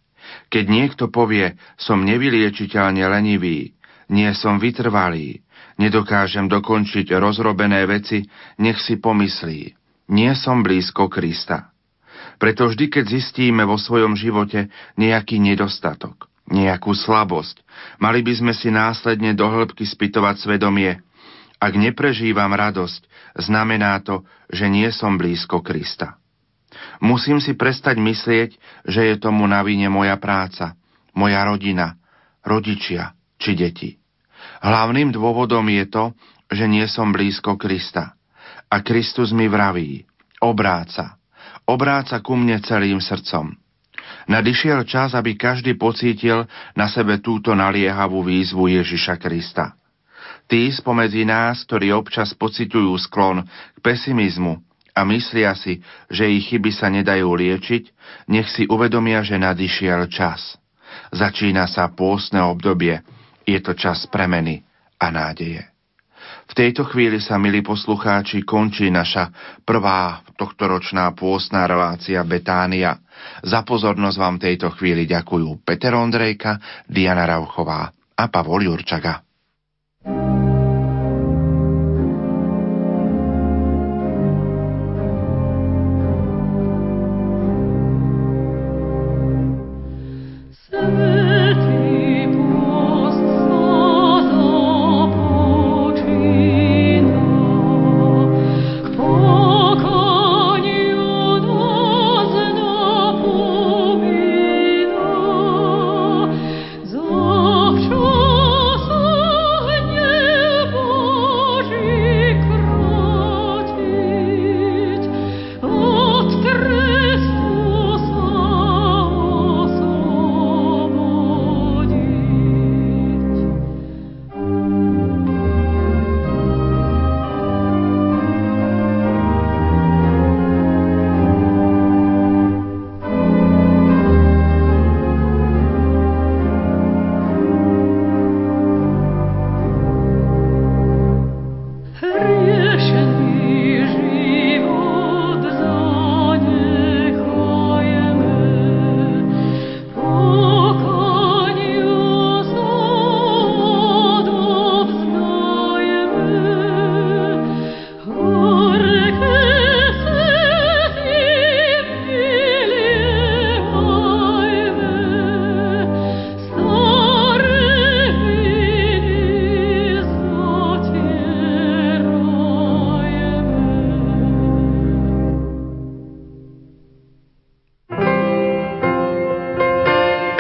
Keď 0.55 0.65
niekto 0.71 1.11
povie, 1.11 1.59
som 1.75 2.07
nevyliečiteľne 2.07 3.03
lenivý, 3.11 3.75
nie 4.07 4.31
som 4.39 4.63
vytrvalý, 4.63 5.43
nedokážem 5.79 6.47
dokončiť 6.47 7.15
rozrobené 7.17 7.85
veci, 7.89 8.27
nech 8.61 8.79
si 8.79 8.99
pomyslí, 9.01 9.75
nie 10.11 10.33
som 10.37 10.61
blízko 10.61 11.09
Krista. 11.09 11.73
Preto 12.39 12.67
vždy, 12.67 12.91
keď 12.91 13.05
zistíme 13.09 13.63
vo 13.63 13.79
svojom 13.79 14.19
živote 14.19 14.69
nejaký 14.99 15.39
nedostatok, 15.39 16.27
nejakú 16.51 16.93
slabosť, 16.93 17.63
mali 18.03 18.21
by 18.21 18.33
sme 18.35 18.53
si 18.53 18.69
následne 18.75 19.33
do 19.33 19.47
hĺbky 19.47 19.87
spytovať 19.87 20.43
svedomie. 20.43 21.01
Ak 21.63 21.73
neprežívam 21.79 22.51
radosť, 22.53 23.07
znamená 23.39 23.97
to, 24.03 24.27
že 24.51 24.67
nie 24.69 24.91
som 24.91 25.17
blízko 25.17 25.63
Krista. 25.63 26.19
Musím 26.99 27.39
si 27.39 27.55
prestať 27.55 28.03
myslieť, 28.03 28.51
že 28.85 29.01
je 29.09 29.15
tomu 29.17 29.47
na 29.47 29.63
vine 29.63 29.87
moja 29.87 30.19
práca, 30.19 30.75
moja 31.15 31.41
rodina, 31.47 31.97
rodičia 32.43 33.15
či 33.39 33.55
deti. 33.55 34.04
Hlavným 34.65 35.13
dôvodom 35.13 35.69
je 35.69 35.85
to, 35.93 36.05
že 36.49 36.65
nie 36.65 36.89
som 36.89 37.13
blízko 37.13 37.61
Krista. 37.61 38.17
A 38.73 38.81
Kristus 38.81 39.29
mi 39.37 39.45
vraví, 39.45 40.09
obráca, 40.41 41.21
obráca 41.69 42.25
ku 42.25 42.33
mne 42.33 42.65
celým 42.65 42.97
srdcom. 42.97 43.53
Nadišiel 44.25 44.89
čas, 44.89 45.13
aby 45.13 45.37
každý 45.37 45.77
pocítil 45.77 46.49
na 46.73 46.89
sebe 46.89 47.21
túto 47.21 47.53
naliehavú 47.53 48.25
výzvu 48.25 48.73
Ježiša 48.73 49.21
Krista. 49.21 49.77
Tí 50.49 50.73
spomedzi 50.73 51.29
nás, 51.29 51.61
ktorí 51.69 51.93
občas 51.93 52.33
pociťujú 52.33 52.93
sklon 53.05 53.45
k 53.45 53.79
pesimizmu, 53.85 54.65
a 54.95 55.03
myslia 55.11 55.59
si, 55.59 55.83
že 56.07 56.31
ich 56.31 56.55
chyby 56.55 56.71
sa 56.71 56.87
nedajú 56.87 57.27
liečiť, 57.27 57.85
nech 58.31 58.47
si 58.47 58.65
uvedomia, 58.71 59.27
že 59.27 59.35
nadišiel 59.35 60.07
čas. 60.07 60.55
Začína 61.11 61.67
sa 61.67 61.91
pôstne 61.91 62.39
obdobie, 62.47 63.03
je 63.45 63.59
to 63.61 63.73
čas 63.77 64.09
premeny 64.09 64.65
a 65.01 65.09
nádeje. 65.13 65.65
V 66.45 66.53
tejto 66.53 66.85
chvíli 66.85 67.21
sa, 67.25 67.41
milí 67.41 67.65
poslucháči, 67.65 68.45
končí 68.45 68.93
naša 68.93 69.33
prvá 69.65 70.21
tohtoročná 70.37 71.13
pôstná 71.17 71.65
relácia 71.65 72.21
Betánia. 72.21 73.01
Za 73.41 73.65
pozornosť 73.65 74.17
vám 74.21 74.37
tejto 74.37 74.69
chvíli 74.77 75.09
ďakujú 75.09 75.65
Peter 75.65 75.97
Ondrejka, 75.97 76.85
Diana 76.85 77.25
Rauchová 77.25 77.89
a 78.13 78.25
Pavol 78.29 78.69
Jurčaga. 78.69 79.24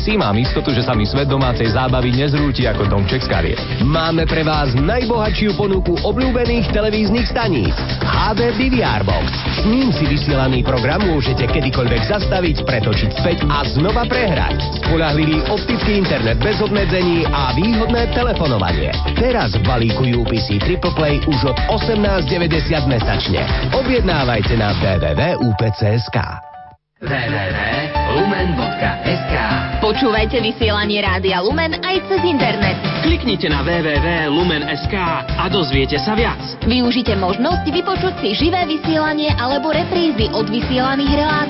UPC 0.00 0.16
mám 0.16 0.32
istotu, 0.40 0.72
že 0.72 0.80
sa 0.80 0.96
mi 0.96 1.04
svet 1.04 1.28
domácej 1.28 1.76
zábavy 1.76 2.16
nezrúti 2.16 2.64
ako 2.64 2.88
domček 2.88 3.20
z 3.20 3.28
kariet. 3.28 3.60
Máme 3.84 4.24
pre 4.24 4.40
vás 4.40 4.72
najbohatšiu 4.72 5.60
ponuku 5.60 5.92
obľúbených 6.00 6.72
televíznych 6.72 7.28
staníc. 7.28 7.76
HD 8.00 8.48
BVR 8.56 9.04
Box. 9.04 9.28
S 9.60 9.68
ním 9.68 9.92
si 9.92 10.08
vysielaný 10.08 10.64
program 10.64 11.04
môžete 11.04 11.44
kedykoľvek 11.52 12.16
zastaviť, 12.16 12.64
pretočiť 12.64 13.10
späť 13.20 13.44
a 13.52 13.60
znova 13.76 14.08
prehrať. 14.08 14.56
Spolahlivý 14.80 15.44
optický 15.52 16.00
internet 16.00 16.40
bez 16.40 16.56
obmedzení 16.64 17.28
a 17.28 17.52
výhodné 17.52 18.08
telefonovanie. 18.16 18.96
Teraz 19.20 19.52
v 19.52 19.68
balíku 19.68 20.08
UPC 20.16 20.64
Triple 20.64 20.96
Play 20.96 21.20
už 21.28 21.52
od 21.52 21.60
18,90 21.76 22.88
mesačne. 22.88 23.44
Objednávajte 23.76 24.56
na 24.56 24.72
www.upc.sk 24.80 26.39
Počúvajte 29.90 30.38
vysielanie 30.38 31.02
Rádia 31.02 31.42
Lumen 31.42 31.74
aj 31.82 32.06
cez 32.06 32.22
internet. 32.22 32.78
Kliknite 33.02 33.50
na 33.50 33.66
www.lumen.sk 33.66 34.94
a 35.26 35.50
dozviete 35.50 35.98
sa 35.98 36.14
viac. 36.14 36.38
Využite 36.62 37.18
možnosť 37.18 37.66
vypočuť 37.66 38.22
si 38.22 38.38
živé 38.38 38.70
vysielanie 38.70 39.34
alebo 39.34 39.74
reprízy 39.74 40.30
od 40.30 40.46
vysielaných 40.46 41.10
relácií. 41.10 41.49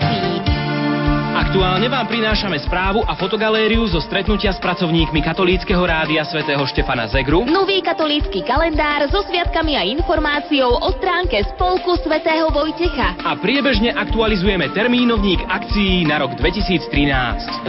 Aktuálne 1.51 1.91
vám 1.91 2.07
prinášame 2.07 2.63
správu 2.63 3.03
a 3.11 3.19
fotogalériu 3.19 3.83
zo 3.91 3.99
stretnutia 3.99 4.55
s 4.55 4.63
pracovníkmi 4.63 5.19
katolíckého 5.19 5.83
rádia 5.83 6.23
svätého 6.23 6.63
Štefana 6.63 7.11
Zegru. 7.11 7.43
Nový 7.43 7.83
katolícky 7.83 8.47
kalendár 8.47 9.11
so 9.11 9.19
sviatkami 9.27 9.75
a 9.75 9.83
informáciou 9.83 10.79
o 10.79 10.89
stránke 10.95 11.43
Spolku 11.51 11.99
svätého 12.07 12.55
Vojtecha. 12.55 13.19
A 13.27 13.35
priebežne 13.35 13.91
aktualizujeme 13.91 14.71
termínovník 14.71 15.43
akcií 15.51 16.07
na 16.07 16.23
rok 16.23 16.39
2013. 16.39 16.87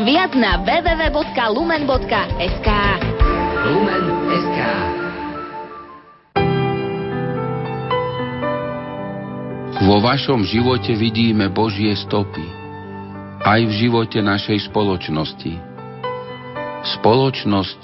Viac 0.06 0.30
na 0.38 0.62
www.lumen.sk 0.62 2.70
Lumen.sk 3.66 4.58
Vo 9.90 9.98
vašom 10.06 10.46
živote 10.46 10.94
vidíme 10.94 11.50
Božie 11.50 11.98
stopy 11.98 12.61
aj 13.52 13.68
v 13.68 13.74
živote 13.84 14.24
našej 14.24 14.72
spoločnosti. 14.72 15.60
Spoločnosť 17.00 17.80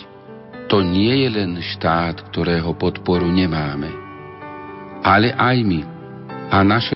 to 0.71 0.79
nie 0.79 1.27
je 1.27 1.29
len 1.35 1.59
štát, 1.59 2.31
ktorého 2.31 2.71
podporu 2.79 3.27
nemáme, 3.27 3.91
ale 5.03 5.35
aj 5.35 5.57
my 5.67 5.81
a 6.47 6.63
naše 6.63 6.85